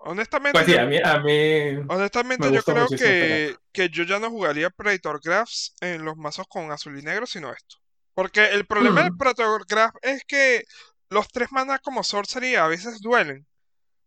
Honestamente, 0.04 0.64
pues 0.64 1.04
a 1.04 1.20
mí, 1.20 1.84
honestamente 1.88 2.52
yo 2.52 2.62
creo 2.62 2.88
que, 2.88 3.56
que, 3.70 3.88
yo 3.88 4.02
ya 4.02 4.18
no 4.18 4.30
jugaría 4.30 4.68
Predator 4.70 5.20
Graphs 5.22 5.74
en 5.80 6.04
los 6.04 6.16
mazos 6.16 6.46
con 6.48 6.72
azul 6.72 6.98
y 6.98 7.02
negro, 7.02 7.24
sino 7.26 7.52
esto. 7.52 7.76
Porque 8.14 8.46
el 8.46 8.66
problema 8.66 9.04
del 9.04 9.16
Predator 9.16 9.64
Graph 9.66 9.94
es 10.02 10.24
que 10.24 10.64
los 11.08 11.28
tres 11.28 11.52
manas 11.52 11.80
como 11.80 12.02
Sorcery 12.02 12.56
a 12.56 12.66
veces 12.66 13.00
duelen. 13.00 13.46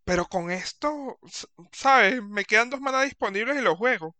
Pero 0.03 0.25
con 0.25 0.51
esto, 0.51 1.17
¿sabes? 1.71 2.21
Me 2.21 2.45
quedan 2.45 2.69
dos 2.69 2.81
manas 2.81 3.05
disponibles 3.05 3.57
y 3.57 3.61
los 3.61 3.77
juego. 3.77 4.15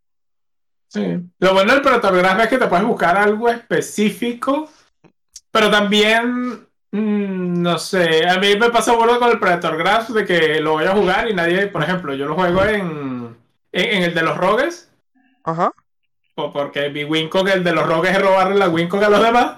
Sí. 0.88 1.20
Lo 1.40 1.54
bueno 1.54 1.74
del 1.74 1.82
Predator 1.82 2.18
Graph 2.18 2.40
es 2.40 2.48
que 2.48 2.58
te 2.58 2.68
puedes 2.68 2.86
buscar 2.86 3.18
algo 3.18 3.50
específico, 3.50 4.70
pero 5.52 5.70
también 5.70 6.64
Mm, 6.95 7.62
no 7.62 7.77
sé, 7.77 8.25
a 8.25 8.38
mí 8.38 8.55
me 8.55 8.69
pasa 8.69 8.93
bueno 8.93 9.19
con 9.19 9.29
el 9.29 9.38
Predator 9.38 9.75
Graphs 9.75 10.13
de 10.13 10.25
que 10.25 10.62
lo 10.62 10.71
voy 10.71 10.86
a 10.86 10.95
jugar 10.95 11.29
y 11.29 11.34
nadie, 11.34 11.67
por 11.67 11.84
ejemplo, 11.84 12.13
yo 12.13 12.25
lo 12.25 12.36
juego 12.36 12.63
en, 12.63 13.36
en, 13.73 14.03
el 14.03 14.13
de 14.13 14.21
los 14.21 14.38
rogues. 14.38 14.89
Ajá. 15.43 15.73
O 16.36 16.53
porque 16.53 16.89
mi 16.91 17.03
Wincog, 17.03 17.49
el 17.49 17.65
de 17.65 17.73
los 17.73 17.86
rogues, 17.86 18.12
es 18.12 18.21
robarle 18.21 18.55
la 18.55 18.69
Wincog 18.69 19.03
a 19.03 19.10
los 19.10 19.21
demás. 19.21 19.58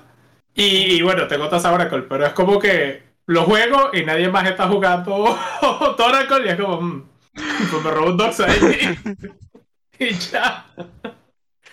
Y, 0.56 1.00
bueno, 1.04 1.28
tengo 1.28 1.48
Taza 1.48 1.72
Oracle, 1.72 2.08
pero 2.10 2.26
es 2.26 2.34
como 2.34 2.58
que 2.58 3.04
lo 3.28 3.44
juego 3.44 3.92
y 3.94 4.04
nadie 4.04 4.30
más 4.30 4.50
está 4.50 4.68
jugando 4.68 5.14
Oracle 5.62 6.44
y 6.44 6.50
es 6.50 6.60
como, 6.60 6.82
mm, 6.82 7.04
pues 7.70 7.84
me 7.84 7.92
robo 7.92 8.08
un 8.08 8.18
Dox 8.18 8.40
ahí. 8.40 8.98
y 10.00 10.10
ya. 10.12 10.66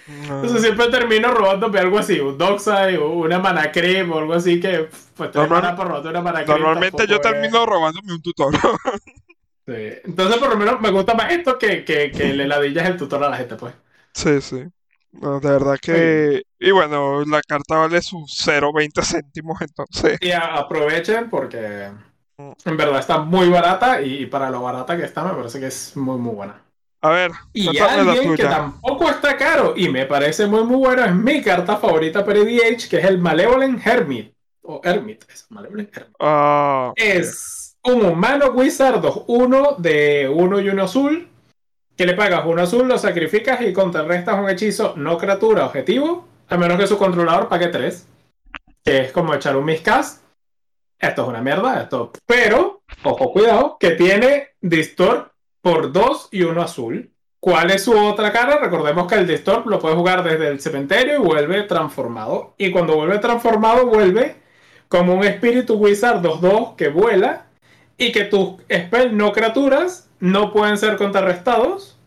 Entonces 0.07 0.63
siempre 0.63 0.89
termino 0.89 1.31
robándome 1.31 1.79
algo 1.79 1.99
así, 1.99 2.21
un 2.21 2.37
Dockside 2.37 2.99
o 2.99 3.11
una 3.11 3.39
mana 3.39 3.73
cream 3.73 4.13
o 4.13 4.19
algo 4.19 4.35
así 4.35 4.61
que 4.61 4.89
pues 5.17 5.31
te 5.31 5.39
Normal, 5.39 5.75
por 5.75 5.89
robar 5.89 6.07
una 6.07 6.21
mana 6.21 6.45
Normalmente 6.45 7.07
yo 7.07 7.21
termino 7.21 7.65
robándome 7.65 8.13
un 8.13 8.21
tutor. 8.21 8.55
sí. 9.67 9.99
Entonces 10.05 10.37
por 10.39 10.51
lo 10.51 10.57
menos 10.57 10.81
me 10.81 10.91
gusta 10.91 11.15
más 11.15 11.33
esto 11.33 11.59
que, 11.59 11.85
que, 11.85 12.11
que 12.11 12.35
le 12.35 12.47
ladillas 12.47 12.87
el 12.87 12.97
tutor 12.99 13.25
a 13.25 13.31
la 13.31 13.37
gente, 13.37 13.57
pues. 13.57 13.75
Sí, 14.13 14.41
sí. 14.43 14.65
de 15.13 15.51
verdad 15.51 15.79
que... 15.81 16.43
Y 16.61 16.71
bueno, 16.71 17.25
la 17.25 17.41
carta 17.41 17.79
vale 17.79 18.03
sus 18.03 18.47
0.20 18.47 19.03
céntimos, 19.05 19.61
entonces... 19.63 20.19
Y 20.21 20.33
aprovechen 20.33 21.31
porque 21.31 21.91
mm. 22.37 22.53
en 22.65 22.77
verdad 22.77 23.01
está 23.01 23.19
muy 23.19 23.49
barata 23.49 24.03
y 24.03 24.27
para 24.27 24.51
lo 24.51 24.63
barata 24.63 24.97
que 24.97 25.05
está 25.05 25.25
me 25.25 25.33
parece 25.35 25.61
que 25.61 25.67
es 25.67 25.97
muy, 25.97 26.19
muy 26.19 26.35
buena. 26.35 26.64
A 27.05 27.11
ver, 27.11 27.33
y 27.53 27.77
alguien 27.77 28.35
que 28.35 28.45
tampoco 28.45 29.11
está 29.11 29.37
caro 29.37 29.75
y 29.77 29.91
me 29.91 30.07
parece 30.07 30.47
muy 30.47 30.65
muy 30.65 30.79
bueno 30.79 31.05
es 31.05 31.15
mi 31.15 31.43
carta 31.43 31.77
favorita 31.77 32.25
para 32.25 32.39
EDH, 32.39 32.89
que 32.89 32.97
es 32.97 33.05
el 33.05 33.19
Malevolent 33.19 33.87
Hermit. 33.87 34.33
O 34.63 34.81
Hermit, 34.83 35.23
es 35.31 35.45
Malevolent 35.51 35.95
Hermit. 35.95 36.17
Ah, 36.19 36.95
es 36.97 37.77
un 37.83 38.07
humano 38.07 38.53
wizard 38.55 39.03
2-1 39.03 39.77
de 39.77 40.31
1 40.35 40.61
y 40.61 40.69
1 40.71 40.83
azul. 40.83 41.29
Que 41.95 42.07
le 42.07 42.15
pagas 42.15 42.47
uno 42.47 42.63
azul, 42.63 42.89
lo 42.89 42.97
sacrificas 42.97 43.61
y 43.61 43.75
contrarrestas 43.75 44.39
un 44.41 44.49
hechizo 44.49 44.95
no 44.97 45.19
criatura 45.19 45.67
objetivo. 45.67 46.27
A 46.49 46.57
menos 46.57 46.79
que 46.79 46.87
su 46.87 46.97
controlador 46.97 47.51
pague 47.51 47.69
3. 47.69 48.09
Que 48.83 49.01
es 49.01 49.13
como 49.13 49.35
echar 49.35 49.59
un 49.59 49.67
miscast. 49.67 50.25
Esto 50.99 51.21
es 51.21 51.29
una 51.29 51.43
mierda, 51.43 51.83
esto. 51.83 52.13
Pero, 52.25 52.81
ojo, 53.03 53.31
cuidado, 53.31 53.77
que 53.79 53.91
tiene 53.91 54.55
Distort 54.63 55.34
por 55.65 55.93
2 55.93 56.29
y 56.31 56.43
1 56.43 56.61
azul. 56.61 57.11
¿Cuál 57.41 57.71
es 57.71 57.85
su 57.85 57.99
otra 57.99 58.31
cara? 58.33 58.59
Recordemos 58.59 59.09
que 59.09 59.15
el 59.15 59.27
Distorp 59.27 59.67
lo 59.67 59.79
puede 59.79 59.95
jugar 59.95 60.23
desde 60.23 60.49
el 60.49 60.61
cementerio 60.61 61.15
y 61.15 61.25
vuelve 61.25 61.63
transformado. 61.63 62.55
Y 62.59 62.71
cuando 62.71 62.97
vuelve 62.97 63.19
transformado, 63.19 63.87
vuelve 63.87 64.37
como 64.89 65.15
un 65.15 65.25
espíritu 65.25 65.77
wizard 65.77 66.21
2-2 66.21 66.77
que 66.77 66.89
vuela 66.89 67.47
y 67.97 68.13
que 68.13 68.25
tus 68.25 68.57
spells 68.71 69.15
no 69.15 69.33
criaturas 69.33 70.11
no 70.21 70.53
pueden 70.53 70.77
ser 70.77 70.99
contrarrestados. 70.99 71.99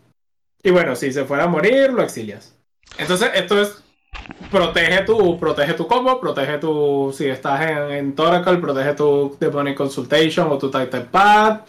Y 0.62 0.70
bueno, 0.70 0.94
si 0.94 1.12
se 1.12 1.24
fuera 1.24 1.44
a 1.44 1.48
morir, 1.48 1.92
lo 1.92 2.04
exilias. 2.04 2.56
Entonces, 2.96 3.30
esto 3.34 3.60
es. 3.60 3.82
Protege 4.52 5.02
tu, 5.02 5.38
protege 5.38 5.74
tu 5.74 5.88
combo, 5.88 6.20
protege 6.20 6.58
tu. 6.58 7.12
Si 7.12 7.26
estás 7.26 7.60
en, 7.62 7.90
en 7.90 8.14
Toracle, 8.14 8.58
protege 8.58 8.94
tu 8.94 9.36
Demonic 9.40 9.76
Consultation 9.76 10.46
o 10.48 10.58
tu 10.58 10.70
Titan 10.70 11.08
Pad 11.10 11.60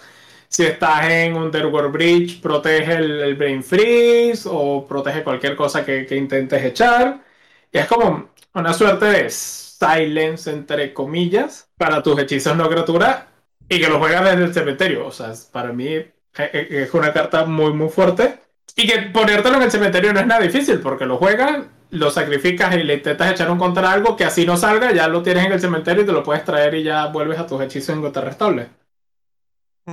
si 0.49 0.65
estás 0.65 1.05
en 1.09 1.35
Underworld 1.37 1.91
Bridge, 1.91 2.41
protege 2.41 2.95
el, 2.95 3.35
Brain 3.35 3.63
Freeze 3.63 4.49
o 4.51 4.85
protege 4.87 5.23
cualquier 5.23 5.55
cosa 5.55 5.85
que, 5.85 6.07
intentes 6.11 6.63
echar. 6.63 7.23
Y 7.71 7.77
es 7.77 7.87
como 7.87 8.29
una 8.53 8.73
suerte 8.73 9.05
de 9.05 9.29
silence, 9.29 10.49
entre 10.51 10.93
comillas, 10.93 11.69
para 11.77 12.01
tus 12.03 12.19
hechizos 12.19 12.57
no 12.57 12.69
criatura. 12.69 13.27
y 13.69 13.79
que 13.79 13.87
lo 13.89 13.99
juegas 13.99 14.25
desde 14.25 14.45
el 14.45 14.53
cementerio. 14.53 15.05
O 15.07 15.11
sea, 15.11 15.33
para 15.51 15.71
mí 15.73 15.87
es 16.35 16.93
una 16.93 17.13
carta 17.13 17.45
muy, 17.45 17.73
muy 17.73 17.89
fuerte. 17.89 18.39
Y 18.75 18.87
que 18.87 19.01
ponértelo 19.13 19.57
en 19.57 19.63
el 19.63 19.71
cementerio 19.71 20.13
no 20.13 20.19
es 20.19 20.27
nada 20.27 20.41
difícil, 20.41 20.79
porque 20.79 21.05
lo 21.05 21.17
juegas, 21.17 21.65
lo 21.91 22.11
sacrificas 22.11 22.75
y 22.75 22.83
le 22.83 22.95
intentas 22.95 23.31
echar 23.31 23.51
un 23.51 23.57
contra 23.59 23.91
algo 23.91 24.15
que 24.15 24.25
así 24.25 24.45
no 24.45 24.57
salga, 24.57 24.91
ya 24.93 25.07
lo 25.07 25.21
tienes 25.23 25.45
en 25.45 25.51
el 25.53 25.59
cementerio 25.61 26.03
y 26.03 26.05
te 26.05 26.11
lo 26.11 26.23
puedes 26.23 26.45
traer 26.45 26.75
y 26.75 26.83
ya 26.83 27.07
vuelves 27.07 27.39
a 27.39 27.47
tus 27.47 27.61
hechizos 27.61 27.95
en 27.95 28.01
gota 28.01 28.21
restable. 28.21 28.78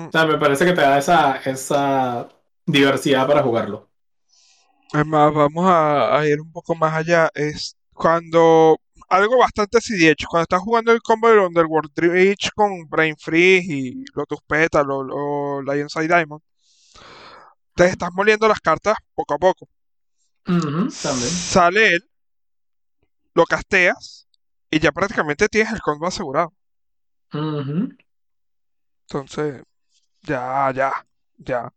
O 0.05 0.11
sea, 0.11 0.27
me 0.27 0.39
parece 0.39 0.65
que 0.65 0.73
te 0.73 0.81
da 0.81 0.99
esa, 0.99 1.37
esa 1.37 2.29
diversidad 2.67 3.27
para 3.27 3.43
jugarlo. 3.43 3.89
Además, 4.93 5.35
vamos 5.35 5.67
a, 5.69 6.27
ir 6.27 6.41
un 6.41 6.53
poco 6.53 6.75
más 6.75 6.95
allá. 6.95 7.31
Es 7.35 7.77
cuando 7.93 8.79
algo 9.09 9.39
bastante 9.39 9.79
así 9.79 10.07
hecho, 10.07 10.27
cuando 10.29 10.43
estás 10.43 10.61
jugando 10.61 10.93
el 10.93 11.01
combo 11.01 11.29
del 11.29 11.39
Underworld 11.39 11.93
Reach 11.97 12.51
con 12.55 12.89
Brain 12.89 13.17
Freeze 13.17 13.73
y 13.73 14.05
Lotus 14.15 14.41
Petal 14.47 14.87
o, 14.91 15.63
Lion 15.63 15.89
Side 15.89 16.09
Diamond, 16.09 16.43
te 17.75 17.87
estás 17.87 18.11
moliendo 18.13 18.49
las 18.49 18.61
cartas 18.61 18.97
poco 19.15 19.35
a 19.35 19.39
poco. 19.39 19.69
Sale 20.91 21.95
él, 21.95 22.09
lo 23.35 23.45
casteas 23.45 24.29
y 24.71 24.79
ya 24.79 24.93
prácticamente 24.93 25.49
tienes 25.49 25.73
el 25.73 25.81
combo 25.81 26.07
asegurado. 26.07 26.53
Entonces, 27.33 29.63
ya, 30.27 30.73
ya, 30.75 30.93
ya. 31.39 31.73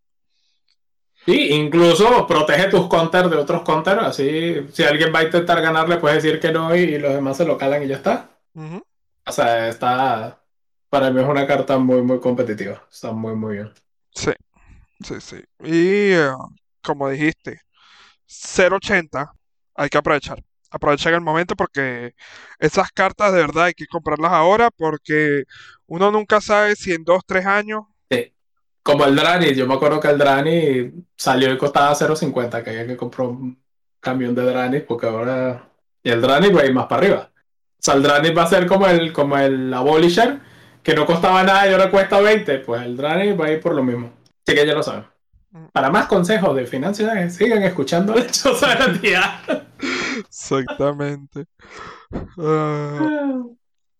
Sí, 1.25 1.49
incluso 1.51 2.25
protege 2.25 2.69
tus 2.69 2.87
counters 2.87 3.29
de 3.29 3.37
otros 3.37 3.61
counters, 3.63 4.01
así 4.01 4.67
si 4.71 4.83
alguien 4.83 5.13
va 5.13 5.19
a 5.19 5.23
intentar 5.23 5.61
ganarle 5.61 5.97
puedes 5.97 6.23
decir 6.23 6.39
que 6.39 6.51
no 6.51 6.75
y, 6.75 6.97
los 6.97 7.13
demás 7.13 7.37
se 7.37 7.45
lo 7.45 7.57
calan 7.57 7.83
y 7.83 7.87
ya 7.87 7.97
está. 7.97 8.29
O 9.25 9.31
sea, 9.31 9.67
está, 9.67 10.41
para 10.89 11.11
mí 11.11 11.21
es 11.21 11.27
una 11.27 11.45
carta 11.45 11.77
muy, 11.77 12.01
muy 12.01 12.19
competitiva, 12.19 12.83
está 12.91 13.11
muy, 13.11 13.35
muy 13.35 13.55
bien. 13.57 13.71
Sí, 14.11 14.31
sí, 15.03 15.21
sí. 15.21 15.37
Y 15.59 16.13
eh, 16.13 16.31
como 16.81 17.09
dijiste, 17.09 17.61
0.80 18.27 19.31
hay 19.75 19.89
que 19.89 19.97
aprovechar. 19.97 20.43
Aprovechar 20.71 21.13
el 21.13 21.21
momento 21.21 21.55
porque 21.55 22.13
esas 22.59 22.91
cartas 22.91 23.33
de 23.33 23.39
verdad 23.39 23.65
hay 23.65 23.73
que 23.73 23.87
comprarlas 23.87 24.31
ahora 24.31 24.69
porque 24.71 25.43
uno 25.87 26.11
nunca 26.11 26.41
sabe 26.41 26.75
si 26.75 26.93
en 26.93 27.03
2, 27.03 27.23
3 27.25 27.45
años 27.45 27.83
como 28.89 29.05
el 29.05 29.15
Drani, 29.15 29.53
yo 29.53 29.67
me 29.67 29.75
acuerdo 29.75 29.99
que 29.99 30.07
el 30.07 30.17
Drani 30.17 30.91
salió 31.15 31.53
y 31.53 31.57
costaba 31.57 31.93
0.50, 31.93 32.63
que 32.63 32.69
había 32.71 32.87
que 32.87 32.97
comprar 32.97 33.27
un 33.27 33.61
camión 33.99 34.33
de 34.33 34.43
Drani, 34.43 34.79
porque 34.79 35.05
ahora. 35.05 35.69
Y 36.01 36.09
el 36.09 36.21
Drani 36.21 36.49
va 36.49 36.61
a 36.61 36.65
ir 36.65 36.73
más 36.73 36.87
para 36.87 37.01
arriba. 37.01 37.31
O 37.35 37.77
sea, 37.77 37.93
el 37.93 38.03
Drani 38.03 38.31
va 38.31 38.43
a 38.43 38.47
ser 38.47 38.65
como 38.65 38.87
el, 38.87 39.13
como 39.13 39.37
el 39.37 39.71
Abolisher, 39.71 40.39
que 40.81 40.95
no 40.95 41.05
costaba 41.05 41.43
nada 41.43 41.67
y 41.67 41.71
ahora 41.71 41.91
cuesta 41.91 42.19
20. 42.19 42.59
Pues 42.59 42.81
el 42.81 42.97
Drani 42.97 43.33
va 43.33 43.45
a 43.45 43.51
ir 43.51 43.59
por 43.61 43.75
lo 43.75 43.83
mismo. 43.83 44.11
Así 44.45 44.57
que 44.57 44.65
ya 44.65 44.73
lo 44.73 44.81
saben. 44.81 45.05
Mm. 45.51 45.65
Para 45.71 45.91
más 45.91 46.07
consejos 46.07 46.55
de 46.55 46.65
finanzas, 46.65 47.35
sigan 47.35 47.61
escuchando 47.61 48.15
el 48.15 48.31
Choza 48.31 48.69
de 48.69 48.75
la 48.75 48.99
Tía. 48.99 49.41
Exactamente. 50.19 51.45
Ah. 52.39 53.43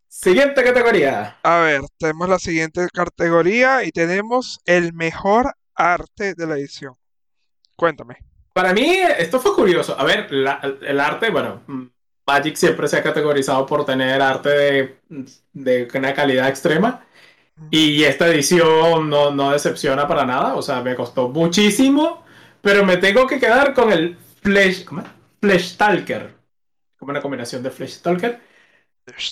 Siguiente 0.10 0.64
categoría. 0.64 1.38
A 1.44 1.60
ver, 1.60 1.82
tenemos 2.00 2.28
la 2.28 2.40
siguiente 2.40 2.88
categoría 2.92 3.84
y 3.84 3.92
tenemos 3.92 4.60
el 4.66 4.92
mejor 4.94 5.54
arte 5.76 6.34
de 6.34 6.48
la 6.48 6.56
edición. 6.56 6.96
Cuéntame. 7.76 8.18
Para 8.52 8.74
mí, 8.74 8.98
esto 9.20 9.40
fue 9.40 9.54
curioso. 9.54 9.98
A 9.98 10.04
ver, 10.04 10.28
el 10.32 11.00
arte, 11.00 11.30
bueno, 11.30 11.62
Magic 12.26 12.56
siempre 12.56 12.88
se 12.88 12.98
ha 12.98 13.04
categorizado 13.04 13.68
por 13.68 13.86
tener 13.86 14.20
arte 14.20 15.00
de, 15.54 15.88
una 15.94 16.14
calidad 16.16 16.50
extrema. 16.50 17.06
Y 17.70 18.04
esta 18.04 18.28
edición 18.28 19.10
no, 19.10 19.30
no, 19.32 19.52
decepciona 19.52 20.08
para 20.08 20.26
nada. 20.26 20.56
O 20.56 20.64
sea, 20.64 20.82
me 20.82 20.96
costó 20.96 21.30
muchísimo. 21.30 22.24
Pero 22.62 22.84
me 22.84 22.98
tengo 22.98 23.28
que 23.28 23.40
quedar 23.40 23.76
con 23.76 23.92
el 23.92 24.18
Flesh. 24.42 24.86
¿Cómo 24.86 25.02
es? 25.02 25.08
Flesh 25.40 25.78
Talker. 25.78 26.34
Como 26.98 27.12
una 27.12 27.22
combinación 27.22 27.62
de 27.62 27.70
Flesh 27.70 28.02
Talker 28.02 28.49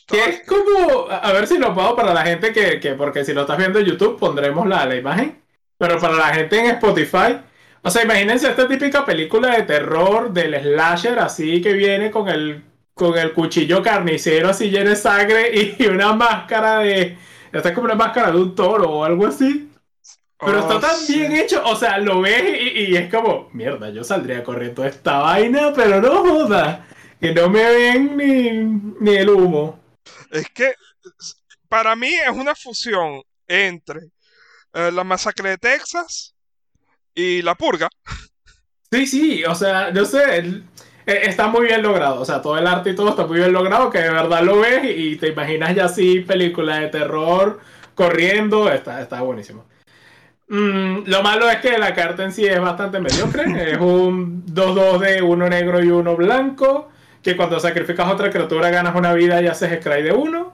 que 0.07 0.25
es 0.25 0.43
como, 0.47 1.07
a 1.09 1.31
ver 1.31 1.47
si 1.47 1.57
lo 1.57 1.73
puedo 1.73 1.95
para 1.95 2.13
la 2.13 2.23
gente 2.23 2.51
que, 2.51 2.79
que, 2.79 2.93
porque 2.93 3.23
si 3.23 3.33
lo 3.33 3.41
estás 3.41 3.57
viendo 3.57 3.79
en 3.79 3.85
YouTube 3.85 4.17
pondremos 4.17 4.67
la, 4.67 4.85
la 4.85 4.95
imagen, 4.95 5.41
pero 5.77 5.99
para 5.99 6.15
la 6.15 6.33
gente 6.33 6.59
en 6.59 6.65
Spotify, 6.67 7.39
o 7.81 7.89
sea, 7.89 8.03
imagínense 8.03 8.49
esta 8.49 8.67
típica 8.67 9.05
película 9.05 9.55
de 9.55 9.63
terror 9.63 10.31
del 10.31 10.59
slasher 10.61 11.19
así 11.19 11.61
que 11.61 11.73
viene 11.73 12.11
con 12.11 12.27
el, 12.27 12.63
con 12.93 13.17
el 13.17 13.33
cuchillo 13.33 13.81
carnicero 13.81 14.49
así 14.49 14.69
lleno 14.69 14.89
de 14.89 14.95
sangre 14.95 15.75
y, 15.79 15.85
una 15.87 16.13
máscara 16.13 16.79
de, 16.79 17.17
esta 17.51 17.69
es 17.69 17.75
como 17.75 17.85
una 17.85 17.95
máscara 17.95 18.31
de 18.31 18.37
un 18.37 18.55
toro 18.55 18.89
o 18.89 19.03
algo 19.03 19.27
así. 19.27 19.69
Pero 20.39 20.59
está 20.59 20.75
oh, 20.75 20.79
tan 20.79 20.95
bien 21.07 21.31
hecho, 21.31 21.63
o 21.65 21.75
sea, 21.75 21.97
lo 21.97 22.21
ves 22.21 22.43
y, 22.61 22.91
y, 22.91 22.95
es 22.95 23.11
como, 23.11 23.49
mierda, 23.53 23.89
yo 23.89 24.03
saldría 24.03 24.43
corriendo 24.43 24.85
esta 24.85 25.17
vaina, 25.17 25.73
pero 25.75 25.99
no 25.99 26.17
joda 26.17 26.85
que 27.19 27.33
no 27.33 27.49
me 27.49 27.63
ven 27.63 28.95
ni, 28.99 29.15
el 29.15 29.29
humo. 29.29 29.79
Es 30.31 30.49
que 30.49 30.73
para 31.67 31.95
mí 31.95 32.13
es 32.13 32.31
una 32.31 32.55
fusión 32.55 33.21
entre 33.47 33.99
eh, 34.73 34.91
la 34.91 35.03
masacre 35.03 35.51
de 35.51 35.57
Texas 35.57 36.35
y 37.13 37.41
la 37.41 37.55
purga. 37.55 37.89
Sí, 38.91 39.05
sí, 39.05 39.43
o 39.43 39.55
sea, 39.55 39.91
no 39.91 40.05
sé, 40.05 40.39
e, 40.39 40.63
está 41.05 41.47
muy 41.47 41.65
bien 41.65 41.81
logrado, 41.81 42.21
o 42.21 42.25
sea, 42.25 42.41
todo 42.41 42.57
el 42.57 42.67
arte 42.67 42.91
y 42.91 42.95
todo 42.95 43.09
está 43.09 43.25
muy 43.25 43.39
bien 43.39 43.51
logrado, 43.51 43.89
que 43.89 43.99
de 43.99 44.11
verdad 44.11 44.43
lo 44.43 44.59
ves 44.59 44.81
y 44.95 45.17
te 45.17 45.29
imaginas 45.29 45.75
ya 45.75 45.85
así 45.85 46.21
película 46.21 46.79
de 46.79 46.87
terror 46.87 47.59
corriendo, 47.95 48.71
está, 48.71 49.01
está 49.01 49.21
buenísimo. 49.21 49.65
Mm, 50.49 50.99
lo 51.05 51.23
malo 51.23 51.49
es 51.49 51.57
que 51.57 51.77
la 51.77 51.93
carta 51.93 52.23
en 52.23 52.31
sí 52.31 52.45
es 52.45 52.61
bastante 52.61 53.01
mediocre, 53.01 53.43
es 53.73 53.77
un 53.79 54.45
2-2 54.45 54.99
de 54.99 55.21
uno 55.21 55.49
negro 55.49 55.83
y 55.83 55.89
uno 55.89 56.15
blanco 56.15 56.89
que 57.27 57.35
cuando 57.35 57.59
sacrificas 57.59 58.09
otra 58.09 58.29
criatura 58.29 58.69
ganas 58.69 58.95
una 58.95 59.11
vida 59.13 59.41
y 59.41 59.47
haces 59.47 59.81
scry 59.81 60.01
de 60.01 60.13
uno. 60.13 60.53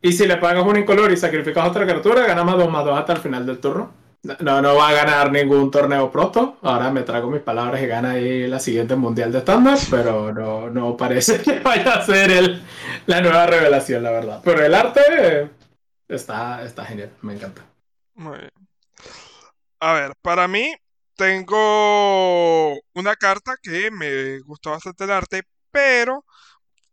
Y 0.00 0.12
si 0.12 0.26
le 0.26 0.38
pagas 0.38 0.64
un 0.64 0.78
incolor 0.78 1.12
y 1.12 1.16
sacrificas 1.18 1.68
otra 1.68 1.84
criatura, 1.84 2.26
ganas 2.26 2.42
más 2.42 2.56
2 2.56 2.70
más 2.70 2.86
2 2.86 2.98
hasta 2.98 3.12
el 3.12 3.18
final 3.18 3.44
del 3.44 3.58
turno. 3.58 3.92
No, 4.40 4.62
no 4.62 4.76
va 4.76 4.88
a 4.88 4.92
ganar 4.94 5.30
ningún 5.30 5.70
torneo 5.70 6.10
pronto. 6.10 6.56
Ahora 6.62 6.90
me 6.90 7.02
trago 7.02 7.28
mis 7.30 7.42
palabras 7.42 7.82
y 7.82 7.86
gana 7.86 8.12
ahí 8.12 8.46
la 8.46 8.58
siguiente 8.58 8.96
mundial 8.96 9.30
de 9.30 9.40
estándar, 9.40 9.78
pero 9.90 10.32
no, 10.32 10.70
no 10.70 10.96
parece 10.96 11.38
que 11.42 11.60
vaya 11.60 11.96
a 11.96 12.02
ser 12.06 12.30
el, 12.30 12.62
la 13.04 13.20
nueva 13.20 13.44
revelación, 13.44 14.02
la 14.02 14.12
verdad. 14.12 14.40
Pero 14.42 14.64
el 14.64 14.74
arte 14.74 15.50
está, 16.08 16.64
está 16.64 16.86
genial, 16.86 17.10
me 17.20 17.34
encanta. 17.34 17.60
Muy 18.14 18.38
bien. 18.38 18.50
A 19.80 19.92
ver, 19.92 20.12
para 20.22 20.48
mí 20.48 20.72
tengo 21.14 22.72
una 22.94 23.16
carta 23.16 23.56
que 23.62 23.90
me 23.90 24.40
gustó 24.40 24.70
bastante 24.70 25.04
el 25.04 25.10
arte, 25.10 25.42
pero 25.76 26.24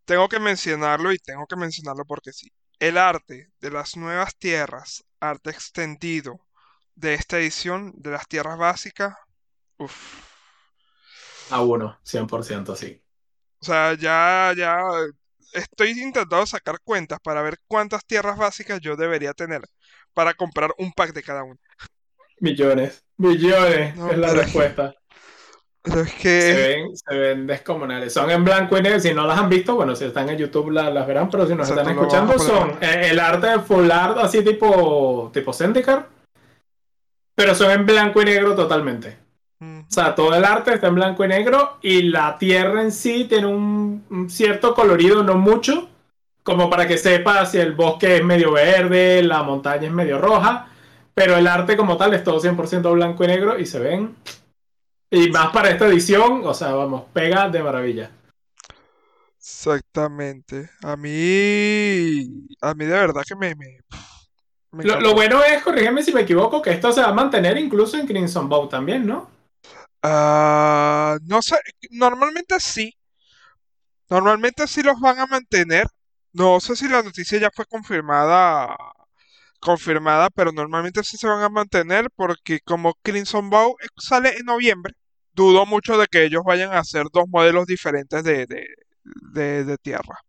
tengo 0.04 0.28
que 0.28 0.42
mencionarlo 0.42 1.14
y 1.14 1.18
tengo 1.18 1.48
que 1.48 1.56
mencionarlo 1.56 2.04
porque 2.04 2.34
sí. 2.34 2.52
El 2.80 2.98
arte 2.98 3.50
de 3.62 3.72
las 3.72 3.96
nuevas 3.96 4.36
tierras, 4.36 5.06
arte 5.22 5.52
extendido 5.52 6.42
de 6.96 7.14
esta 7.14 7.40
edición 7.40 7.94
de 7.96 8.12
las 8.12 8.28
tierras 8.28 8.58
básicas, 8.58 9.16
uff. 9.78 10.22
A 11.50 11.62
uno, 11.62 11.98
100% 12.04 12.76
sí. 12.76 13.02
O 13.62 13.66
sea, 13.66 13.94
ya, 13.94 14.54
ya 14.58 14.82
estoy 15.54 15.92
intentando 15.92 16.46
sacar 16.46 16.82
cuentas 16.84 17.20
para 17.24 17.42
ver 17.42 17.58
cuántas 17.66 18.06
tierras 18.06 18.38
básicas 18.38 18.82
yo 18.82 18.98
debería 18.98 19.34
tener 19.34 19.62
para 20.14 20.34
comprar 20.34 20.72
un 20.78 20.92
pack 20.92 21.14
de 21.14 21.24
cada 21.24 21.46
una. 21.46 21.60
Millones, 22.42 23.06
millones 23.16 23.98
es 24.12 24.18
la 24.18 24.34
respuesta. 24.34 24.94
Se 25.84 26.94
ven, 27.10 27.46
descomunales. 27.46 28.14
Son 28.14 28.30
en 28.32 28.44
blanco 28.44 28.78
y 28.78 28.82
negro. 28.82 29.00
Si 29.00 29.14
no 29.14 29.28
las 29.28 29.38
han 29.38 29.50
visto, 29.50 29.76
bueno, 29.76 29.96
si 29.96 30.06
están 30.06 30.30
en 30.30 30.38
YouTube 30.38 30.72
las, 30.72 31.06
verán, 31.06 31.30
pero 31.30 31.46
si 31.46 31.56
nos 31.56 31.70
están 31.70 31.90
escuchando, 31.90 32.40
son 32.40 32.78
eh, 32.82 33.10
el 33.12 33.20
arte 33.20 33.48
de 33.48 33.60
full 33.60 33.92
art 33.92 34.18
así 34.20 34.44
tipo, 34.44 35.30
tipo 35.34 35.52
Zendikar. 35.52 36.08
Pero 37.36 37.54
son 37.56 37.72
en 37.72 37.86
blanco 37.86 38.22
y 38.22 38.26
negro 38.26 38.56
totalmente. 38.56 39.18
O 39.62 39.86
sea, 39.88 40.16
todo 40.16 40.34
el 40.34 40.44
arte 40.44 40.74
está 40.74 40.88
en 40.88 40.96
blanco 40.96 41.24
y 41.24 41.28
negro 41.28 41.78
y 41.82 42.04
la 42.04 42.38
tierra 42.38 42.82
en 42.82 42.92
sí 42.92 43.26
tiene 43.26 43.48
un, 43.48 44.28
cierto 44.30 44.74
colorido, 44.74 45.24
no 45.24 45.36
mucho, 45.36 45.90
como 46.44 46.70
para 46.70 46.88
que 46.88 46.98
sepa 46.98 47.46
si 47.46 47.60
el 47.60 47.74
bosque 47.74 48.18
es 48.18 48.24
medio 48.24 48.52
verde, 48.52 49.24
la 49.24 49.44
montaña 49.44 49.88
es 49.88 49.94
medio 49.94 50.20
roja, 50.20 50.68
pero 51.14 51.38
el 51.38 51.48
arte 51.48 51.78
como 51.78 51.96
tal 51.96 52.14
es 52.14 52.24
todo 52.24 52.42
100% 52.42 52.92
blanco 52.94 53.24
y 53.24 53.28
negro 53.28 53.58
y 53.58 53.66
se 53.66 53.80
ven 53.80 54.16
y 55.16 55.30
más 55.30 55.52
para 55.52 55.70
esta 55.70 55.86
edición, 55.86 56.42
o 56.44 56.56
sea, 56.56 56.74
vamos, 56.74 57.04
pega 57.14 57.48
de 57.48 57.62
maravilla. 57.62 58.10
Exactamente. 59.38 60.72
A 60.82 60.98
mí, 60.98 62.48
a 62.60 62.74
mí 62.74 62.86
de 62.86 62.98
verdad 62.98 63.22
que 63.28 63.36
me... 63.36 63.56
lo, 64.72 65.14
bueno 65.14 65.44
es, 65.44 65.62
corrígeme 65.62 66.02
si 66.02 66.12
me 66.12 66.22
equivoco, 66.22 66.64
que 66.64 66.72
esto 66.72 66.92
se 66.92 67.02
va 67.02 67.10
a 67.10 67.14
mantener 67.14 67.60
incluso 67.60 67.96
en 67.96 68.08
Crimson 68.08 68.50
Bow 68.50 68.68
también, 68.68 69.06
¿no? 69.06 69.30
Ah, 70.02 71.20
no 71.28 71.44
sé, 71.44 71.58
normalmente 71.92 72.60
sí. 72.60 72.92
Normalmente 74.10 74.66
sí 74.66 74.82
los 74.82 75.00
van 75.00 75.20
a 75.20 75.28
mantener. 75.28 75.86
No 76.32 76.60
sé 76.60 76.76
si 76.76 76.88
la 76.88 77.04
noticia 77.04 77.38
ya 77.38 77.52
fue 77.54 77.66
confirmada 77.66 78.76
confirmada, 79.64 80.30
pero 80.30 80.52
normalmente 80.52 81.04
sí 81.04 81.18
se 81.18 81.28
van 81.28 81.42
a 81.42 81.50
mantener 81.50 82.10
porque 82.16 82.60
como 82.60 82.96
Crimson 83.02 83.50
Bow 83.50 83.76
sale 83.98 84.38
en 84.38 84.46
noviembre, 84.46 84.94
dudo 85.34 85.66
mucho 85.66 85.98
de 85.98 86.08
que 86.08 86.26
ellos 86.26 86.44
vayan 86.46 86.72
a 86.74 86.80
hacer 86.80 87.06
dos 87.12 87.26
modelos 87.28 87.66
diferentes 87.66 88.24
de, 88.24 88.46
de, 88.46 89.78
tierra. 89.82 90.20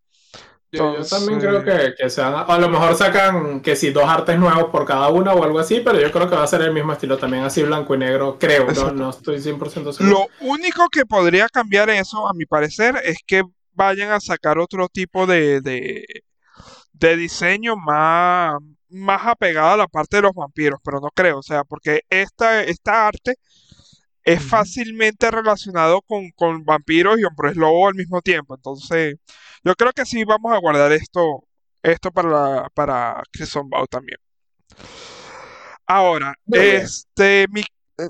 yo 0.72 1.04
también 1.04 1.38
creo 1.38 1.62
que, 1.62 1.94
que 1.96 2.10
sean, 2.10 2.34
a 2.46 2.58
lo 2.58 2.68
mejor 2.68 2.96
sacan 2.96 3.60
que 3.60 3.76
si 3.76 3.90
dos 3.90 4.04
artes 4.04 4.38
nuevos 4.38 4.70
por 4.70 4.84
cada 4.84 5.08
una 5.08 5.32
o 5.32 5.44
algo 5.44 5.58
así, 5.58 5.80
pero 5.80 6.00
yo 6.00 6.10
creo 6.10 6.28
que 6.28 6.36
va 6.36 6.42
a 6.42 6.48
ser 6.48 6.62
el 6.62 6.72
mismo 6.72 6.92
estilo 6.92 7.18
también, 7.18 7.44
así 7.44 7.62
blanco 7.62 7.94
y 7.94 7.98
negro, 7.98 8.38
creo, 8.38 8.66
no, 8.72 8.92
no, 8.92 9.10
estoy 9.10 9.38
100% 9.38 9.92
seguro. 9.92 9.96
Lo 10.00 10.26
único 10.40 10.88
que 10.90 11.06
podría 11.06 11.48
cambiar 11.48 11.90
eso, 11.90 12.26
a 12.26 12.34
mi 12.34 12.46
parecer, 12.46 12.96
es 13.04 13.18
que 13.26 13.42
vayan 13.72 14.10
a 14.10 14.20
sacar 14.20 14.58
otro 14.58 14.88
tipo 14.88 15.26
de, 15.26 15.60
de, 15.60 16.04
de 16.92 17.16
diseño 17.16 17.76
más, 17.76 18.54
más 18.88 19.26
apegado 19.26 19.74
a 19.74 19.76
la 19.76 19.88
parte 19.88 20.16
de 20.16 20.22
los 20.22 20.32
vampiros, 20.32 20.80
pero 20.82 21.00
no 21.00 21.10
creo, 21.14 21.38
o 21.38 21.42
sea, 21.42 21.64
porque 21.64 22.02
esta, 22.08 22.62
esta 22.62 23.06
arte 23.06 23.36
es 24.24 24.42
fácilmente 24.42 25.30
relacionado 25.30 26.00
con, 26.02 26.30
con, 26.30 26.64
vampiros 26.64 27.18
y 27.18 27.24
hombres 27.24 27.56
lobo 27.56 27.88
al 27.88 27.94
mismo 27.94 28.22
tiempo. 28.22 28.54
Entonces, 28.54 29.16
yo 29.62 29.74
creo 29.74 29.92
que 29.92 30.06
sí 30.06 30.24
vamos 30.24 30.52
a 30.52 30.58
guardar 30.58 30.92
esto, 30.92 31.44
esto 31.82 32.10
para, 32.10 32.68
para 32.70 33.22
Crimson 33.30 33.68
Bow 33.68 33.86
también. 33.86 34.18
Ahora, 35.86 36.34
este, 36.50 37.46
mi, 37.50 37.60
eh, 37.60 38.08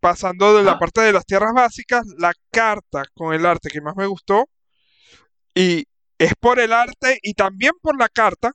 pasando 0.00 0.56
de 0.56 0.64
la 0.64 0.72
ah. 0.72 0.78
parte 0.78 1.00
de 1.00 1.12
las 1.12 1.24
tierras 1.24 1.52
básicas, 1.54 2.06
la 2.18 2.34
carta 2.50 3.04
con 3.14 3.34
el 3.34 3.46
arte 3.46 3.70
que 3.70 3.80
más 3.80 3.96
me 3.96 4.06
gustó, 4.06 4.46
y 5.54 5.86
es 6.18 6.34
por 6.38 6.60
el 6.60 6.72
arte 6.72 7.18
y 7.22 7.34
también 7.34 7.72
por 7.80 7.98
la 7.98 8.08
carta, 8.08 8.52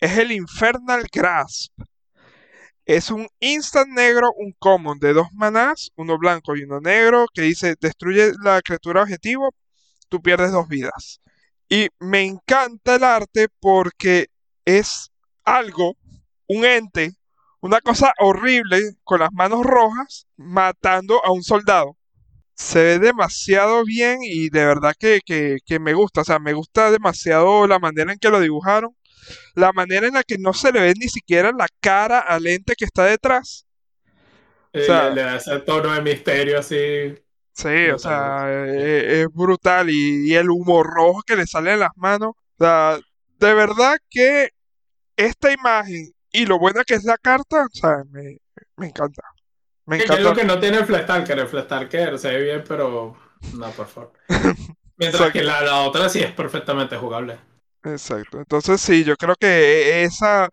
es 0.00 0.18
el 0.18 0.32
Infernal 0.32 1.06
Grasp. 1.12 1.72
Es 2.86 3.10
un 3.10 3.26
instant 3.40 3.88
negro, 3.88 4.30
un 4.36 4.52
common 4.58 4.98
de 4.98 5.14
dos 5.14 5.28
manás, 5.32 5.90
uno 5.96 6.18
blanco 6.18 6.54
y 6.54 6.64
uno 6.64 6.80
negro, 6.80 7.26
que 7.32 7.42
dice 7.42 7.76
destruye 7.80 8.32
la 8.42 8.60
criatura 8.62 9.02
objetivo, 9.02 9.54
tú 10.08 10.20
pierdes 10.20 10.52
dos 10.52 10.68
vidas. 10.68 11.20
Y 11.68 11.88
me 11.98 12.22
encanta 12.24 12.96
el 12.96 13.04
arte 13.04 13.48
porque 13.60 14.26
es 14.66 15.10
algo, 15.44 15.96
un 16.46 16.64
ente, 16.66 17.14
una 17.60 17.80
cosa 17.80 18.12
horrible 18.20 18.96
con 19.04 19.20
las 19.20 19.32
manos 19.32 19.64
rojas 19.64 20.26
matando 20.36 21.24
a 21.24 21.32
un 21.32 21.42
soldado. 21.42 21.96
Se 22.54 22.82
ve 22.82 22.98
demasiado 22.98 23.84
bien 23.84 24.18
y 24.22 24.50
de 24.50 24.66
verdad 24.66 24.94
que, 24.98 25.20
que 25.24 25.78
me 25.80 25.94
gusta. 25.94 26.20
O 26.22 26.24
sea, 26.24 26.38
me 26.38 26.52
gusta 26.52 26.90
demasiado 26.90 27.66
la 27.66 27.78
manera 27.78 28.12
en 28.12 28.18
que 28.18 28.30
lo 28.30 28.40
dibujaron 28.40 28.94
la 29.54 29.72
manera 29.72 30.06
en 30.06 30.14
la 30.14 30.22
que 30.22 30.38
no 30.38 30.52
se 30.52 30.72
le 30.72 30.80
ve 30.80 30.94
ni 30.98 31.08
siquiera 31.08 31.52
la 31.52 31.66
cara 31.80 32.20
al 32.20 32.46
ente 32.46 32.74
que 32.76 32.84
está 32.84 33.04
detrás. 33.04 33.66
o 34.72 34.80
sea, 34.80 35.10
le, 35.10 35.22
da 35.22 35.36
ese 35.36 35.58
tono 35.60 35.92
de 35.92 36.02
misterio 36.02 36.58
así. 36.58 37.14
Sí, 37.52 37.88
o 37.88 37.98
sea, 37.98 38.46
e, 38.48 39.22
es, 39.22 39.28
brutal 39.32 39.88
y, 39.88 40.34
el 40.34 40.50
humor 40.50 40.88
rojo 40.92 41.22
que 41.24 41.36
le 41.36 41.46
sale 41.46 41.74
en 41.74 41.80
las 41.80 41.96
manos. 41.96 42.30
O 42.30 42.64
sea, 42.64 42.98
de 43.38 43.54
verdad 43.54 43.96
que 44.10 44.50
esta 45.16 45.52
imagen 45.52 46.12
y 46.32 46.46
lo 46.46 46.58
buena 46.58 46.82
que 46.82 46.94
es 46.94 47.04
la 47.04 47.16
carta, 47.16 47.64
o 47.64 47.74
sea, 47.74 48.02
me, 48.10 48.38
encanta. 48.78 49.22
Me 49.86 49.96
encanta. 49.96 50.14
Es 50.14 50.20
lo 50.22 50.34
que 50.34 50.44
no 50.44 50.58
tiene 50.58 50.78
el 50.78 50.84
Flestalker, 50.84 51.38
el 51.38 51.46
Flestalker 51.46 52.18
se 52.18 52.30
ve 52.30 52.42
bien, 52.42 52.64
pero 52.66 53.16
no, 53.52 53.70
por 53.70 53.86
favor. 53.86 54.12
Mientras 54.96 55.30
que 55.30 55.42
la, 55.42 55.60
la 55.62 55.82
otra 55.82 56.08
sí 56.08 56.20
es 56.20 56.32
perfectamente 56.32 56.96
jugable. 56.96 57.38
Exacto. 57.84 58.38
Entonces 58.38 58.80
sí, 58.80 59.04
yo 59.04 59.16
creo 59.16 59.36
que 59.36 60.04
esa 60.04 60.48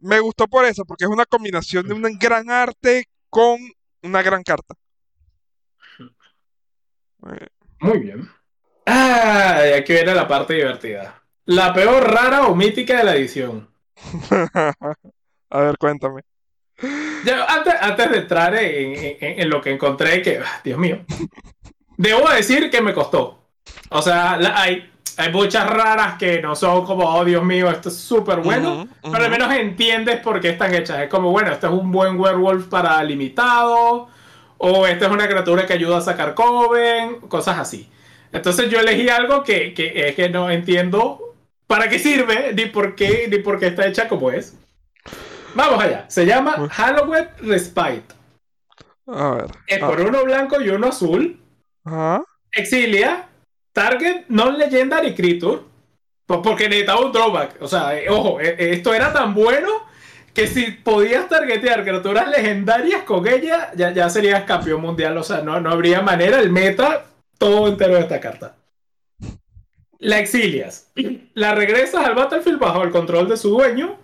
me 0.00 0.20
gustó 0.20 0.46
por 0.48 0.64
eso, 0.64 0.84
porque 0.84 1.04
es 1.04 1.10
una 1.10 1.24
combinación 1.24 1.86
de 1.86 1.94
un 1.94 2.02
gran 2.18 2.50
arte 2.50 3.08
con 3.30 3.58
una 4.02 4.22
gran 4.22 4.42
carta. 4.42 4.74
Muy 7.80 7.98
bien. 7.98 8.28
Ah, 8.86 9.62
aquí 9.78 9.94
viene 9.94 10.14
la 10.14 10.28
parte 10.28 10.54
divertida. 10.54 11.22
La 11.46 11.72
peor 11.72 12.12
rara 12.12 12.46
o 12.46 12.54
mítica 12.54 12.98
de 12.98 13.04
la 13.04 13.16
edición. 13.16 13.68
A 15.50 15.60
ver, 15.60 15.78
cuéntame. 15.78 16.22
antes, 17.80 18.10
de 18.10 18.16
entrar 18.18 18.54
en, 18.56 19.48
lo 19.48 19.60
que 19.60 19.70
encontré, 19.70 20.20
que, 20.20 20.38
ah, 20.38 20.60
Dios 20.62 20.78
mío, 20.78 21.04
debo 21.96 22.28
decir 22.28 22.70
que 22.70 22.82
me 22.82 22.92
costó. 22.92 23.38
O 23.90 24.02
sea, 24.02 24.34
hay, 24.54 24.90
hay 25.16 25.32
muchas 25.32 25.68
raras 25.68 26.16
que 26.18 26.40
no 26.40 26.56
son 26.56 26.84
como, 26.84 27.04
oh 27.04 27.24
Dios 27.24 27.44
mío, 27.44 27.70
esto 27.70 27.88
es 27.88 27.96
súper 27.96 28.40
bueno, 28.40 28.88
pero 29.02 29.24
al 29.24 29.30
menos 29.30 29.52
entiendes 29.52 30.20
por 30.20 30.40
qué 30.40 30.50
están 30.50 30.74
hechas. 30.74 31.00
Es 31.00 31.08
como, 31.08 31.30
bueno, 31.30 31.52
este 31.52 31.66
es 31.66 31.72
un 31.72 31.92
buen 31.92 32.18
werewolf 32.18 32.66
para 32.66 33.02
limitado, 33.04 34.08
o 34.58 34.86
esta 34.86 35.06
es 35.06 35.12
una 35.12 35.28
criatura 35.28 35.66
que 35.66 35.74
ayuda 35.74 35.98
a 35.98 36.00
sacar 36.00 36.34
coven, 36.34 37.20
cosas 37.28 37.58
así. 37.58 37.90
Entonces 38.32 38.70
yo 38.70 38.80
elegí 38.80 39.08
algo 39.08 39.44
que, 39.44 39.74
que 39.74 40.08
es 40.08 40.14
que 40.16 40.28
no 40.28 40.50
entiendo 40.50 41.34
para 41.66 41.88
qué 41.88 41.98
sirve, 41.98 42.52
ni 42.54 42.66
por 42.66 42.94
qué, 42.94 43.28
ni 43.30 43.38
por 43.38 43.58
qué 43.58 43.68
está 43.68 43.86
hecha 43.86 44.08
como 44.08 44.30
es. 44.30 44.58
Vamos 45.54 45.82
allá, 45.82 46.06
se 46.08 46.26
llama 46.26 46.68
Halloween 46.70 47.28
Respite. 47.38 48.14
A 49.06 49.30
ver. 49.32 49.46
Es 49.66 49.78
por 49.78 50.00
uno 50.00 50.24
blanco 50.24 50.60
y 50.60 50.68
uno 50.70 50.88
azul. 50.88 51.40
Exilia 52.50 53.28
Target 53.74 54.24
Non-Legendary 54.28 55.14
Creature. 55.14 55.60
Pues 56.26 56.40
porque 56.42 56.68
necesitaba 56.68 57.04
un 57.04 57.12
drawback. 57.12 57.60
O 57.60 57.68
sea, 57.68 57.98
eh, 57.98 58.08
ojo, 58.08 58.40
eh, 58.40 58.56
eh, 58.58 58.70
esto 58.72 58.94
era 58.94 59.12
tan 59.12 59.34
bueno 59.34 59.68
que 60.32 60.46
si 60.46 60.70
podías 60.70 61.28
targetear 61.28 61.82
criaturas 61.82 62.28
legendarias 62.28 63.02
con 63.02 63.28
ella, 63.28 63.70
ya, 63.76 63.92
ya 63.92 64.08
serías 64.08 64.44
campeón 64.44 64.80
mundial. 64.80 65.18
O 65.18 65.22
sea, 65.22 65.42
no, 65.42 65.60
no 65.60 65.70
habría 65.70 66.00
manera. 66.00 66.40
El 66.40 66.50
meta, 66.50 67.04
todo 67.36 67.68
entero 67.68 67.94
de 67.94 68.00
esta 68.00 68.20
carta. 68.20 68.56
La 69.98 70.18
exilias. 70.18 70.90
La 71.34 71.54
regresas 71.54 72.06
al 72.06 72.14
battlefield 72.14 72.58
bajo 72.58 72.82
el 72.82 72.90
control 72.90 73.28
de 73.28 73.36
su 73.36 73.50
dueño. 73.50 73.98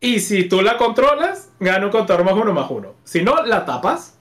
Y 0.00 0.20
si 0.20 0.44
tú 0.44 0.62
la 0.62 0.76
controlas, 0.76 1.50
gana 1.58 1.86
un 1.86 1.90
contador 1.90 2.24
más 2.24 2.34
uno 2.34 2.52
más 2.52 2.70
uno. 2.70 2.94
Si 3.02 3.22
no, 3.22 3.44
la 3.44 3.64
tapas. 3.64 4.16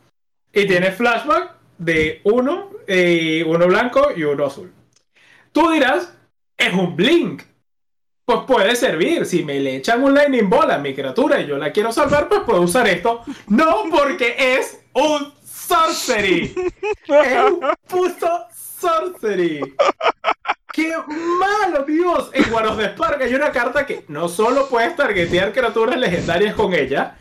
Y 0.52 0.66
tienes 0.66 0.96
flashback 0.96 1.54
de 1.78 2.22
uno, 2.24 2.72
eh, 2.88 3.44
uno 3.46 3.68
blanco 3.68 4.10
y 4.16 4.24
uno 4.24 4.46
azul. 4.46 4.74
Tú 5.52 5.70
dirás, 5.72 6.14
es 6.56 6.74
un 6.74 6.96
blink. 6.96 7.44
Pues 8.26 8.40
puede 8.46 8.76
servir. 8.76 9.26
Si 9.26 9.44
me 9.44 9.60
le 9.60 9.78
echan 9.78 10.04
un 10.04 10.14
lightning 10.14 10.50
ball 10.50 10.72
a 10.72 10.78
mi 10.78 10.94
criatura 10.94 11.40
y 11.40 11.48
yo 11.48 11.58
la 11.58 11.72
quiero 11.72 11.92
salvar, 11.92 12.28
pues 12.28 12.42
puedo 12.42 12.62
usar 12.62 12.88
esto. 12.88 13.24
No, 13.48 13.86
porque 13.90 14.36
es 14.38 14.80
un 14.94 15.34
sorcery. 15.46 16.54
es 17.08 17.52
un 17.52 17.62
puto 17.88 18.48
sorcery. 18.80 19.62
¡Qué 20.72 20.94
malo, 21.40 21.84
Dios! 21.86 22.30
En 22.34 22.52
Guaros 22.52 22.78
de 22.78 22.90
Spark 22.90 23.22
hay 23.22 23.34
una 23.34 23.52
carta 23.52 23.86
que 23.86 24.06
no 24.10 24.30
solo 24.30 24.70
puedes 24.70 24.96
targetear 24.96 25.52
criaturas 25.52 25.98
legendarias 25.98 26.54
con 26.54 26.74
ella, 26.74 27.18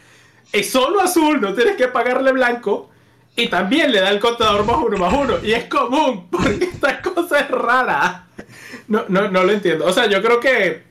es 0.53 0.71
solo 0.71 1.01
azul, 1.01 1.41
no 1.41 1.55
tienes 1.55 1.77
que 1.77 1.89
pagarle 1.89 2.33
blanco. 2.33 2.91
Y 3.37 3.49
también 3.49 3.93
le 3.93 4.01
da 4.01 4.11
el 4.11 4.19
contador 4.19 4.65
más 4.65 4.79
uno 4.79 4.97
más 4.97 5.13
uno. 5.13 5.35
Y 5.43 5.53
es 5.53 5.65
común, 5.65 6.29
porque 6.31 6.65
esta 6.65 7.03
cosa 7.03 7.41
es 7.41 7.49
rara. 7.51 8.27
No, 8.89 9.05
no, 9.09 9.31
no 9.31 9.45
lo 9.45 9.53
entiendo. 9.53 9.85
O 9.85 9.93
sea, 9.93 10.07
yo 10.07 10.23
creo 10.23 10.41
que 10.41 10.87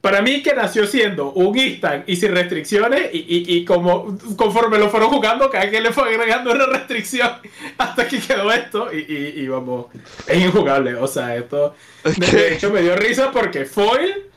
para 0.00 0.22
mí 0.22 0.42
que 0.42 0.54
nació 0.54 0.86
siendo 0.86 1.32
un 1.32 1.58
instant 1.58 2.08
y 2.08 2.16
sin 2.16 2.32
restricciones 2.32 3.10
y, 3.12 3.64
como 3.64 4.16
conforme 4.36 4.78
lo 4.78 4.88
fueron 4.88 5.10
jugando, 5.10 5.50
cada 5.50 5.68
quien 5.68 5.82
le 5.82 5.92
fue 5.92 6.08
agregando 6.08 6.52
una 6.52 6.66
restricción 6.66 7.30
hasta 7.76 8.08
que 8.08 8.18
quedó 8.18 8.50
esto 8.50 8.88
y, 8.92 9.46
vamos, 9.48 9.86
es 10.26 10.40
injugable. 10.40 10.94
O 10.94 11.06
sea, 11.06 11.36
esto 11.36 11.74
de 12.04 12.54
hecho 12.54 12.70
me 12.70 12.82
dio 12.82 12.96
risa 12.96 13.30
porque 13.30 13.66
foil 13.66 14.30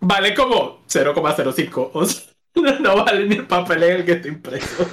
vale 0.00 0.34
como 0.34 0.82
0,05. 0.86 1.90
O 1.94 2.04
sea, 2.04 2.24
no 2.80 3.04
vale 3.04 3.26
ni 3.26 3.36
el 3.36 3.46
papel 3.46 3.82
en 3.82 3.96
el 3.96 4.04
que 4.04 4.12
está 4.12 4.28
impreso 4.28 4.88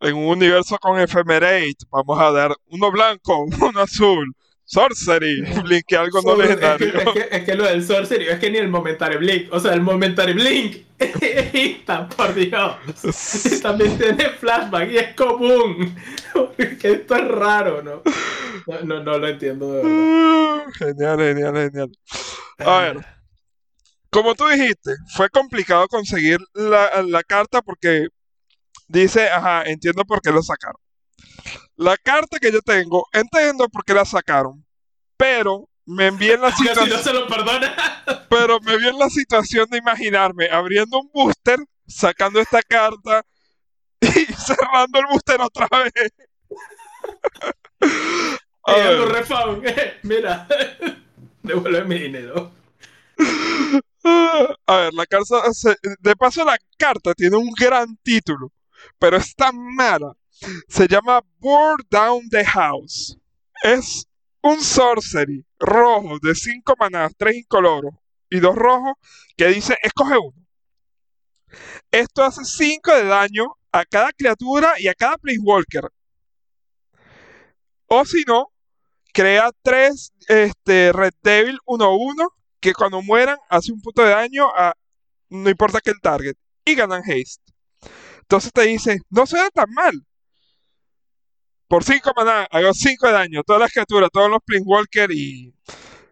en 0.00 0.16
un 0.16 0.26
universo 0.26 0.78
con 0.78 0.98
Ephemerate, 0.98 1.84
vamos 1.90 2.18
a 2.20 2.32
dar 2.32 2.54
uno 2.68 2.90
blanco, 2.90 3.44
uno 3.60 3.80
azul. 3.80 4.34
Sorcery, 4.64 5.40
Blink, 5.64 5.92
algo 5.94 6.22
no 6.22 6.36
legendario. 6.36 6.86
Es 6.96 7.08
que, 7.08 7.28
es, 7.32 7.44
que, 7.44 7.54
lo 7.56 7.64
del 7.64 7.84
Sorcery 7.84 8.28
es 8.28 8.38
que 8.38 8.52
ni 8.52 8.58
el 8.58 8.68
Momentary 8.68 9.16
Blink, 9.16 9.52
o 9.52 9.58
sea, 9.58 9.74
el 9.74 9.80
Momentary 9.80 10.32
Blink 10.32 10.76
es 10.98 11.54
instant, 11.54 12.14
por 12.14 12.32
Dios. 12.32 12.76
También 13.62 13.98
tiene 13.98 14.30
flashback 14.30 14.90
y 14.92 14.98
es 14.98 15.14
común. 15.16 15.96
que 16.80 16.92
esto 16.92 17.16
es 17.16 17.28
raro, 17.28 17.82
¿no? 17.82 18.02
No, 18.84 19.02
no, 19.02 19.18
lo 19.18 19.26
entiendo 19.26 19.72
de 19.72 19.82
verdad. 19.82 20.72
Genial, 20.78 21.18
genial, 21.18 21.54
genial. 21.56 21.90
A 22.58 22.80
ver. 22.80 23.06
Como 24.08 24.36
tú 24.36 24.46
dijiste, 24.46 24.92
fue 25.16 25.28
complicado 25.30 25.88
conseguir 25.88 26.38
la, 26.54 27.02
la 27.02 27.24
carta 27.24 27.60
porque 27.60 28.06
Dice, 28.90 29.28
ajá, 29.28 29.62
entiendo 29.66 30.04
por 30.04 30.20
qué 30.20 30.32
lo 30.32 30.42
sacaron. 30.42 30.80
La 31.76 31.96
carta 31.96 32.40
que 32.40 32.50
yo 32.50 32.60
tengo, 32.60 33.06
entiendo 33.12 33.68
por 33.68 33.84
qué 33.84 33.94
la 33.94 34.04
sacaron, 34.04 34.66
pero 35.16 35.68
me 35.86 36.08
envié 36.08 36.34
en 36.34 36.40
la 36.40 36.50
situación. 36.56 36.88
no 36.88 36.98
se 36.98 37.12
lo 37.12 37.28
perdona. 37.28 37.72
pero 38.28 38.58
me 38.60 38.76
vi 38.78 38.88
en 38.88 38.98
la 38.98 39.08
situación 39.08 39.70
de 39.70 39.78
imaginarme 39.78 40.48
abriendo 40.50 40.98
un 40.98 41.08
booster 41.12 41.60
sacando 41.86 42.40
esta 42.40 42.62
carta 42.62 43.24
y 44.00 44.24
cerrando 44.32 44.98
el 44.98 45.06
booster 45.06 45.40
otra 45.40 45.68
vez. 45.84 46.12
A 48.64 48.74
ver. 48.74 50.00
Mira, 50.02 50.48
devuelve 51.44 51.84
mi 51.84 51.96
dinero. 51.96 52.50
A 54.66 54.76
ver, 54.76 54.94
la 54.94 55.06
carta. 55.06 55.42
De 56.00 56.16
paso, 56.16 56.44
la 56.44 56.58
carta 56.76 57.14
tiene 57.14 57.36
un 57.36 57.52
gran 57.52 57.96
título, 58.02 58.50
pero 58.98 59.16
es 59.16 59.34
tan 59.34 59.56
mala. 59.74 60.12
Se 60.68 60.88
llama 60.88 61.22
Burn 61.38 61.84
Down 61.90 62.28
the 62.30 62.44
House. 62.44 63.16
Es 63.62 64.06
un 64.42 64.60
sorcery 64.62 65.44
rojo 65.58 66.18
de 66.22 66.34
5 66.34 66.74
manadas, 66.78 67.12
3 67.16 67.36
incoloros 67.36 67.94
y 68.30 68.40
2 68.40 68.54
rojos, 68.56 68.94
que 69.36 69.48
dice: 69.48 69.76
escoge 69.82 70.16
uno. 70.18 70.46
Esto 71.90 72.24
hace 72.24 72.44
5 72.44 72.94
de 72.94 73.04
daño 73.04 73.56
a 73.72 73.84
cada 73.84 74.12
criatura 74.12 74.74
y 74.78 74.88
a 74.88 74.94
cada 74.94 75.18
Planeswalker. 75.18 75.90
O 77.86 78.04
si 78.04 78.22
no, 78.26 78.52
crea 79.12 79.50
3 79.62 80.12
este, 80.28 80.92
Red 80.92 81.14
Devil 81.22 81.58
1-1 81.66 82.28
que 82.60 82.72
cuando 82.72 83.02
mueran 83.02 83.38
hace 83.48 83.72
un 83.72 83.80
punto 83.80 84.02
de 84.02 84.10
daño 84.10 84.46
a 84.54 84.74
no 85.30 85.48
importa 85.48 85.80
que 85.80 85.90
el 85.90 86.00
target 86.00 86.36
y 86.64 86.74
ganan 86.74 87.02
haste. 87.02 87.49
Entonces 88.30 88.52
te 88.52 88.62
dice, 88.62 89.00
no 89.10 89.26
suena 89.26 89.50
tan 89.50 89.68
mal. 89.72 90.06
Por 91.66 91.82
5 91.82 92.12
maná, 92.14 92.46
hago 92.48 92.72
5 92.72 93.08
de 93.08 93.12
daño, 93.12 93.42
todas 93.42 93.60
las 93.60 93.72
criaturas, 93.72 94.08
todos 94.12 94.30
los 94.30 94.38
Planeswalker 94.46 95.10
y. 95.10 95.52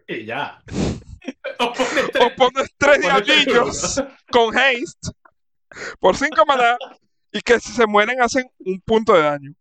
Y 0.05 0.25
ya. 0.25 0.61
o 1.59 2.35
pones 2.35 2.67
3 2.77 2.99
diablillos 2.99 4.03
con 4.29 4.53
haste 4.57 5.11
por 6.01 6.17
5 6.17 6.45
maná 6.45 6.77
y 7.31 7.39
que 7.39 7.57
si 7.61 7.71
se 7.71 7.87
mueren 7.87 8.21
hacen 8.21 8.51
un 8.65 8.81
punto 8.81 9.13
de 9.13 9.21
daño. 9.21 9.53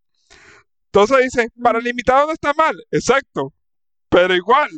Entonces 0.87 1.19
dice, 1.23 1.49
para 1.63 1.79
limitado 1.79 2.27
no 2.27 2.33
está 2.33 2.53
mal, 2.55 2.75
exacto. 2.91 3.55
Pero 4.09 4.35
igual, 4.35 4.69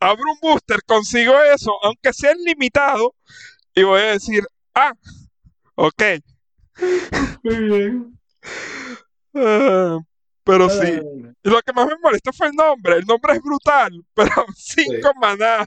abro 0.00 0.24
un 0.32 0.40
booster, 0.40 0.82
consigo 0.84 1.34
eso, 1.54 1.70
aunque 1.84 2.12
sea 2.12 2.34
limitado, 2.34 3.14
y 3.76 3.84
voy 3.84 4.00
a 4.00 4.12
decir, 4.14 4.42
ah, 4.74 4.92
ok. 5.76 6.02
Muy 7.42 7.56
bien. 7.56 8.18
Ah, 9.34 9.98
pero 10.44 10.70
sí. 10.70 11.00
Y 11.42 11.50
lo 11.50 11.60
que 11.62 11.72
más 11.72 11.86
me 11.86 11.98
molesta 12.02 12.32
fue 12.32 12.48
el 12.48 12.54
nombre. 12.54 12.96
El 12.96 13.06
nombre 13.06 13.34
es 13.34 13.42
brutal, 13.42 13.92
pero 14.14 14.46
cinco 14.54 15.10
maná. 15.20 15.64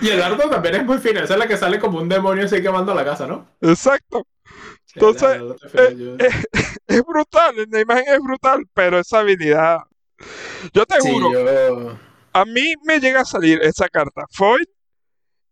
Y 0.00 0.08
el 0.08 0.22
arco 0.22 0.48
también 0.48 0.76
es 0.76 0.84
muy 0.84 0.98
fino. 0.98 1.20
Esa 1.20 1.34
es 1.34 1.38
la 1.38 1.46
que 1.46 1.56
sale 1.56 1.78
como 1.78 1.98
un 1.98 2.08
demonio 2.08 2.44
así 2.44 2.60
quemando 2.60 2.94
la 2.94 3.04
casa, 3.04 3.26
¿no? 3.26 3.48
Exacto. 3.60 4.26
Entonces, 4.94 5.40
eh, 5.74 6.16
eh, 6.18 6.28
es, 6.86 7.02
brutal. 7.04 7.54
La 7.70 7.80
imagen 7.80 8.04
es 8.08 8.20
brutal, 8.20 8.64
pero 8.74 8.98
esa 8.98 9.20
habilidad. 9.20 9.78
Yo 10.72 10.84
te 10.86 11.00
juro 11.00 11.98
a 12.34 12.44
mí 12.44 12.74
me 12.82 12.98
llega 12.98 13.20
a 13.20 13.24
salir 13.24 13.60
esa 13.62 13.88
carta 13.88 14.26
foil 14.30 14.68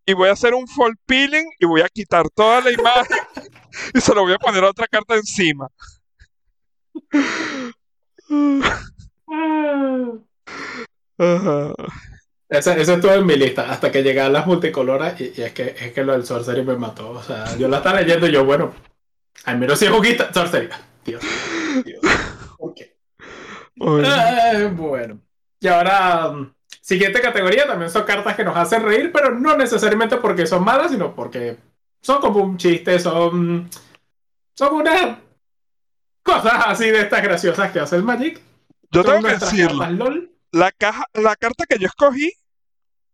y 0.04 0.12
voy 0.14 0.28
a 0.28 0.32
hacer 0.32 0.52
un 0.52 0.66
foil 0.66 0.96
peeling 1.06 1.46
y 1.60 1.64
voy 1.64 1.80
a 1.80 1.88
quitar 1.88 2.28
toda 2.30 2.60
la 2.60 2.72
imagen 2.72 3.18
y 3.94 4.00
se 4.00 4.14
lo 4.14 4.22
voy 4.22 4.32
a 4.34 4.38
poner 4.38 4.64
a 4.64 4.70
otra 4.70 4.86
carta 4.86 5.14
encima. 5.16 5.68
Ese, 12.48 12.80
ese 12.80 12.94
estuvo 12.94 13.12
en 13.12 13.26
mi 13.26 13.36
lista 13.36 13.70
hasta 13.70 13.90
que 13.90 14.02
llegaban 14.02 14.32
las 14.32 14.46
multicoloras 14.46 15.20
y, 15.20 15.32
es, 15.40 15.52
que, 15.52 15.74
es 15.78 15.92
que 15.92 16.04
lo 16.04 16.12
del 16.12 16.24
Sorcery 16.26 16.62
me 16.64 16.76
mató. 16.76 17.10
O 17.10 17.22
sea, 17.22 17.56
yo 17.56 17.68
la 17.68 17.78
estaba 17.78 18.00
leyendo 18.00 18.26
y 18.26 18.32
yo, 18.32 18.44
bueno, 18.44 18.74
al 19.44 19.58
menos 19.58 19.78
si 19.78 19.86
es 19.86 19.90
juguita, 19.90 20.32
Sorcery. 20.32 20.68
Dios, 21.04 21.22
Dios. 21.84 22.00
¿Por 22.58 22.74
qué? 22.74 22.96
Eh, 23.80 24.70
bueno, 24.72 25.20
y 25.58 25.66
ahora 25.66 26.32
Siguiente 26.82 27.20
categoría 27.20 27.64
también 27.64 27.90
son 27.92 28.02
cartas 28.02 28.34
que 28.34 28.42
nos 28.42 28.56
hacen 28.56 28.82
reír, 28.82 29.12
pero 29.12 29.30
no 29.38 29.56
necesariamente 29.56 30.16
porque 30.16 30.46
son 30.46 30.64
malas, 30.64 30.90
sino 30.90 31.14
porque 31.14 31.56
son 32.02 32.20
como 32.20 32.40
un 32.40 32.56
chiste, 32.56 32.98
son, 32.98 33.70
son 34.54 34.74
unas 34.74 35.18
cosas 36.22 36.52
así 36.66 36.90
de 36.90 37.00
estas 37.00 37.22
graciosas 37.22 37.70
que 37.70 37.80
hace 37.80 37.96
el 37.96 38.02
Magic. 38.02 38.40
Yo 38.90 39.04
tengo 39.04 39.22
que 39.22 39.34
decirlo. 39.34 39.86
La, 40.50 40.70
caja, 40.72 41.06
la 41.14 41.36
carta 41.36 41.64
que 41.66 41.78
yo 41.78 41.86
escogí 41.86 42.30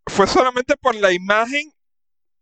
fue 0.07 0.27
solamente 0.27 0.77
por 0.77 0.95
la 0.97 1.13
imagen 1.13 1.71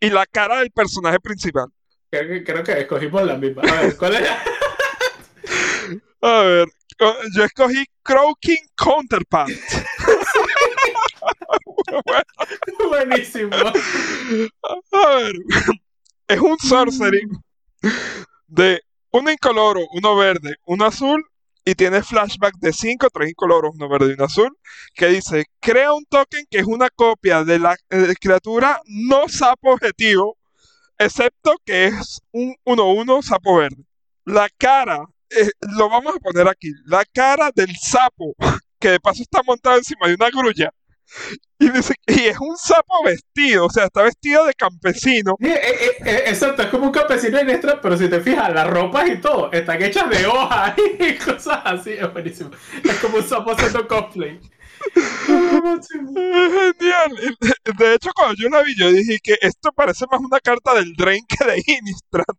y 0.00 0.10
la 0.10 0.24
cara 0.26 0.60
del 0.60 0.70
personaje 0.70 1.20
principal. 1.20 1.66
Creo, 2.10 2.44
creo 2.44 2.62
que 2.62 2.80
escogimos 2.80 3.22
la 3.24 3.36
misma. 3.36 3.62
A 3.62 3.82
ver, 3.82 3.96
¿cuál 3.96 4.14
es? 4.14 4.28
A 6.22 6.40
ver, 6.42 6.68
yo 7.36 7.44
escogí 7.44 7.84
Croaking 8.02 8.70
Counterpart. 8.74 9.50
Buenísimo. 12.88 13.54
A 14.92 15.14
ver, 15.16 15.34
es 16.28 16.40
un 16.40 16.58
sorcery 16.58 17.22
de 18.46 18.80
uno 19.12 19.30
incoloro, 19.30 19.86
uno 19.92 20.16
verde, 20.16 20.56
uno 20.66 20.84
azul 20.84 21.24
y 21.64 21.74
tiene 21.74 22.02
flashback 22.02 22.54
de 22.58 22.72
5, 22.72 23.08
3 23.12 23.30
incoloros, 23.30 23.74
uno 23.74 23.88
verde 23.88 24.10
y 24.10 24.12
uno 24.14 24.24
azul, 24.24 24.56
que 24.94 25.08
dice, 25.08 25.46
crea 25.60 25.92
un 25.92 26.04
token 26.04 26.46
que 26.48 26.58
es 26.58 26.66
una 26.66 26.88
copia 26.90 27.42
de 27.42 27.58
la 27.58 27.76
eh, 27.90 28.14
criatura 28.20 28.80
no 28.86 29.28
sapo 29.28 29.72
objetivo, 29.72 30.36
excepto 30.98 31.56
que 31.64 31.86
es 31.86 32.20
un 32.30 32.54
1-1 32.64 33.22
sapo 33.22 33.56
verde. 33.56 33.84
La 34.24 34.48
cara 34.56 35.06
eh, 35.30 35.50
lo 35.76 35.88
vamos 35.88 36.14
a 36.14 36.20
poner 36.20 36.48
aquí, 36.48 36.70
la 36.84 37.04
cara 37.04 37.50
del 37.54 37.74
sapo, 37.76 38.34
que 38.78 38.90
de 38.90 39.00
paso 39.00 39.22
está 39.22 39.42
montado 39.42 39.76
encima 39.76 40.06
de 40.06 40.14
una 40.14 40.30
grulla. 40.30 40.70
Y, 41.58 41.70
dice, 41.70 41.94
y 42.06 42.26
es 42.26 42.38
un 42.38 42.54
sapo 42.58 43.02
vestido, 43.02 43.64
o 43.64 43.70
sea, 43.70 43.84
está 43.86 44.02
vestido 44.02 44.44
de 44.44 44.52
campesino. 44.52 45.36
Eh, 45.40 45.58
eh, 46.04 46.24
exacto, 46.26 46.60
es 46.60 46.68
como 46.68 46.84
un 46.84 46.92
campesino 46.92 47.38
en 47.38 47.48
extra, 47.48 47.80
pero 47.80 47.96
si 47.96 48.10
te 48.10 48.20
fijas, 48.20 48.52
las 48.52 48.68
ropas 48.68 49.08
y 49.08 49.16
todo 49.22 49.50
están 49.50 49.82
hechas 49.82 50.10
de 50.10 50.26
hojas 50.26 50.74
y 50.98 51.14
cosas 51.14 51.62
así, 51.64 51.92
es 51.92 52.12
buenísimo. 52.12 52.50
Es 52.84 52.96
como 52.96 53.16
un 53.16 53.24
sapo 53.26 53.52
haciendo 53.52 53.88
cosplay. 53.88 54.38
Genial. 55.26 57.16
De 57.78 57.94
hecho, 57.94 58.10
cuando 58.14 58.34
yo 58.36 58.50
la 58.50 58.62
vi, 58.62 58.76
yo 58.76 58.92
dije 58.92 59.18
que 59.22 59.38
esto 59.40 59.72
parece 59.72 60.04
más 60.10 60.20
una 60.20 60.40
carta 60.40 60.74
del 60.74 60.92
Drain 60.92 61.24
que 61.26 61.42
de 61.42 61.62
Innistrad. 61.66 62.36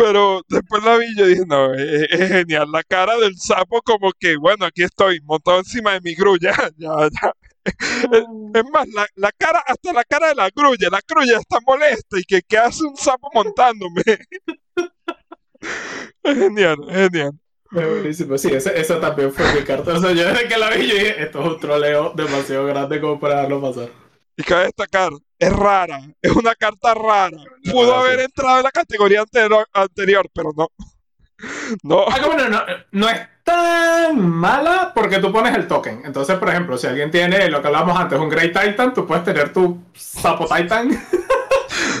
Pero 0.00 0.42
después 0.48 0.82
la 0.82 0.96
vi 0.96 1.06
y 1.06 1.18
yo 1.18 1.26
dije, 1.26 1.42
no, 1.46 1.74
es, 1.74 2.08
genial. 2.08 2.72
La 2.72 2.82
cara 2.82 3.18
del 3.18 3.36
sapo 3.36 3.82
como 3.82 4.10
que, 4.18 4.36
bueno, 4.36 4.64
aquí 4.64 4.82
estoy, 4.82 5.20
montado 5.20 5.58
encima 5.58 5.92
de 5.92 6.00
mi 6.00 6.14
grulla. 6.14 6.52
ya, 6.78 7.10
ya. 7.22 7.34
Es, 7.64 8.64
más, 8.72 8.88
la, 9.16 9.30
cara, 9.32 9.62
hasta 9.66 9.92
la 9.92 10.02
cara 10.04 10.28
de 10.28 10.34
la 10.34 10.48
grulla, 10.48 10.88
la 10.90 11.00
grulla 11.06 11.36
está 11.36 11.58
molesta 11.66 12.18
y 12.18 12.22
que, 12.22 12.40
¿qué 12.40 12.56
hace 12.56 12.82
un 12.82 12.96
sapo 12.96 13.28
montándome? 13.34 14.02
es 16.22 16.38
genial, 16.38 16.78
es 16.88 17.10
genial. 17.10 17.32
buenísimo, 17.70 18.38
sí, 18.38 18.48
esa, 18.54 19.00
también 19.00 19.30
fue 19.30 19.52
mi 19.52 19.64
carta. 19.64 19.92
O 19.92 20.00
sea, 20.00 20.12
yo 20.12 20.24
desde 20.24 20.48
que 20.48 20.56
la 20.56 20.70
vi, 20.70 20.88
yo 20.88 20.94
dije, 20.94 21.22
esto 21.22 21.40
es 21.40 21.46
un 21.46 21.60
troleo 21.60 22.14
demasiado 22.16 22.64
grande 22.64 23.02
como 23.02 23.20
para 23.20 23.34
dejarlo 23.34 23.60
pasar. 23.60 23.90
Y 24.36 24.42
cabe 24.42 24.64
destacar, 24.64 25.12
es 25.38 25.52
rara, 25.52 26.00
es 26.20 26.32
una 26.32 26.54
carta 26.54 26.94
rara. 26.94 27.36
Pudo 27.70 27.94
haber 27.94 28.20
entrado 28.20 28.58
en 28.58 28.64
la 28.64 28.70
categoría 28.70 29.24
anterior, 29.72 30.28
pero 30.32 30.52
no. 30.56 30.68
No. 31.82 32.04
Ah, 32.06 32.18
no, 32.20 32.60
no, 32.92 33.08
es 33.08 33.20
tan 33.44 34.28
mala 34.28 34.92
porque 34.94 35.18
tú 35.18 35.32
pones 35.32 35.54
el 35.54 35.66
token. 35.66 36.02
Entonces, 36.04 36.36
por 36.36 36.50
ejemplo, 36.50 36.76
si 36.76 36.86
alguien 36.86 37.10
tiene 37.10 37.48
lo 37.48 37.62
que 37.62 37.68
hablábamos 37.68 37.98
antes, 37.98 38.18
un 38.18 38.28
Great 38.28 38.52
Titan, 38.52 38.92
tú 38.92 39.06
puedes 39.06 39.24
tener 39.24 39.50
tu 39.50 39.82
Sapo 39.94 40.44
Titan 40.44 40.90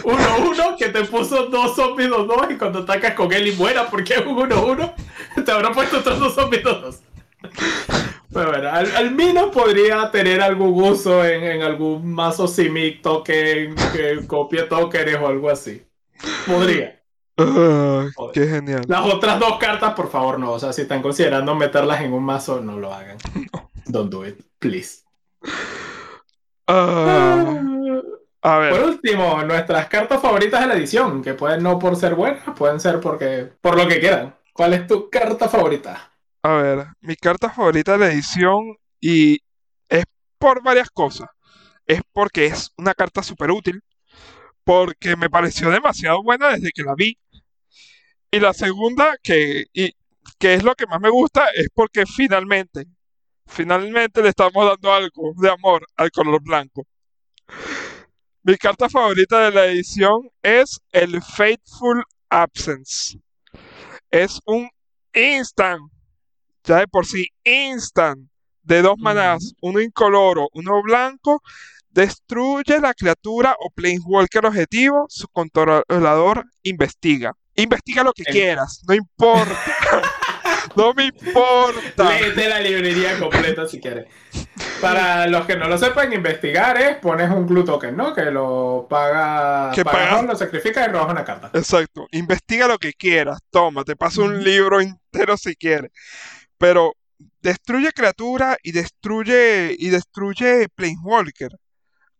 1-1 0.02 0.76
que 0.76 0.88
te 0.88 1.04
puso 1.04 1.46
dos 1.46 1.74
zombies 1.74 2.10
2-2 2.10 2.52
y 2.52 2.58
cuando 2.58 2.80
atacas 2.80 3.14
con 3.14 3.32
él 3.32 3.48
y 3.48 3.52
muera 3.52 3.88
porque 3.88 4.14
es 4.14 4.26
un 4.26 4.36
1-1, 4.36 4.94
te 5.44 5.52
habrá 5.52 5.72
puesto 5.72 5.98
otros 5.98 6.18
dos 6.18 6.34
zombies 6.34 6.62
2-2. 6.62 6.96
Pero 8.32 8.50
bueno, 8.50 8.70
al, 8.70 8.94
al, 8.94 9.10
menos 9.10 9.50
podría 9.50 10.08
tener 10.10 10.40
algún 10.40 10.82
uso 10.82 11.24
en, 11.24 11.62
algún 11.62 12.12
mazo 12.12 12.46
Simic 12.46 13.02
token 13.02 13.74
que 13.92 14.24
copie 14.26 14.62
tokens 14.64 15.18
o 15.20 15.26
algo 15.26 15.50
así. 15.50 15.82
Podría. 16.46 17.00
qué 18.32 18.46
genial. 18.46 18.82
Las 18.86 19.04
otras 19.04 19.40
dos 19.40 19.58
cartas, 19.58 19.94
por 19.94 20.10
favor, 20.10 20.38
no. 20.38 20.52
O 20.52 20.58
sea, 20.60 20.72
si 20.72 20.82
están 20.82 21.02
considerando 21.02 21.56
meterlas 21.56 22.00
en 22.02 22.12
un 22.12 22.22
mazo, 22.22 22.60
no 22.60 22.78
lo 22.78 22.94
hagan. 22.94 23.18
Don't 23.86 24.12
do 24.12 24.24
it, 24.24 24.38
please. 24.60 25.02
Ah, 26.68 27.60
a 28.42 28.58
ver. 28.58 28.70
Por 28.70 28.82
último, 28.90 29.42
nuestras 29.42 29.88
cartas 29.88 30.22
favoritas 30.22 30.60
de 30.60 30.66
la 30.68 30.74
edición, 30.74 31.20
que 31.20 31.34
pueden 31.34 31.64
no 31.64 31.80
por 31.80 31.96
ser 31.96 32.14
buenas, 32.14 32.44
pueden 32.56 32.78
ser 32.78 33.00
porque 33.00 33.50
por 33.60 33.76
lo 33.76 33.88
que 33.88 33.98
quieran. 33.98 34.36
¿Cuál 34.52 34.74
es 34.74 34.86
tu 34.86 35.10
carta 35.10 35.48
favorita? 35.48 36.09
A 36.42 36.54
ver, 36.54 36.86
mi 37.00 37.16
carta 37.16 37.50
favorita 37.50 37.92
de 37.92 37.98
la 37.98 38.12
edición 38.12 38.76
y 39.00 39.40
es 39.88 40.04
por 40.38 40.62
varias 40.62 40.90
cosas. 40.90 41.28
Es 41.86 42.00
porque 42.12 42.46
es 42.46 42.72
una 42.78 42.94
carta 42.94 43.22
súper 43.22 43.50
útil, 43.50 43.82
porque 44.64 45.16
me 45.16 45.28
pareció 45.30 45.70
demasiado 45.70 46.22
buena 46.22 46.50
desde 46.50 46.70
que 46.72 46.82
la 46.82 46.94
vi. 46.94 47.18
Y 48.30 48.40
la 48.40 48.54
segunda, 48.54 49.16
que, 49.22 49.66
y, 49.72 49.92
que 50.38 50.54
es 50.54 50.62
lo 50.62 50.74
que 50.74 50.86
más 50.86 51.00
me 51.00 51.10
gusta, 51.10 51.48
es 51.54 51.68
porque 51.74 52.06
finalmente, 52.06 52.86
finalmente 53.46 54.22
le 54.22 54.30
estamos 54.30 54.64
dando 54.66 54.92
algo 54.94 55.34
de 55.36 55.50
amor 55.50 55.86
al 55.96 56.10
color 56.10 56.40
blanco. 56.42 56.86
Mi 58.42 58.56
carta 58.56 58.88
favorita 58.88 59.40
de 59.40 59.50
la 59.50 59.66
edición 59.66 60.30
es 60.42 60.80
el 60.92 61.22
Faithful 61.22 62.02
Absence. 62.30 63.18
Es 64.10 64.40
un 64.46 64.70
instant, 65.12 65.82
ya 66.64 66.76
de 66.78 66.88
por 66.88 67.06
sí, 67.06 67.26
instant, 67.44 68.28
de 68.62 68.82
dos 68.82 68.96
manás, 68.98 69.52
uno 69.62 69.80
incoloro, 69.80 70.48
uno 70.52 70.82
blanco, 70.82 71.42
destruye 71.90 72.78
la 72.80 72.94
criatura 72.94 73.56
o 73.58 73.70
planeswalker 73.70 74.46
objetivo, 74.46 75.06
su 75.08 75.28
controlador 75.28 76.44
investiga. 76.62 77.32
Investiga 77.56 78.02
lo 78.04 78.12
que 78.12 78.24
quieras, 78.24 78.82
no 78.86 78.94
importa. 78.94 79.54
no 80.76 80.94
me 80.94 81.06
importa. 81.06 82.10
Léete 82.18 82.48
la 82.48 82.60
librería 82.60 83.18
completa 83.18 83.66
si 83.66 83.80
quieres. 83.80 84.06
Para 84.80 85.26
los 85.26 85.46
que 85.46 85.56
no 85.56 85.68
lo 85.68 85.76
sepan, 85.76 86.12
investigar 86.12 86.80
es 86.80 86.96
pones 86.96 87.28
un 87.30 87.46
glue 87.46 87.64
token, 87.64 87.96
¿no? 87.96 88.14
Que 88.14 88.30
lo 88.30 88.86
paga, 88.88 89.72
Que 89.74 89.84
pagas, 89.84 90.08
pagas- 90.08 90.24
lo 90.26 90.36
sacrifica 90.36 90.84
y 90.86 90.88
robas 90.88 91.10
una 91.10 91.24
carta. 91.24 91.50
Exacto. 91.52 92.06
Investiga 92.12 92.66
lo 92.66 92.78
que 92.78 92.92
quieras. 92.92 93.40
Toma, 93.50 93.84
te 93.84 93.96
paso 93.96 94.22
un 94.22 94.42
libro 94.42 94.80
entero 94.80 95.36
si 95.36 95.54
quieres. 95.56 95.90
Pero 96.60 96.92
destruye 97.40 97.90
criatura 97.92 98.58
y 98.62 98.72
destruye 98.72 99.74
y 99.78 99.88
destruye 99.88 100.68
Planeswalker. 100.74 101.52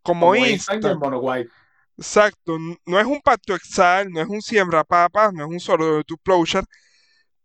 Como, 0.03 0.29
Como 0.33 0.47
instant. 0.47 0.83
instant. 0.85 1.51
Exacto. 1.99 2.57
No 2.87 2.99
es 2.99 3.05
un 3.07 3.21
pacto 3.21 3.55
exal, 3.55 4.11
no 4.11 4.23
es 4.23 4.29
un 4.29 4.41
siembra 4.41 4.83
papas, 4.83 5.35
no 5.35 5.45
es 5.45 5.51
un 5.51 5.61
solo 5.61 5.99
de 5.99 6.05
tu. 6.05 6.17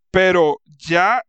Pero 0.09 0.61
ya 0.77 1.21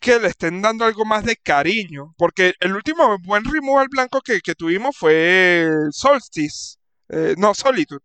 que 0.00 0.18
le 0.18 0.28
estén 0.28 0.60
dando 0.60 0.84
algo 0.84 1.04
más 1.04 1.24
de 1.24 1.36
cariño. 1.36 2.14
Porque 2.18 2.54
el 2.60 2.74
último 2.74 3.16
buen 3.20 3.44
removal 3.44 3.86
blanco 3.88 4.20
que, 4.20 4.40
que 4.40 4.54
tuvimos 4.56 4.96
fue 4.96 5.68
Solstice. 5.92 6.76
eh, 7.10 7.34
no, 7.38 7.54
Solitude. 7.54 8.00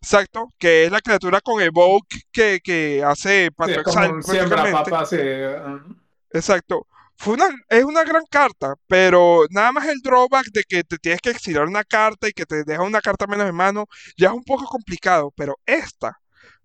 Exacto, 0.00 0.48
que 0.58 0.84
es 0.86 0.92
la 0.92 1.00
criatura 1.00 1.40
con 1.40 1.62
Evoke 1.62 2.22
que, 2.32 2.60
que 2.62 3.02
hace 3.04 3.46
Sí, 3.46 3.50
Pacto 3.56 3.80
es 3.80 3.84
como 3.84 4.04
Exile 4.04 4.14
un 4.14 4.22
siembra 4.22 4.70
papas. 4.70 5.08
sí, 5.10 5.16
Exacto. 6.32 6.86
Fue 7.16 7.34
una, 7.34 7.46
es 7.68 7.84
una 7.84 8.04
gran 8.04 8.24
carta, 8.30 8.74
pero 8.88 9.44
nada 9.50 9.70
más 9.72 9.86
el 9.88 10.00
drawback 10.00 10.46
de 10.52 10.64
que 10.64 10.82
te 10.84 10.98
tienes 10.98 11.20
que 11.20 11.30
exiliar 11.30 11.66
una 11.66 11.84
carta 11.84 12.28
y 12.28 12.32
que 12.32 12.46
te 12.46 12.64
deja 12.64 12.82
una 12.82 13.00
carta 13.00 13.26
menos 13.26 13.48
en 13.48 13.54
mano, 13.54 13.86
ya 14.16 14.28
es 14.28 14.34
un 14.34 14.44
poco 14.44 14.64
complicado, 14.66 15.32
pero 15.36 15.56
esta, 15.66 16.18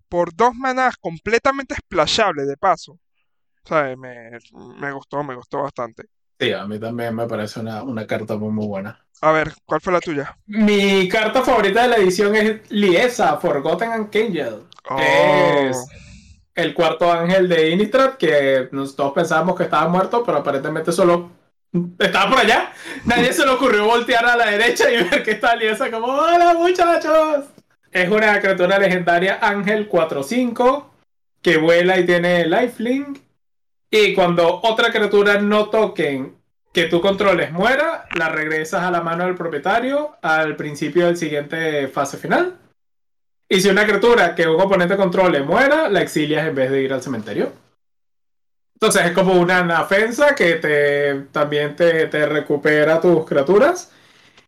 por 0.08 0.34
dos 0.34 0.54
manás 0.54 0.96
completamente 0.98 1.74
splashable 1.76 2.44
de 2.46 2.56
paso, 2.56 2.98
sea, 3.64 3.96
me, 3.96 4.30
me 4.80 4.92
gustó, 4.92 5.22
me 5.22 5.34
gustó 5.36 5.62
bastante. 5.62 6.04
Sí, 6.40 6.52
a 6.52 6.66
mí 6.66 6.78
también 6.78 7.14
me 7.14 7.26
parece 7.26 7.60
una, 7.60 7.82
una 7.82 8.06
carta 8.06 8.36
muy, 8.36 8.50
muy 8.50 8.66
buena. 8.66 9.04
A 9.20 9.32
ver, 9.32 9.52
¿cuál 9.64 9.80
fue 9.80 9.92
la 9.92 10.00
tuya? 10.00 10.36
Mi 10.46 11.08
carta 11.08 11.42
favorita 11.42 11.82
de 11.82 11.88
la 11.88 11.96
edición 11.96 12.34
es 12.34 12.70
Liesa, 12.70 13.36
Forgotten 13.38 13.90
Archangel. 13.92 14.64
Oh, 14.90 14.98
Es 14.98 15.76
el 16.58 16.74
cuarto 16.74 17.12
ángel 17.12 17.48
de 17.48 17.70
Innistrad, 17.70 18.14
que 18.14 18.68
todos 18.96 19.12
pensábamos 19.12 19.54
que 19.54 19.62
estaba 19.62 19.88
muerto, 19.88 20.24
pero 20.24 20.38
aparentemente 20.38 20.90
solo 20.90 21.30
estaba 21.96 22.30
por 22.30 22.40
allá. 22.40 22.72
Nadie 23.04 23.32
se 23.32 23.46
le 23.46 23.52
ocurrió 23.52 23.84
voltear 23.84 24.26
a 24.26 24.36
la 24.36 24.46
derecha 24.46 24.90
y 24.90 25.04
ver 25.04 25.22
que 25.22 25.30
está 25.32 25.54
Liesa 25.54 25.88
como 25.88 26.08
¡Hola 26.08 26.54
muchachos! 26.54 27.44
Es 27.92 28.10
una 28.10 28.40
criatura 28.40 28.76
legendaria 28.76 29.38
ángel 29.40 29.88
4-5 29.88 30.86
que 31.42 31.58
vuela 31.58 31.96
y 32.00 32.04
tiene 32.04 32.44
lifelink. 32.46 33.20
Y 33.88 34.12
cuando 34.14 34.60
otra 34.64 34.90
criatura 34.90 35.40
no 35.40 35.68
token 35.68 36.34
que 36.72 36.86
tú 36.86 37.00
controles 37.00 37.52
muera, 37.52 38.06
la 38.16 38.30
regresas 38.30 38.82
a 38.82 38.90
la 38.90 39.00
mano 39.00 39.26
del 39.26 39.36
propietario 39.36 40.16
al 40.22 40.56
principio 40.56 41.06
del 41.06 41.16
siguiente 41.16 41.86
fase 41.86 42.16
final. 42.16 42.58
Y 43.48 43.60
si 43.60 43.68
una 43.68 43.84
criatura 43.86 44.34
que 44.34 44.46
un 44.46 44.60
oponente 44.60 44.96
controle 44.96 45.42
muera, 45.42 45.88
la 45.88 46.02
exilias 46.02 46.46
en 46.46 46.54
vez 46.54 46.70
de 46.70 46.82
ir 46.82 46.92
al 46.92 47.02
cementerio. 47.02 47.52
Entonces 48.74 49.06
es 49.06 49.12
como 49.12 49.32
una 49.40 49.62
defensa 49.80 50.34
que 50.34 50.54
te, 50.56 51.14
también 51.32 51.74
te, 51.74 52.06
te 52.06 52.26
recupera 52.26 53.00
tus 53.00 53.24
criaturas. 53.26 53.92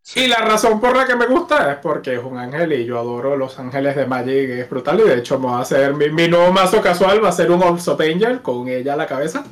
sí. 0.02 0.20
Y 0.20 0.28
la 0.28 0.38
razón 0.38 0.80
por 0.80 0.96
la 0.96 1.06
que 1.06 1.16
me 1.16 1.26
gusta 1.26 1.72
es 1.72 1.78
porque 1.78 2.14
es 2.14 2.24
un 2.24 2.38
ángel 2.38 2.72
y 2.74 2.84
yo 2.84 2.98
adoro 2.98 3.36
los 3.36 3.58
ángeles 3.58 3.96
de 3.96 4.06
Magic, 4.06 4.50
es 4.50 4.70
brutal. 4.70 5.00
Y 5.00 5.04
de 5.04 5.18
hecho, 5.18 5.38
me 5.38 5.46
va 5.48 5.58
a 5.58 5.62
hacer 5.62 5.94
mi, 5.94 6.10
mi 6.10 6.28
nuevo 6.28 6.52
mazo 6.52 6.80
casual 6.82 7.24
va 7.24 7.30
a 7.30 7.32
ser 7.32 7.50
un 7.50 7.62
Orsop 7.62 8.00
Angel 8.02 8.42
con 8.42 8.68
ella 8.68 8.94
a 8.94 8.96
la 8.96 9.06
cabeza. 9.06 9.44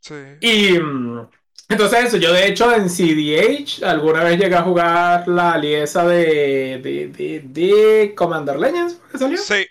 Sí. 0.00 0.14
Y 0.40 0.78
mm, 0.78 1.28
entonces 1.68 2.04
eso, 2.04 2.16
yo 2.18 2.32
de 2.32 2.46
hecho 2.46 2.72
en 2.74 2.88
CDH 2.88 3.82
alguna 3.84 4.22
vez 4.24 4.38
llegué 4.38 4.54
a 4.54 4.62
jugar 4.62 5.26
la 5.28 5.52
alianza 5.52 6.04
de, 6.06 6.78
de, 6.82 7.08
de, 7.08 7.40
de 7.44 8.14
Commander 8.14 8.58
Legends, 8.58 9.00
¿qué 9.10 9.18
salió? 9.18 9.38
Sí. 9.38 9.66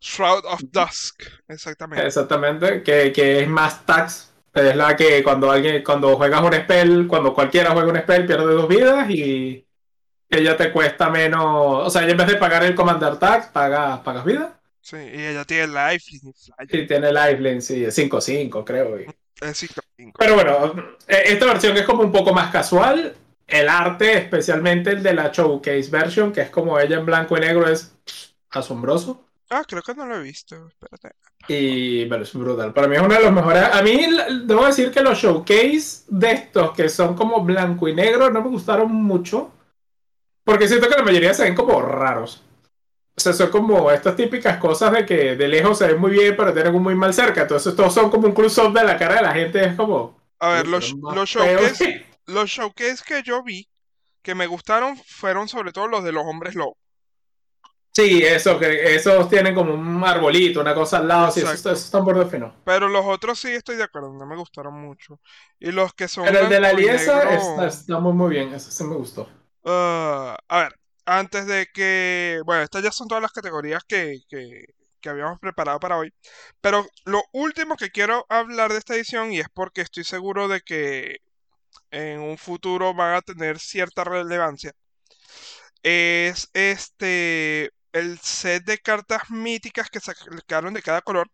Shroud 0.00 0.44
of 0.46 0.60
Dusk, 0.70 1.22
exactamente. 1.48 2.06
Exactamente, 2.06 2.82
que, 2.82 3.12
que 3.12 3.40
es 3.42 3.48
más 3.48 3.84
tax. 3.84 4.32
Es 4.54 4.74
la 4.76 4.96
que 4.96 5.22
cuando 5.22 5.50
alguien, 5.50 5.82
cuando 5.84 6.16
juegas 6.16 6.40
un 6.42 6.52
spell, 6.54 7.06
cuando 7.06 7.34
cualquiera 7.34 7.72
juega 7.72 7.88
un 7.92 7.98
spell, 7.98 8.26
pierde 8.26 8.54
dos 8.54 8.68
vidas 8.68 9.10
y 9.10 9.66
ella 10.30 10.56
te 10.56 10.72
cuesta 10.72 11.10
menos. 11.10 11.86
O 11.86 11.90
sea, 11.90 12.02
ella 12.02 12.12
en 12.12 12.16
vez 12.18 12.26
de 12.28 12.36
pagar 12.36 12.64
el 12.64 12.74
Commander 12.74 13.18
Tax, 13.18 13.48
pagas, 13.48 14.00
pagas 14.00 14.24
vida. 14.24 14.60
Sí, 14.80 14.96
y 14.96 15.24
ella 15.26 15.44
tiene 15.44 15.64
y 15.94 15.98
flyer. 15.98 16.34
Y 16.70 16.86
tiene 16.86 17.12
lifelink, 17.12 17.60
sí, 17.60 17.84
5-5, 17.90 18.64
creo. 18.64 19.00
y- 19.00 19.06
Es 19.40 19.66
cinco. 19.96 20.18
Pero 20.18 20.34
bueno, 20.34 20.74
eh, 21.08 21.22
esta 21.26 21.46
versión 21.46 21.76
es 21.76 21.84
como 21.84 22.02
un 22.02 22.12
poco 22.12 22.32
más 22.32 22.50
casual. 22.50 23.14
El 23.46 23.68
arte, 23.68 24.18
especialmente 24.18 24.90
el 24.90 25.02
de 25.02 25.14
la 25.14 25.30
Showcase 25.32 25.90
version, 25.90 26.32
que 26.32 26.42
es 26.42 26.50
como 26.50 26.78
ella 26.78 26.96
en 26.96 27.06
blanco 27.06 27.36
y 27.36 27.40
negro, 27.40 27.68
es 27.68 27.94
asombroso. 28.50 29.24
Ah, 29.50 29.62
creo 29.66 29.82
que 29.82 29.94
no 29.94 30.06
lo 30.06 30.16
he 30.16 30.22
visto. 30.22 30.68
Espérate. 30.68 31.14
Y 31.48 32.06
bueno, 32.08 32.24
es 32.24 32.34
brutal. 32.34 32.72
Para 32.72 32.88
mí 32.88 32.96
es 32.96 33.02
uno 33.02 33.14
de 33.14 33.22
los 33.22 33.32
mejores. 33.32 33.62
A 33.62 33.82
mí 33.82 34.06
debo 34.44 34.66
decir 34.66 34.90
que 34.90 35.02
los 35.02 35.18
showcase 35.18 36.04
de 36.08 36.32
estos 36.32 36.72
que 36.72 36.88
son 36.88 37.14
como 37.14 37.42
blanco 37.42 37.86
y 37.88 37.94
negro 37.94 38.30
no 38.30 38.42
me 38.42 38.48
gustaron 38.48 38.92
mucho. 38.92 39.52
Porque 40.42 40.68
siento 40.68 40.88
que 40.88 40.96
la 40.96 41.04
mayoría 41.04 41.34
se 41.34 41.44
ven 41.44 41.54
como 41.54 41.80
raros. 41.80 42.42
O 43.16 43.20
sea, 43.20 43.32
son 43.32 43.50
como 43.50 43.90
estas 43.90 44.14
típicas 44.14 44.58
cosas 44.58 44.92
de 44.92 45.06
que 45.06 45.36
de 45.36 45.48
lejos 45.48 45.78
se 45.78 45.86
ven 45.86 45.98
muy 45.98 46.10
bien, 46.10 46.36
pero 46.36 46.52
tienen 46.52 46.74
un 46.74 46.82
muy 46.82 46.94
mal 46.94 47.14
cerca. 47.14 47.42
Entonces 47.42 47.74
todos 47.74 47.94
son 47.94 48.10
como 48.10 48.26
un 48.26 48.34
close-up 48.34 48.72
de 48.74 48.84
la 48.84 48.98
cara 48.98 49.16
de 49.16 49.22
la 49.22 49.32
gente. 49.32 49.64
Es 49.64 49.74
como. 49.74 50.20
A 50.38 50.48
ver, 50.50 50.66
"Uy, 50.66 50.72
los, 50.72 50.92
los 50.92 51.28
showcase, 51.28 51.84
que-". 51.84 52.06
los 52.26 52.50
showcase 52.50 53.02
que 53.06 53.22
yo 53.22 53.42
vi 53.42 53.66
que 54.22 54.34
me 54.34 54.46
gustaron 54.46 54.96
fueron 55.06 55.48
sobre 55.48 55.72
todo 55.72 55.88
los 55.88 56.04
de 56.04 56.12
los 56.12 56.24
hombres 56.26 56.54
lobo. 56.54 56.76
Sí, 57.92 58.22
eso, 58.22 58.58
que 58.58 58.94
esos 58.94 59.26
tienen 59.30 59.54
como 59.54 59.72
un 59.72 60.04
arbolito, 60.04 60.60
una 60.60 60.74
cosa 60.74 60.98
al 60.98 61.08
lado. 61.08 61.30
Sí, 61.30 61.40
esos, 61.40 61.54
esos 61.54 61.82
están 61.86 62.04
por 62.04 62.18
defino. 62.18 62.54
Pero 62.62 62.90
los 62.90 63.06
otros 63.06 63.38
sí 63.38 63.48
estoy 63.48 63.76
de 63.76 63.84
acuerdo, 63.84 64.12
no 64.12 64.26
me 64.26 64.36
gustaron 64.36 64.74
mucho. 64.74 65.18
Y 65.58 65.70
los 65.72 65.94
que 65.94 66.06
son 66.06 66.26
Pero 66.26 66.40
el 66.40 66.48
de 66.50 66.60
la 66.60 66.68
alianza 66.68 67.24
negro- 67.24 67.30
está, 67.30 67.66
está 67.68 67.98
muy, 67.98 68.12
muy 68.12 68.28
bien. 68.28 68.52
Ese 68.52 68.70
sí 68.70 68.84
me 68.84 68.96
gustó. 68.96 69.26
Ah, 69.64 70.36
a 70.46 70.58
ver, 70.58 70.74
antes 71.06 71.46
de 71.46 71.66
que... 71.72 72.40
Bueno, 72.44 72.62
estas 72.62 72.82
ya 72.82 72.92
son 72.92 73.08
todas 73.08 73.22
las 73.22 73.32
categorías 73.32 73.84
que, 73.84 74.20
que, 74.28 74.64
que 75.00 75.08
habíamos 75.08 75.38
preparado 75.40 75.80
para 75.80 75.98
hoy. 75.98 76.12
Pero 76.60 76.86
lo 77.04 77.22
último 77.32 77.76
que 77.76 77.90
quiero 77.90 78.26
hablar 78.28 78.72
de 78.72 78.78
esta 78.78 78.94
edición, 78.94 79.32
y 79.32 79.40
es 79.40 79.48
porque 79.52 79.82
estoy 79.82 80.04
seguro 80.04 80.48
de 80.48 80.60
que 80.60 81.18
en 81.90 82.20
un 82.20 82.38
futuro 82.38 82.94
van 82.94 83.14
a 83.14 83.22
tener 83.22 83.58
cierta 83.58 84.04
relevancia, 84.04 84.72
es 85.82 86.50
este 86.52 87.70
el 87.92 88.18
set 88.18 88.64
de 88.64 88.78
cartas 88.78 89.30
míticas 89.30 89.88
que 89.88 90.00
sacaron 90.00 90.74
de 90.74 90.82
cada 90.82 91.00
color, 91.00 91.30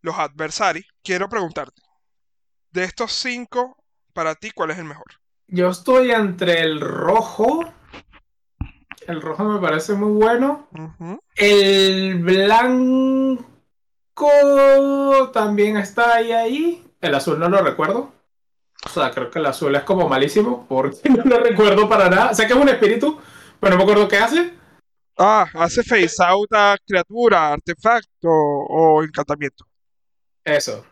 los 0.00 0.18
adversari. 0.18 0.84
Quiero 1.04 1.28
preguntarte, 1.28 1.82
de 2.72 2.84
estos 2.84 3.12
cinco, 3.12 3.76
para 4.12 4.34
ti, 4.34 4.50
¿cuál 4.50 4.70
es 4.70 4.78
el 4.78 4.84
mejor? 4.84 5.06
Yo 5.46 5.68
estoy 5.68 6.10
entre 6.10 6.62
el 6.62 6.80
rojo. 6.80 7.72
El 9.06 9.20
rojo 9.22 9.44
me 9.44 9.60
parece 9.60 9.94
muy 9.94 10.12
bueno. 10.12 10.68
El 11.36 12.18
blanco 12.22 13.44
también 15.32 15.76
está 15.76 16.14
ahí 16.16 16.32
ahí. 16.32 16.84
El 17.00 17.14
azul 17.14 17.38
no 17.38 17.48
lo 17.48 17.62
recuerdo. 17.62 18.12
O 18.84 18.88
sea, 18.88 19.10
creo 19.10 19.30
que 19.30 19.38
el 19.38 19.46
azul 19.46 19.74
es 19.74 19.82
como 19.82 20.08
malísimo 20.08 20.66
porque 20.68 21.08
no 21.08 21.24
lo 21.24 21.40
recuerdo 21.40 21.88
para 21.88 22.08
nada. 22.08 22.34
Sé 22.34 22.46
que 22.46 22.52
es 22.54 22.58
un 22.58 22.68
espíritu, 22.68 23.18
pero 23.58 23.72
no 23.72 23.76
me 23.78 23.82
acuerdo 23.84 24.08
qué 24.08 24.18
hace. 24.18 24.54
Ah, 25.18 25.46
hace 25.54 25.82
face 25.82 26.16
out 26.24 26.50
a 26.52 26.76
criatura, 26.86 27.52
artefacto 27.52 28.28
o 28.30 29.02
encantamiento. 29.02 29.66
Eso. 30.44 30.84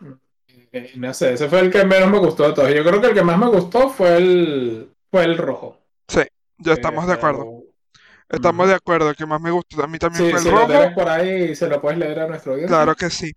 Eh, 0.71 0.91
No 0.95 1.13
sé, 1.13 1.33
ese 1.33 1.49
fue 1.49 1.61
el 1.61 1.71
que 1.71 1.83
menos 1.83 2.11
me 2.11 2.19
gustó 2.19 2.47
de 2.47 2.53
todos. 2.53 2.73
Yo 2.73 2.83
creo 2.83 3.01
que 3.01 3.07
el 3.07 3.13
que 3.15 3.23
más 3.23 3.39
me 3.39 3.47
gustó 3.47 3.89
fue 3.89 4.17
el, 4.17 4.91
fue 5.09 5.23
el 5.23 5.37
rojo. 5.37 5.79
Sí, 6.07 6.21
ya 6.59 6.71
Eh, 6.73 6.75
estamos 6.75 7.07
de 7.07 7.13
acuerdo. 7.13 7.58
Estamos 8.29 8.67
de 8.67 8.75
acuerdo, 8.75 9.09
el 9.09 9.15
que 9.15 9.25
más 9.25 9.41
me 9.41 9.51
gustó 9.51 9.83
a 9.83 9.87
mí 9.87 9.97
también 9.97 10.25
Sí, 10.25 10.29
fue 10.29 10.39
el 10.39 10.43
si 10.43 10.51
lo 10.51 10.57
rojo. 10.57 10.67
tienes 10.67 10.93
por 10.93 11.09
ahí, 11.09 11.55
se 11.55 11.67
lo 11.67 11.81
puedes 11.81 11.97
leer 11.97 12.19
a 12.19 12.27
nuestro 12.27 12.53
audiencia. 12.53 12.75
Claro 12.75 12.95
que 12.95 13.09
sí. 13.09 13.31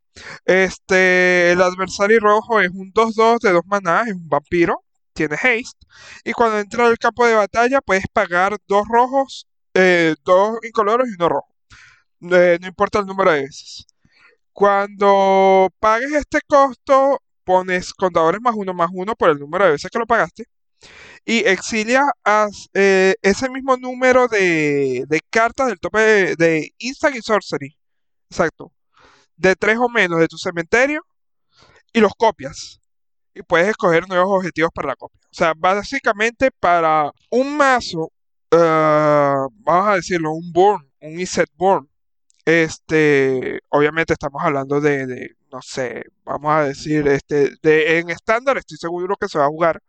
Este, 0.44 1.52
el 1.52 1.62
adversario 1.62 2.20
rojo 2.20 2.60
es 2.60 2.70
un 2.70 2.92
2-2 2.92 3.40
de 3.40 3.52
dos 3.52 3.62
maná, 3.66 4.02
es 4.06 4.14
un 4.14 4.28
vampiro, 4.28 4.84
tiene 5.14 5.36
haste. 5.36 5.86
Y 6.24 6.32
cuando 6.32 6.58
entra 6.58 6.86
al 6.86 6.98
campo 6.98 7.26
de 7.26 7.34
batalla, 7.34 7.80
puedes 7.80 8.04
pagar 8.12 8.56
dos 8.68 8.86
rojos, 8.88 9.46
eh, 9.74 10.14
dos 10.24 10.58
incoloros 10.62 11.08
y 11.08 11.14
uno 11.14 11.28
rojo. 11.30 11.48
Eh, 12.30 12.58
no 12.60 12.68
importa 12.68 12.98
el 13.00 13.06
número 13.06 13.32
de 13.32 13.42
veces. 13.42 13.86
Cuando 14.52 15.68
pagues 15.80 16.12
este 16.12 16.40
costo, 16.46 17.22
pones 17.44 17.92
contadores 17.94 18.40
más 18.42 18.54
uno 18.56 18.74
más 18.74 18.90
uno 18.92 19.14
por 19.16 19.30
el 19.30 19.38
número 19.38 19.64
de 19.66 19.72
veces 19.72 19.90
que 19.90 19.98
lo 19.98 20.06
pagaste. 20.06 20.44
Y 21.24 21.38
exilia 21.46 22.02
as- 22.24 22.68
eh, 22.74 23.14
ese 23.22 23.48
mismo 23.50 23.76
número 23.76 24.26
de, 24.28 25.06
cartas 25.30 25.68
del 25.68 25.78
tope 25.78 26.00
de, 26.00 26.36
de 26.36 26.74
Instant 26.78 27.16
y 27.16 27.22
Sorcery. 27.22 27.76
Exacto. 28.30 28.72
De 29.36 29.54
tres 29.56 29.78
o 29.78 29.88
menos 29.88 30.18
de 30.20 30.28
tu 30.28 30.36
cementerio 30.38 31.02
y 31.92 32.00
los 32.00 32.12
copias. 32.16 32.80
Y 33.34 33.42
puedes 33.42 33.68
escoger 33.68 34.08
nuevos 34.08 34.36
objetivos 34.36 34.70
para 34.74 34.88
la 34.88 34.96
copia. 34.96 35.20
O 35.24 35.34
sea, 35.34 35.54
básicamente 35.56 36.50
para 36.50 37.10
un 37.30 37.56
mazo, 37.56 38.12
ah, 38.50 39.46
vamos 39.60 39.88
a 39.88 39.94
decirlo, 39.96 40.32
un 40.32 40.52
Burn, 40.52 40.90
un 41.00 41.20
Iset 41.20 41.48
Burn. 41.56 41.88
Este, 42.44 43.60
obviamente 43.68 44.12
estamos 44.14 44.42
hablando 44.42 44.80
de, 44.80 45.06
de, 45.06 45.30
no 45.52 45.62
sé, 45.62 46.04
vamos 46.24 46.52
a 46.52 46.64
decir, 46.64 47.06
este, 47.06 47.52
de, 47.62 47.98
en 48.00 48.10
estándar 48.10 48.58
estoy 48.58 48.78
seguro 48.78 49.16
que 49.16 49.28
se 49.28 49.38
va 49.38 49.44
a 49.46 49.48
jugar. 49.48 49.80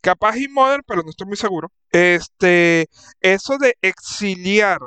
Capaz 0.00 0.36
y 0.36 0.48
Modern, 0.48 0.82
pero 0.86 1.02
no 1.02 1.10
estoy 1.10 1.26
muy 1.26 1.36
seguro. 1.36 1.70
Este, 1.90 2.88
eso 3.20 3.58
de 3.58 3.76
exiliar 3.82 4.78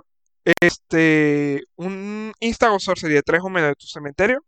este, 0.60 1.64
un 1.76 2.34
Sorcery 2.80 3.14
de 3.14 3.22
3 3.22 3.42
o 3.44 3.50
menos 3.50 3.70
de 3.70 3.76
tu 3.76 3.86
cementerio 3.86 4.44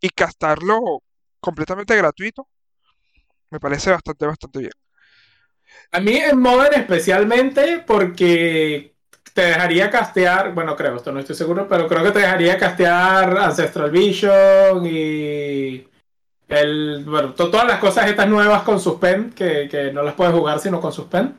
y 0.00 0.08
castarlo 0.10 1.02
completamente 1.40 1.96
gratuito, 1.96 2.48
me 3.50 3.60
parece 3.60 3.90
bastante, 3.90 4.26
bastante 4.26 4.58
bien. 4.60 4.72
A 5.92 6.00
mí 6.00 6.16
en 6.16 6.38
Modern 6.38 6.80
especialmente 6.80 7.82
porque 7.86 8.94
te 9.34 9.42
dejaría 9.42 9.90
castear, 9.90 10.52
bueno, 10.52 10.74
creo, 10.74 10.96
esto 10.96 11.12
no 11.12 11.20
estoy 11.20 11.36
seguro, 11.36 11.68
pero 11.68 11.86
creo 11.86 12.02
que 12.02 12.10
te 12.10 12.20
dejaría 12.20 12.58
castear 12.58 13.38
Ancestral 13.38 13.90
Vision 13.90 14.84
y 14.86 15.88
el, 16.48 17.04
bueno, 17.06 17.34
to- 17.34 17.50
todas 17.50 17.66
las 17.66 17.78
cosas 17.78 18.08
estas 18.08 18.28
nuevas 18.28 18.62
con 18.62 18.80
Suspend, 18.80 19.34
que, 19.34 19.68
que 19.70 19.92
no 19.92 20.02
las 20.02 20.14
puedes 20.14 20.34
jugar 20.34 20.58
sino 20.60 20.80
con 20.80 20.92
Suspend. 20.92 21.34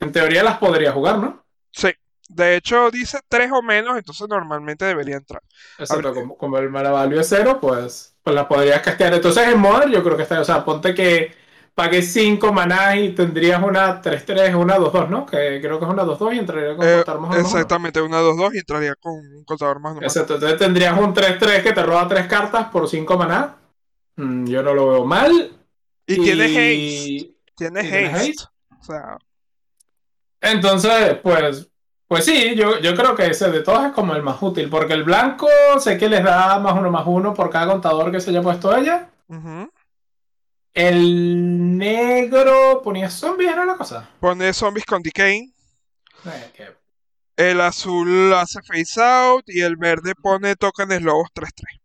En 0.00 0.12
teoría 0.12 0.42
las 0.42 0.58
podría 0.58 0.92
jugar, 0.92 1.18
¿no? 1.18 1.44
Sí, 1.70 1.90
de 2.28 2.56
hecho 2.56 2.90
dice 2.90 3.20
3 3.28 3.50
o 3.52 3.62
menos, 3.62 3.96
entonces 3.96 4.28
normalmente 4.28 4.84
debería 4.84 5.16
entrar. 5.16 5.42
Exacto, 5.78 6.08
Habría- 6.08 6.22
como, 6.22 6.36
como 6.36 6.58
el 6.58 6.70
mana 6.70 6.90
value 6.90 7.20
es 7.20 7.28
cero, 7.28 7.58
pues, 7.60 8.14
pues 8.22 8.34
las 8.34 8.46
podrías 8.46 8.82
castear. 8.82 9.14
Entonces 9.14 9.46
en 9.48 9.58
Modern 9.58 9.90
yo 9.92 10.02
creo 10.02 10.16
que 10.16 10.24
está, 10.24 10.40
o 10.40 10.44
sea, 10.44 10.64
ponte 10.64 10.94
que 10.94 11.34
pagues 11.74 12.12
5 12.12 12.52
manás 12.52 12.96
y 12.96 13.10
tendrías 13.10 13.62
una 13.62 14.02
3-3, 14.02 14.54
una 14.54 14.76
2-2, 14.76 15.08
¿no? 15.08 15.24
Que 15.24 15.58
creo 15.62 15.78
que 15.78 15.86
es 15.86 15.90
una 15.90 16.04
2-2 16.04 16.34
y 16.34 16.38
entraría 16.38 16.76
con 16.76 16.86
Eh, 16.86 16.96
contar 16.96 17.18
más 17.18 17.30
menos. 17.30 17.46
exactamente, 17.46 18.02
una 18.02 18.18
2-2 18.20 18.52
y 18.54 18.58
entraría 18.58 18.94
con 18.96 19.12
un 19.14 19.44
contador 19.44 19.80
más 19.80 19.94
más. 19.94 20.02
Exacto, 20.02 20.34
entonces 20.34 20.58
tendrías 20.58 20.98
un 20.98 21.14
3-3 21.14 21.62
que 21.62 21.72
te 21.72 21.82
roba 21.82 22.06
3 22.08 22.26
cartas 22.26 22.66
por 22.68 22.86
5 22.88 23.16
maná. 23.16 23.56
Mm, 24.16 24.46
yo 24.46 24.62
no 24.62 24.74
lo 24.74 24.90
veo 24.90 25.04
mal. 25.04 25.56
Y 26.06 26.16
tiene 26.16 26.44
haste, 26.44 26.74
y... 26.74 27.36
tiene 27.56 27.80
tiene 27.82 28.06
haste. 28.08 28.44
O 28.80 28.84
sea, 28.84 29.16
Entonces, 30.40 31.18
pues, 31.22 31.68
pues 32.08 32.24
sí, 32.24 32.54
yo, 32.56 32.78
yo 32.80 32.94
creo 32.94 33.14
que 33.14 33.26
ese 33.26 33.50
de 33.50 33.62
todos 33.62 33.84
es 33.86 33.92
como 33.92 34.14
el 34.14 34.22
más 34.22 34.42
útil, 34.42 34.68
porque 34.68 34.92
el 34.94 35.04
blanco 35.04 35.48
sé 35.78 35.96
que 35.96 36.08
les 36.08 36.22
da 36.24 36.58
más 36.58 36.74
uno 36.74 36.90
más 36.90 37.04
uno 37.06 37.32
por 37.32 37.48
cada 37.50 37.72
contador 37.72 38.10
que 38.10 38.20
se 38.20 38.30
haya 38.30 38.42
puesto 38.42 38.76
ella. 38.76 39.08
El 40.74 41.76
negro 41.76 42.80
ponía 42.82 43.10
zombies, 43.10 43.52
era 43.52 43.64
la 43.66 43.76
cosa. 43.76 44.08
Pone 44.20 44.52
zombies 44.52 44.86
con 44.86 45.02
decay. 45.02 45.52
Eh, 46.24 46.50
que- 46.54 46.76
El 47.36 47.60
azul 47.60 48.32
hace 48.34 48.60
face 48.62 49.00
out 49.02 49.44
y 49.48 49.60
el 49.60 49.76
verde 49.76 50.14
pone 50.14 50.56
tokens 50.56 51.02
lobos 51.02 51.28
3-3. 51.34 51.80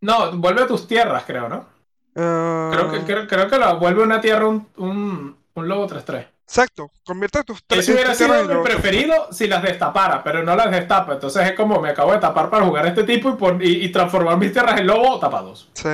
No, 0.00 0.32
vuelve 0.32 0.62
a 0.62 0.66
tus 0.66 0.86
tierras, 0.86 1.24
creo, 1.26 1.48
¿no? 1.48 1.66
Creo 2.14 2.90
que, 2.90 2.96
Ah, 2.98 3.04
creo, 3.06 3.26
creo 3.28 3.48
que 3.48 3.58
la 3.58 3.74
vuelve 3.74 4.02
una 4.02 4.20
tierra 4.20 4.46
un, 4.48 4.68
un, 4.76 5.36
un 5.54 5.68
lobo 5.68 5.86
3-3. 5.86 6.26
Exacto, 6.46 6.90
convierte 7.04 7.44
tus 7.44 7.64
tres 7.64 7.80
Ese 7.84 7.92
hubiera 7.92 8.14
sido 8.14 8.28
mi 8.30 8.48
lobos 8.48 8.68
3-3. 8.68 8.74
preferido 8.74 9.32
si 9.32 9.46
las 9.46 9.62
destapara, 9.62 10.22
pero 10.24 10.42
no 10.42 10.56
las 10.56 10.70
destapa. 10.70 11.14
Entonces 11.14 11.46
es 11.46 11.52
como 11.54 11.80
me 11.80 11.90
acabo 11.90 12.12
de 12.12 12.18
tapar 12.18 12.50
para 12.50 12.64
jugar 12.66 12.86
a 12.86 12.88
este 12.88 13.04
tipo 13.04 13.30
y, 13.30 13.34
pon- 13.34 13.60
y, 13.62 13.84
y 13.84 13.92
transformar 13.92 14.36
mis 14.36 14.52
tierras 14.52 14.80
en 14.80 14.86
lobo 14.86 15.18
tapados. 15.20 15.68
Sí, 15.74 15.88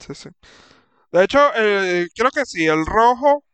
sí, 0.00 0.14
sí. 0.14 0.28
De 1.12 1.24
hecho, 1.24 1.38
eh, 1.56 2.06
creo 2.14 2.30
que 2.30 2.44
sí, 2.46 2.66
el 2.66 2.84
rojo, 2.86 3.44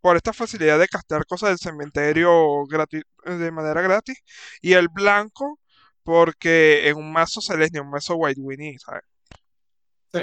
por 0.00 0.16
esta 0.16 0.32
facilidad 0.32 0.78
de 0.78 0.88
castear 0.88 1.26
cosas 1.26 1.50
del 1.50 1.58
cementerio 1.58 2.30
grati- 2.66 3.02
de 3.24 3.50
manera 3.52 3.82
gratis, 3.82 4.18
y 4.60 4.74
el 4.74 4.88
blanco, 4.88 5.58
porque 6.04 6.88
en 6.88 6.96
un 6.98 7.12
mazo 7.12 7.40
Celestia, 7.40 7.82
un 7.82 7.90
mazo 7.90 8.16
White 8.16 8.40
Winnie, 8.40 8.78
¿sabes? 8.78 9.02
Sí. 10.12 10.20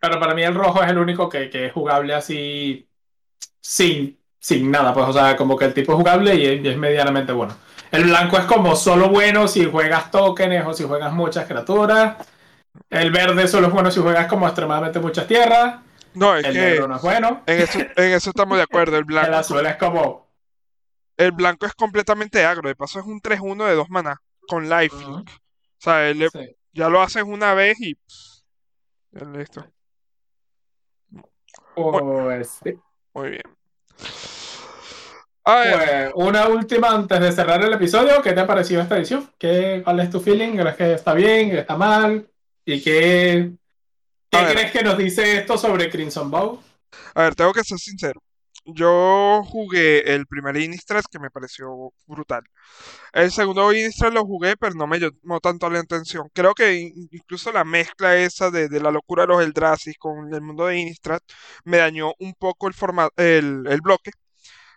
Pero 0.00 0.20
para 0.20 0.34
mí 0.34 0.42
el 0.42 0.54
rojo 0.54 0.82
es 0.82 0.90
el 0.90 0.98
único 0.98 1.28
que, 1.28 1.48
que 1.50 1.66
es 1.66 1.72
jugable 1.72 2.14
así 2.14 2.88
sin, 3.60 4.18
sin 4.38 4.70
nada. 4.70 4.92
Pues, 4.94 5.06
o 5.08 5.12
sea, 5.12 5.36
como 5.36 5.56
que 5.56 5.66
el 5.66 5.74
tipo 5.74 5.92
es 5.92 5.98
jugable 5.98 6.34
y 6.36 6.46
es, 6.46 6.64
y 6.64 6.68
es 6.68 6.76
medianamente 6.76 7.32
bueno. 7.32 7.56
El 7.90 8.04
blanco 8.04 8.38
es 8.38 8.44
como 8.46 8.76
solo 8.76 9.08
bueno 9.10 9.48
si 9.48 9.64
juegas 9.70 10.10
tokens 10.10 10.66
o 10.66 10.74
si 10.74 10.84
juegas 10.84 11.12
muchas 11.12 11.46
criaturas. 11.46 12.16
El 12.90 13.10
verde 13.12 13.48
solo 13.48 13.68
es 13.68 13.72
bueno 13.72 13.90
si 13.90 14.00
juegas 14.00 14.26
como 14.28 14.46
extremadamente 14.46 15.00
muchas 15.00 15.26
tierras. 15.26 15.80
No, 16.14 16.36
es 16.36 16.44
El 16.44 16.52
que 16.52 16.60
negro 16.60 16.88
no 16.88 16.96
es 16.96 17.02
bueno. 17.02 17.42
en 17.46 17.60
eso, 17.60 17.78
en 17.96 18.12
eso 18.12 18.30
estamos 18.30 18.58
de 18.58 18.64
acuerdo. 18.64 18.96
El 18.98 19.04
El 19.20 19.30
blanco, 19.30 19.34
azul 19.34 19.66
es 19.66 19.76
como. 19.76 20.28
el 21.16 21.32
blanco 21.32 21.66
es 21.66 21.74
completamente 21.74 22.44
agro, 22.44 22.68
de 22.68 22.76
paso 22.76 22.98
es 23.00 23.06
un 23.06 23.20
3-1 23.20 23.66
de 23.66 23.74
dos 23.74 23.90
maná, 23.90 24.20
con 24.48 24.68
lifelink. 24.68 25.30
O 25.30 25.82
sea, 25.82 26.08
él 26.08 26.30
Sí. 26.32 26.56
ya 26.72 26.88
lo 26.88 27.00
haces 27.02 27.22
una 27.24 27.54
vez 27.54 27.80
y... 27.80 27.96
ya 29.12 29.24
listo. 29.26 29.66
Pues, 31.74 32.58
sí. 32.62 32.74
Muy 33.14 33.30
bien. 33.30 33.42
Pues, 35.42 36.12
una 36.14 36.48
última 36.48 36.90
antes 36.90 37.18
de 37.20 37.32
cerrar 37.32 37.62
el 37.64 37.72
episodio. 37.72 38.22
¿Qué 38.22 38.32
te 38.32 38.40
ha 38.40 38.46
parecido 38.46 38.82
esta 38.82 38.96
edición? 38.96 39.30
¿Qué, 39.38 39.80
¿Cuál 39.82 40.00
es 40.00 40.10
tu 40.10 40.20
feeling? 40.20 40.56
¿Crees 40.56 40.76
que 40.76 40.92
está 40.94 41.14
bien? 41.14 41.50
¿Que 41.50 41.60
está 41.60 41.76
mal? 41.76 42.28
¿Y 42.64 42.80
qué, 42.82 43.52
qué 44.30 44.38
crees 44.52 44.70
que 44.70 44.82
nos 44.82 44.96
dice 44.96 45.38
esto 45.38 45.58
sobre 45.58 45.90
Crimson 45.90 46.30
Bow? 46.30 46.60
a 47.14 47.22
ver, 47.22 47.34
tengo 47.34 47.52
que 47.52 47.64
ser 47.64 47.78
sincero. 47.78 48.20
Yo 48.74 49.42
jugué 49.44 50.14
el 50.14 50.26
primer 50.26 50.56
Innistrad 50.56 51.02
que 51.10 51.18
me 51.18 51.30
pareció 51.30 51.92
brutal. 52.06 52.42
El 53.12 53.32
segundo 53.32 53.72
Innistrad 53.72 54.12
lo 54.12 54.24
jugué, 54.26 54.56
pero 54.56 54.74
no 54.74 54.86
me 54.86 54.98
llamó 55.00 55.40
tanto 55.40 55.70
la 55.70 55.80
atención. 55.80 56.28
Creo 56.34 56.54
que 56.54 56.74
in- 56.76 57.08
incluso 57.12 57.52
la 57.52 57.64
mezcla 57.64 58.16
esa 58.16 58.50
de, 58.50 58.68
la 58.80 58.90
locura 58.92 59.24
de 59.24 59.28
los 59.28 59.42
Eldrazi 59.44 59.94
con 59.94 60.32
el 60.34 60.42
mundo 60.42 60.66
de 60.66 60.78
Innistrad 60.80 61.20
me 61.64 61.78
dañó 61.78 62.12
un 62.20 62.34
poco 62.34 62.68
el, 62.68 62.74
el, 63.16 63.64
el 63.68 63.80
bloque. 63.82 64.12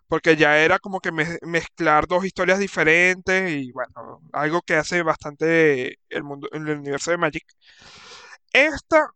Porque 0.07 0.35
ya 0.37 0.59
era 0.59 0.79
como 0.79 0.99
que 1.01 1.11
mez- 1.11 1.39
mezclar 1.43 2.07
dos 2.07 2.25
historias 2.25 2.59
diferentes 2.59 3.51
y 3.51 3.71
bueno, 3.71 4.21
algo 4.33 4.61
que 4.61 4.75
hace 4.75 5.03
bastante 5.03 5.97
el 6.09 6.23
mundo, 6.23 6.47
el 6.53 6.69
universo 6.69 7.11
de 7.11 7.17
Magic. 7.17 7.45
Esta 8.53 9.09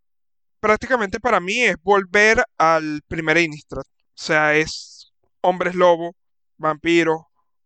prácticamente 0.61 1.19
para 1.21 1.39
mí 1.41 1.63
es 1.63 1.77
volver 1.83 2.43
al 2.57 3.01
primer 3.07 3.37
Innistrad. 3.39 3.83
Sea, 4.17 4.55
es 4.57 5.13
hombres 5.41 5.75
lobo, 5.75 6.15
vampiros, 6.57 7.21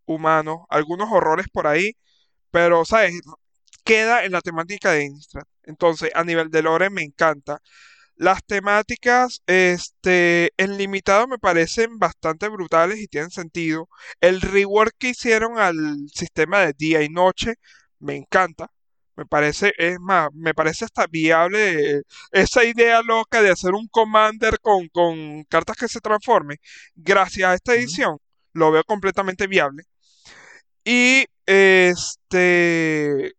humanos, 0.06 0.60
algunos 0.70 1.10
horrores 1.12 1.48
por 1.54 1.68
ahí, 1.68 1.94
pero, 2.52 2.86
¿sabes? 2.86 3.14
Queda 3.84 4.26
en 4.26 4.34
la 4.34 4.42
temática 4.42 4.92
de 4.92 5.06
Innistrad. 5.06 5.44
Entonces, 5.64 6.12
a 6.16 6.24
nivel 6.24 6.52
de 6.52 6.64
lore 6.64 6.90
me 6.90 7.04
encanta. 7.04 7.60
Las 8.16 8.44
temáticas, 8.46 9.42
este, 9.48 10.52
en 10.58 10.78
limitado 10.78 11.28
me 11.28 11.40
parecen 11.40 12.00
bastante 12.00 12.50
brutales 12.50 13.00
y 13.00 13.08
tienen 13.08 13.32
sentido. 13.32 13.90
El 14.22 14.42
rework 14.42 14.96
que 15.00 15.10
hicieron 15.10 15.60
al 15.60 15.76
sistema 16.14 16.62
de 16.62 16.74
día 16.78 17.04
y 17.04 17.10
noche 17.10 17.56
me 18.00 18.16
encanta. 18.18 18.72
Me 19.22 19.28
parece, 19.28 19.72
es 19.78 20.00
más, 20.00 20.30
me 20.34 20.54
parece 20.56 20.86
hasta 20.86 21.06
viable 21.08 22.02
esa 22.32 22.64
idea 22.64 23.04
loca 23.04 23.42
de 23.44 23.52
hacer 23.52 23.74
un 23.76 23.88
commander 23.88 24.60
con, 24.60 24.88
con 24.90 25.44
cartas 25.46 25.78
que 25.78 25.88
se 25.88 26.00
transformen. 26.00 26.58
Gracias 26.96 27.48
a 27.50 27.54
esta 27.54 27.76
edición, 27.76 28.18
lo 28.54 28.72
veo 28.72 28.84
completamente 28.84 29.46
viable. 29.46 29.84
Y 30.84 31.26
este, 31.46 33.34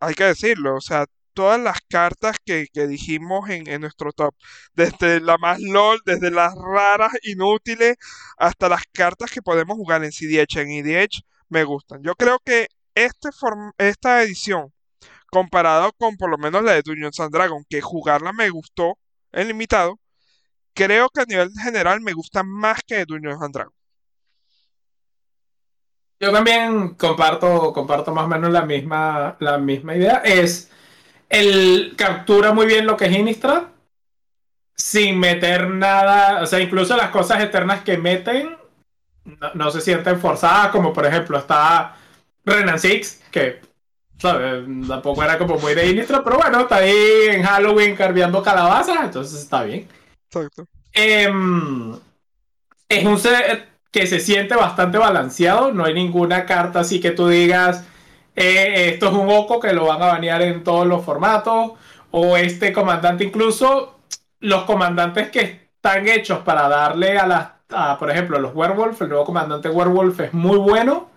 hay 0.00 0.14
que 0.14 0.24
decirlo, 0.24 0.76
o 0.76 0.80
sea, 0.80 1.06
todas 1.34 1.60
las 1.60 1.78
cartas 1.88 2.36
que, 2.44 2.68
que 2.72 2.86
dijimos 2.86 3.50
en, 3.50 3.68
en 3.68 3.80
nuestro 3.80 4.12
top, 4.12 4.34
desde 4.74 5.20
la 5.20 5.36
más 5.38 5.60
LOL, 5.60 6.00
desde 6.04 6.30
las 6.30 6.54
raras, 6.54 7.12
inútiles, 7.24 7.96
hasta 8.36 8.68
las 8.68 8.82
cartas 8.92 9.32
que 9.32 9.42
podemos 9.42 9.76
jugar 9.76 10.04
en 10.04 10.12
CDH, 10.12 10.58
en 10.60 10.70
EDH, 10.70 11.22
me 11.48 11.64
gustan. 11.64 12.02
Yo 12.04 12.14
creo 12.14 12.38
que 12.44 12.68
este 12.94 13.30
esta 13.78 14.22
edición, 14.22 14.72
comparado 15.30 15.92
con 15.92 16.16
por 16.16 16.30
lo 16.30 16.38
menos 16.38 16.62
la 16.62 16.72
de 16.72 16.82
Dungeons 16.82 17.20
and 17.20 17.32
Dragons, 17.32 17.66
que 17.68 17.80
jugarla 17.80 18.32
me 18.32 18.50
gustó 18.50 18.98
en 19.32 19.48
limitado, 19.48 19.98
creo 20.74 21.08
que 21.10 21.22
a 21.22 21.24
nivel 21.24 21.50
general 21.62 22.00
me 22.00 22.12
gusta 22.12 22.42
más 22.42 22.80
que 22.86 23.04
Dungeons 23.04 23.42
and. 23.42 23.56
Yo 26.20 26.32
también 26.32 26.94
comparto, 26.94 27.72
comparto 27.72 28.12
más 28.12 28.24
o 28.24 28.28
menos 28.28 28.50
la 28.50 28.62
misma, 28.62 29.36
la 29.38 29.58
misma 29.58 29.94
idea. 29.94 30.22
Es 30.24 30.70
el 31.28 31.94
captura 31.96 32.52
muy 32.52 32.66
bien 32.66 32.86
lo 32.86 32.96
que 32.96 33.04
es 33.06 33.16
Innistrad 33.16 33.64
sin 34.74 35.18
meter 35.18 35.68
nada, 35.70 36.40
o 36.42 36.46
sea, 36.46 36.60
incluso 36.60 36.96
las 36.96 37.10
cosas 37.10 37.42
eternas 37.42 37.82
que 37.82 37.98
meten 37.98 38.56
no, 39.54 39.70
se 39.70 39.80
sienten 39.80 40.20
forzadas, 40.20 40.70
como 40.70 40.92
por 40.92 41.04
ejemplo 41.04 41.38
está 41.38 41.96
Renan 42.44 42.78
Six, 42.78 43.22
que 43.30 43.60
tampoco 44.18 45.22
era 45.22 45.38
como 45.38 45.58
muy 45.58 45.74
de 45.74 45.90
Innistrad, 45.90 46.22
pero 46.24 46.38
bueno, 46.38 46.60
está 46.60 46.76
ahí 46.76 47.28
en 47.30 47.42
Halloween 47.42 47.94
carviando 47.94 48.42
calabazas, 48.42 49.04
entonces 49.04 49.40
está 49.40 49.62
bien. 49.62 49.88
Exacto. 50.26 50.66
Em, 50.92 51.94
es 52.88 53.04
un 53.04 53.18
set 53.18 53.68
que 53.90 54.06
se 54.06 54.20
siente 54.20 54.54
bastante 54.54 54.98
balanceado. 54.98 55.72
No 55.72 55.84
hay 55.84 55.94
ninguna 55.94 56.46
carta 56.46 56.80
así 56.80 57.00
que 57.00 57.10
tú 57.12 57.28
digas, 57.28 57.84
eh, 58.36 58.90
esto 58.92 59.08
es 59.08 59.12
un 59.12 59.28
oco 59.30 59.60
que 59.60 59.72
lo 59.72 59.86
van 59.86 60.02
a 60.02 60.06
banear 60.06 60.42
en 60.42 60.64
todos 60.64 60.86
los 60.86 61.04
formatos. 61.04 61.72
O 62.10 62.36
este 62.36 62.72
comandante, 62.72 63.24
incluso 63.24 63.98
los 64.40 64.64
comandantes 64.64 65.30
que 65.30 65.70
están 65.74 66.08
hechos 66.08 66.38
para 66.40 66.68
darle 66.68 67.18
a 67.18 67.26
las, 67.26 67.98
por 67.98 68.10
ejemplo, 68.10 68.38
los 68.38 68.54
werewolf, 68.54 69.00
el 69.02 69.10
nuevo 69.10 69.24
comandante 69.24 69.68
werewolf 69.68 70.20
es 70.20 70.32
muy 70.32 70.58
bueno. 70.58 71.10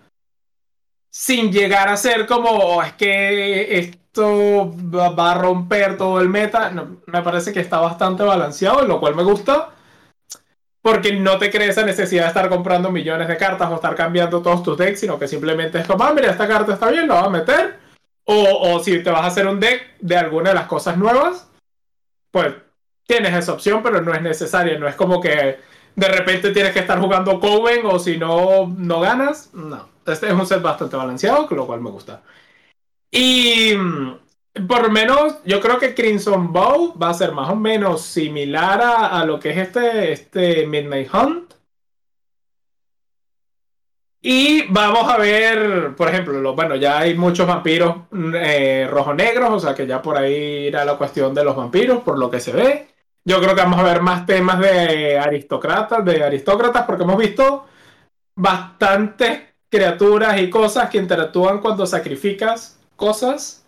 Sin 1.12 1.52
llegar 1.52 1.88
a 1.88 1.96
ser 1.96 2.26
como, 2.26 2.50
oh, 2.50 2.82
es 2.82 2.94
que 2.94 3.78
esto 3.78 4.74
va 4.90 5.32
a 5.32 5.34
romper 5.38 5.96
todo 5.96 6.20
el 6.20 6.28
meta. 6.28 6.70
me 7.06 7.22
parece 7.22 7.52
que 7.52 7.60
está 7.60 7.80
bastante 7.80 8.22
balanceado, 8.22 8.86
lo 8.86 8.98
cual 8.98 9.14
me 9.14 9.22
gusta 9.22 9.72
porque 10.82 11.12
no 11.12 11.38
te 11.38 11.50
crees 11.50 11.70
esa 11.70 11.86
necesidad 11.86 12.24
de 12.24 12.28
estar 12.28 12.48
comprando 12.48 12.90
millones 12.90 13.28
de 13.28 13.36
cartas 13.36 13.70
o 13.70 13.76
estar 13.76 13.94
cambiando 13.94 14.42
todos 14.42 14.64
tus 14.64 14.76
decks, 14.76 15.00
sino 15.00 15.18
que 15.18 15.28
simplemente 15.28 15.78
es 15.78 15.86
como, 15.86 16.02
ah, 16.02 16.12
mira, 16.12 16.30
esta 16.30 16.48
carta 16.48 16.74
está 16.74 16.90
bien, 16.90 17.06
lo 17.06 17.14
voy 17.14 17.24
a 17.24 17.30
meter. 17.30 17.78
O, 18.24 18.80
si 18.80 19.02
te 19.02 19.10
vas 19.10 19.22
a 19.22 19.26
hacer 19.26 19.46
un 19.46 19.60
deck 19.60 19.96
de 20.00 20.16
alguna 20.16 20.50
de 20.50 20.56
las 20.56 20.66
cosas 20.66 20.96
nuevas, 20.96 21.48
pues 22.30 22.54
tienes 23.06 23.32
esa 23.34 23.52
opción, 23.52 23.82
pero 23.82 24.00
no 24.00 24.12
es 24.12 24.22
necesaria. 24.22 24.78
No 24.78 24.88
es 24.88 24.96
como 24.96 25.20
que 25.20 25.58
de 25.94 26.08
repente 26.08 26.50
tienes 26.50 26.72
que 26.72 26.80
estar 26.80 26.98
jugando 27.00 27.38
Coven 27.38 27.84
o 27.84 27.98
si 27.98 28.18
no, 28.18 28.66
no 28.76 29.00
ganas. 29.00 29.52
No, 29.54 29.88
este 30.06 30.26
es 30.28 30.32
un 30.32 30.46
set 30.46 30.62
bastante 30.62 30.96
balanceado, 30.96 31.48
lo 31.50 31.66
cual 31.66 31.80
me 31.80 31.90
gusta. 31.90 32.22
Y 33.10 33.74
por 34.68 34.82
lo 34.82 34.90
menos, 34.90 35.42
yo 35.44 35.60
creo 35.60 35.78
que 35.78 35.94
Crimson 35.94 36.52
Bow 36.52 36.98
va 36.98 37.10
a 37.10 37.14
ser 37.14 37.32
más 37.32 37.50
o 37.50 37.56
menos 37.56 38.02
similar 38.02 38.80
a, 38.82 39.24
lo 39.24 39.38
que 39.40 39.50
es 39.50 39.56
este, 39.58 40.12
este 40.12 40.66
Midnight 40.66 41.12
Hunt. 41.14 41.54
Y 44.24 44.62
vamos 44.68 45.08
a 45.10 45.18
ver, 45.18 45.96
por 45.96 46.08
ejemplo, 46.08 46.54
bueno, 46.54 46.76
ya 46.76 47.00
hay 47.00 47.14
muchos 47.14 47.46
vampiros 47.46 48.02
eh, 48.34 48.86
rojo-negros, 48.88 49.50
o 49.50 49.58
sea 49.58 49.74
que 49.74 49.86
ya 49.86 50.00
por 50.00 50.16
ahí 50.16 50.66
irá 50.68 50.84
la 50.84 50.96
cuestión 50.96 51.34
de 51.34 51.42
los 51.42 51.56
vampiros, 51.56 52.02
por 52.04 52.18
lo 52.18 52.30
que 52.30 52.38
se 52.38 52.52
ve. 52.52 52.88
Yo 53.24 53.40
creo 53.40 53.54
que 53.54 53.62
vamos 53.62 53.80
a 53.80 53.82
ver 53.84 54.00
más 54.00 54.24
temas 54.26 54.60
de 54.60 55.18
aristócratas, 55.18 56.04
de 56.04 56.22
aristócratas, 56.22 56.84
porque 56.86 57.02
hemos 57.02 57.16
visto 57.16 57.66
bastantes 58.36 59.51
criaturas 59.72 60.38
y 60.38 60.50
cosas 60.50 60.90
que 60.90 60.98
interactúan 60.98 61.60
cuando 61.60 61.86
sacrificas 61.86 62.78
cosas. 62.94 63.64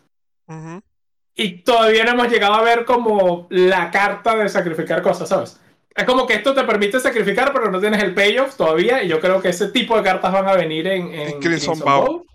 Y 1.34 1.62
todavía 1.62 2.04
no 2.04 2.10
hemos 2.10 2.28
llegado 2.28 2.52
a 2.52 2.62
ver 2.62 2.84
como 2.84 3.46
la 3.48 3.90
carta 3.90 4.36
de 4.36 4.50
sacrificar 4.50 5.00
cosas, 5.00 5.30
¿sabes? 5.30 5.58
Es 5.96 6.04
como 6.04 6.26
que 6.26 6.34
esto 6.34 6.52
te 6.52 6.62
permite 6.64 7.00
sacrificar, 7.00 7.54
pero 7.54 7.70
no 7.70 7.80
tienes 7.80 8.02
el 8.02 8.12
payoff 8.12 8.54
todavía. 8.54 9.02
Y 9.02 9.08
yo 9.08 9.18
creo 9.18 9.40
que 9.40 9.48
ese 9.48 9.68
tipo 9.68 9.96
de 9.96 10.02
cartas 10.02 10.30
van 10.30 10.46
a 10.46 10.54
venir 10.54 10.86
en, 10.88 11.10
en, 11.14 11.40
Crimson, 11.40 11.78
Bow. 11.78 12.26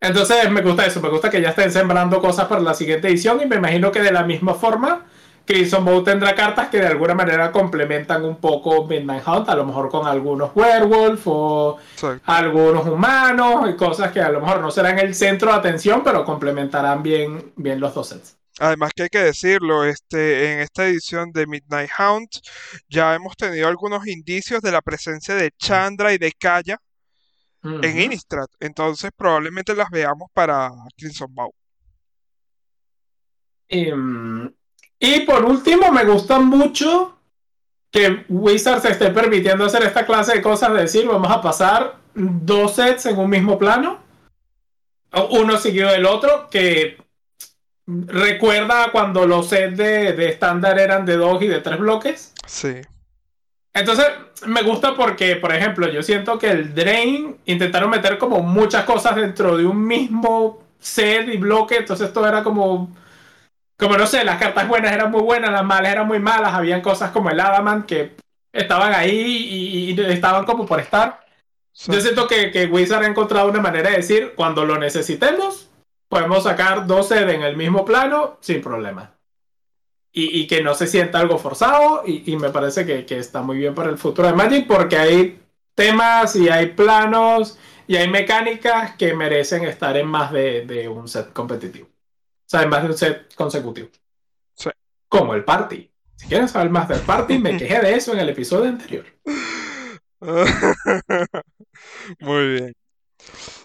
Entonces 0.00 0.48
me 0.50 0.60
gusta 0.60 0.86
eso, 0.86 1.00
me 1.00 1.08
gusta 1.08 1.28
que 1.28 1.40
ya 1.40 1.48
estén 1.48 1.72
sembrando 1.72 2.20
cosas 2.20 2.46
para 2.46 2.60
la 2.60 2.74
siguiente 2.74 3.08
edición. 3.08 3.40
Y 3.42 3.46
me 3.46 3.56
imagino 3.56 3.90
que 3.90 4.00
de 4.00 4.12
la 4.12 4.22
misma 4.22 4.54
forma 4.54 5.06
Crimson 5.46 5.84
Bow 5.84 6.02
tendrá 6.02 6.34
cartas 6.34 6.68
que 6.68 6.78
de 6.78 6.88
alguna 6.88 7.14
manera 7.14 7.52
complementan 7.52 8.24
un 8.24 8.36
poco 8.36 8.84
Midnight 8.84 9.26
Hunt, 9.26 9.48
a 9.48 9.54
lo 9.54 9.64
mejor 9.64 9.88
con 9.88 10.06
algunos 10.06 10.50
werewolf 10.54 11.22
o 11.26 11.78
algunos 12.24 12.86
humanos 12.86 13.70
y 13.70 13.76
cosas 13.76 14.10
que 14.10 14.20
a 14.20 14.30
lo 14.30 14.40
mejor 14.40 14.60
no 14.60 14.70
serán 14.70 14.98
el 14.98 15.14
centro 15.14 15.52
de 15.52 15.58
atención, 15.58 16.02
pero 16.02 16.24
complementarán 16.24 17.02
bien, 17.02 17.52
bien 17.56 17.78
los 17.78 17.94
dos 17.94 18.08
sets. 18.08 18.36
Además 18.58 18.92
que 18.96 19.04
hay 19.04 19.08
que 19.08 19.18
decirlo, 19.20 19.84
este, 19.84 20.54
en 20.54 20.60
esta 20.60 20.86
edición 20.86 21.30
de 21.30 21.46
Midnight 21.46 21.90
Hunt 21.98 22.30
ya 22.88 23.14
hemos 23.14 23.36
tenido 23.36 23.68
algunos 23.68 24.06
indicios 24.06 24.62
de 24.62 24.72
la 24.72 24.80
presencia 24.82 25.34
de 25.34 25.52
Chandra 25.58 26.12
y 26.12 26.18
de 26.18 26.32
Kaya 26.32 26.78
en 27.62 28.00
Innistrad, 28.00 28.46
entonces 28.60 29.10
probablemente 29.16 29.74
las 29.74 29.90
veamos 29.90 30.28
para 30.32 30.70
Crimson 30.96 31.34
Bow. 31.34 31.52
Em, 33.68 34.52
y 34.98 35.20
por 35.20 35.44
último, 35.44 35.92
me 35.92 36.04
gusta 36.04 36.38
mucho 36.38 37.18
que 37.90 38.24
Wizard 38.28 38.82
se 38.82 38.90
esté 38.90 39.10
permitiendo 39.10 39.64
hacer 39.64 39.82
esta 39.82 40.04
clase 40.04 40.34
de 40.34 40.42
cosas, 40.42 40.72
de 40.72 40.80
decir, 40.80 41.06
vamos 41.06 41.30
a 41.30 41.40
pasar 41.40 41.96
dos 42.14 42.74
sets 42.74 43.06
en 43.06 43.18
un 43.18 43.30
mismo 43.30 43.58
plano, 43.58 43.98
uno 45.30 45.56
seguido 45.56 45.90
del 45.90 46.06
otro, 46.06 46.48
que 46.50 46.98
recuerda 47.86 48.90
cuando 48.90 49.26
los 49.26 49.48
sets 49.48 49.76
de 49.76 50.28
estándar 50.28 50.78
eran 50.78 51.06
de 51.06 51.16
dos 51.16 51.40
y 51.42 51.46
de 51.46 51.60
tres 51.60 51.78
bloques. 51.78 52.32
Sí. 52.46 52.82
Entonces, 53.76 54.06
me 54.46 54.62
gusta 54.62 54.94
porque, 54.94 55.36
por 55.36 55.54
ejemplo, 55.54 55.86
yo 55.88 56.02
siento 56.02 56.38
que 56.38 56.50
el 56.50 56.74
Drain 56.74 57.36
intentaron 57.44 57.90
meter 57.90 58.16
como 58.16 58.40
muchas 58.40 58.84
cosas 58.84 59.16
dentro 59.16 59.56
de 59.56 59.66
un 59.66 59.86
mismo 59.86 60.62
set 60.78 61.28
y 61.28 61.36
bloque, 61.36 61.76
entonces 61.76 62.08
esto 62.08 62.26
era 62.26 62.42
como 62.42 62.96
como 63.78 63.96
no 63.96 64.06
sé, 64.06 64.24
las 64.24 64.38
cartas 64.38 64.66
buenas 64.68 64.92
eran 64.92 65.10
muy 65.10 65.22
buenas, 65.22 65.52
las 65.52 65.64
malas 65.64 65.92
eran 65.92 66.06
muy 66.06 66.18
malas, 66.18 66.54
habían 66.54 66.80
cosas 66.80 67.10
como 67.10 67.30
el 67.30 67.40
Adamant 67.40 67.86
que 67.86 68.16
estaban 68.52 68.94
ahí 68.94 69.90
y, 69.90 70.00
estaban 70.00 70.46
como 70.46 70.64
por 70.64 70.80
estar. 70.80 71.24
Yo 71.86 72.00
siento 72.00 72.26
que, 72.26 72.50
que, 72.50 72.66
Wizard 72.66 73.04
ha 73.04 73.06
encontrado 73.06 73.50
una 73.50 73.60
manera 73.60 73.90
de 73.90 73.96
decir, 73.96 74.32
cuando 74.34 74.64
lo 74.64 74.78
necesitemos, 74.78 75.68
podemos 76.08 76.44
sacar 76.44 76.86
12 76.86 77.34
en 77.34 77.42
el 77.42 77.56
mismo 77.56 77.84
plano 77.84 78.38
sin 78.40 78.62
problema. 78.62 79.12
Y, 80.18 80.46
que 80.46 80.62
no 80.62 80.74
se 80.74 80.86
sienta 80.86 81.20
algo 81.20 81.36
forzado 81.36 82.02
y, 82.06 82.34
me 82.36 82.48
parece 82.48 82.86
que, 82.86 83.18
está 83.18 83.42
muy 83.42 83.58
bien 83.58 83.74
para 83.74 83.90
el 83.90 83.98
futuro 83.98 84.26
de 84.26 84.32
Magic 84.32 84.66
porque 84.66 84.96
hay 84.96 85.38
temas 85.74 86.34
y 86.36 86.48
hay 86.48 86.68
planos 86.68 87.58
y 87.86 87.96
hay 87.96 88.08
mecánicas 88.08 88.96
que 88.96 89.12
merecen 89.12 89.64
estar 89.64 89.94
en 89.98 90.06
más 90.06 90.32
de 90.32 90.88
un 90.90 91.06
set 91.06 91.34
competitivo. 91.34 91.88
Sea, 92.46 92.62
en 92.62 92.68
más 92.68 92.82
de 92.82 92.88
un 92.88 92.96
set 92.96 93.34
consecutivo. 93.34 93.88
Sí. 94.54 94.70
Como 95.08 95.34
el 95.34 95.44
party. 95.44 95.90
Si 96.14 96.28
quieren 96.28 96.48
saber 96.48 96.70
más 96.70 96.88
del 96.88 97.00
party, 97.00 97.38
me 97.38 97.56
quejé 97.58 97.80
de 97.80 97.94
eso 97.94 98.12
en 98.12 98.20
el 98.20 98.28
episodio 98.30 98.70
anterior. 98.70 99.04
muy 102.20 102.48
bien. 102.52 102.74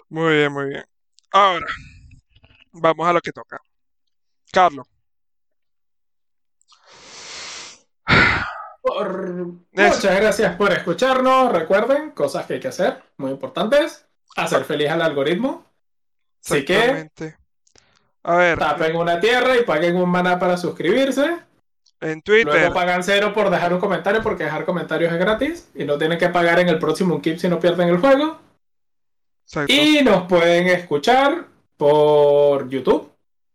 Muy 0.10 0.36
bien, 0.36 0.52
muy 0.52 0.66
bien. 0.66 0.84
Ahora, 1.32 1.68
vamos 2.72 3.08
a 3.08 3.14
lo 3.14 3.22
que 3.22 3.32
toca. 3.32 3.58
Carlos. 4.52 4.88
Muchas 9.72 10.16
gracias 10.20 10.56
por 10.56 10.74
escucharnos. 10.74 11.52
Recuerden, 11.52 12.12
cosas 12.12 12.46
que 12.46 12.56
hay 12.56 12.60
que 12.60 12.68
hacer, 12.68 13.02
muy 13.18 13.32
importantes. 13.32 14.06
Hacer 14.36 14.66
feliz 14.66 14.90
al 14.90 15.02
algoritmo. 15.04 15.66
Así 16.44 16.66
que 16.66 17.12
a 18.24 18.36
ver. 18.36 18.60
Tapen 18.60 18.96
una 18.96 19.20
tierra 19.20 19.58
y 19.58 19.64
paguen 19.64 19.96
un 19.96 20.10
maná 20.10 20.38
para 20.40 20.58
suscribirse. 20.58 21.38
En 22.00 22.22
Twitter. 22.22 22.54
Luego 22.54 22.74
pagan 22.74 23.04
cero 23.04 23.32
por 23.34 23.50
dejar 23.50 23.74
un 23.74 23.80
comentario 23.80 24.22
porque 24.22 24.44
dejar 24.44 24.66
comentarios 24.66 25.12
es 25.12 25.20
gratis. 25.20 25.70
Y 25.76 25.84
no 25.86 25.98
tienen 25.98 26.18
que 26.18 26.30
pagar 26.30 26.60
en 26.60 26.70
el 26.70 26.80
próximo 26.80 27.22
Keep 27.22 27.40
si 27.40 27.48
no 27.48 27.60
pierden 27.60 27.90
el 27.90 27.98
juego. 27.98 28.40
Y 29.68 30.02
nos 30.04 30.24
pueden 30.28 30.68
escuchar 30.68 31.46
por 31.78 32.70
YouTube. 32.70 33.12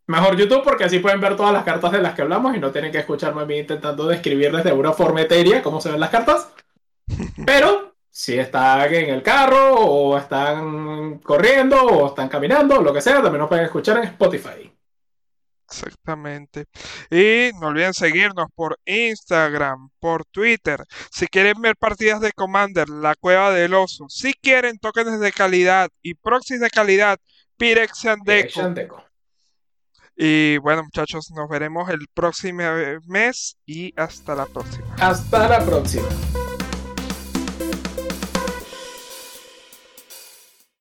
Mejor 0.08 0.36
YouTube 0.36 0.62
porque 0.62 0.84
así 0.84 1.00
pueden 1.00 1.20
ver 1.20 1.36
todas 1.36 1.52
las 1.52 1.64
cartas 1.64 1.90
de 1.90 2.00
las 2.00 2.14
que 2.14 2.22
hablamos 2.22 2.54
y 2.54 2.60
no 2.60 2.70
tienen 2.70 2.92
que 2.92 2.98
escucharme 2.98 3.42
a 3.42 3.46
mí 3.46 3.58
intentando 3.58 4.06
describir 4.06 4.52
desde 4.52 4.72
una 4.72 4.92
forma 4.92 5.22
etérea 5.22 5.62
cómo 5.62 5.80
se 5.80 5.90
ven 5.90 5.98
las 5.98 6.10
cartas. 6.10 6.52
Pero 7.46 7.95
si 8.16 8.38
están 8.38 8.94
en 8.94 9.10
el 9.10 9.22
carro 9.22 9.74
o 9.74 10.16
están 10.16 11.18
corriendo 11.18 11.76
o 11.82 12.08
están 12.08 12.30
caminando, 12.30 12.80
lo 12.80 12.90
que 12.90 13.02
sea, 13.02 13.16
también 13.16 13.40
nos 13.40 13.48
pueden 13.48 13.66
escuchar 13.66 13.98
en 13.98 14.04
Spotify. 14.04 14.72
Exactamente. 15.68 16.64
Y 17.10 17.50
no 17.60 17.66
olviden 17.66 17.92
seguirnos 17.92 18.46
por 18.54 18.78
Instagram, 18.86 19.90
por 20.00 20.24
Twitter. 20.24 20.82
Si 21.10 21.26
quieren 21.26 21.60
ver 21.60 21.76
partidas 21.76 22.22
de 22.22 22.32
Commander, 22.32 22.88
la 22.88 23.14
cueva 23.16 23.50
del 23.50 23.74
oso. 23.74 24.06
Si 24.08 24.32
quieren 24.32 24.78
tokens 24.78 25.20
de 25.20 25.32
calidad 25.32 25.90
y 26.00 26.14
proxies 26.14 26.60
de 26.60 26.70
calidad, 26.70 27.18
Pirexian 27.58 28.20
Deco. 28.24 29.04
Y 30.16 30.56
bueno, 30.56 30.84
muchachos, 30.84 31.30
nos 31.32 31.50
veremos 31.50 31.90
el 31.90 32.06
próximo 32.14 32.62
mes 33.08 33.58
y 33.66 33.92
hasta 34.00 34.34
la 34.34 34.46
próxima. 34.46 34.96
Hasta 34.98 35.48
la 35.48 35.62
próxima. 35.62 36.08